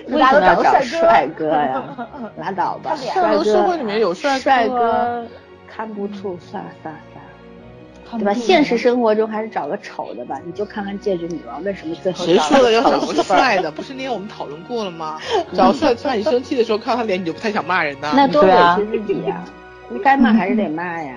[0.09, 1.83] 为什么要找大家都找帅哥呀？
[2.39, 5.25] 拉倒吧，帅哥社会哥里面有帅帅哥
[5.69, 8.33] 看不出，算了算了算了，对吧？
[8.35, 13.71] 现实生活中还是找个丑的吧，你就看看戒指女王为什么最后谁找说的要找个帅的？
[13.71, 15.19] 不是那天我们讨论过了吗？
[15.55, 18.13] 找帅，起码你生气的时候看到他脸，你就不太想骂人呐。
[18.17, 19.45] 那多委屈自己呀！
[19.91, 21.17] 你该骂还是得骂呀，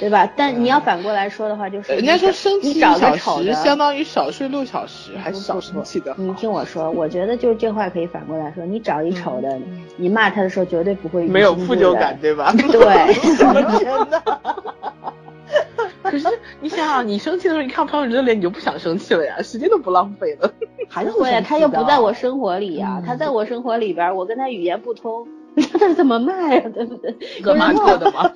[0.00, 0.28] 对吧？
[0.36, 6.14] 但你要反过来说的话，就是人家说生气一你找小个丑的，时相当于少睡六小时，还是少生气的。
[6.18, 9.58] 你听我说，我觉得就这话可以反过来说，你找一丑的，
[9.96, 12.18] 你骂他的时候绝对不会没有负疚感，。
[12.20, 12.52] 对吧？
[12.56, 14.22] 对， 真的。
[16.02, 16.28] 可是
[16.60, 20.52] 你想想，你生气的时候，你看不上人的脸，你就不想生气了呀，时间都不浪费了。
[20.88, 25.26] 还是会啊，他又不在我生活里呀、嗯他在我生活里边儿，我跟他语言不通，
[25.78, 26.62] 他 怎么卖呀？
[26.72, 27.14] 对不对？
[27.44, 28.30] 干嘛做的吗？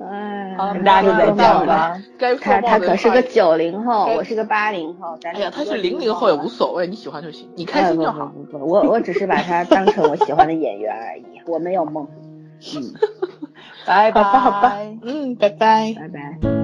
[0.00, 1.96] 哎，好，大家就再见了吧。
[2.18, 8.26] 该他他可是话个九零后，该我是个八零后，咱哎呀，他是零零后也无所谓，你喜欢就行，你开哎不心就好。
[8.26, 12.06] 不不不，我我只是把他当成我喜欢的演员而已，我没有梦。
[12.76, 12.94] 嗯，
[13.86, 15.94] 拜拜，好吧，好吧，嗯，拜拜。
[15.98, 16.61] 拜拜。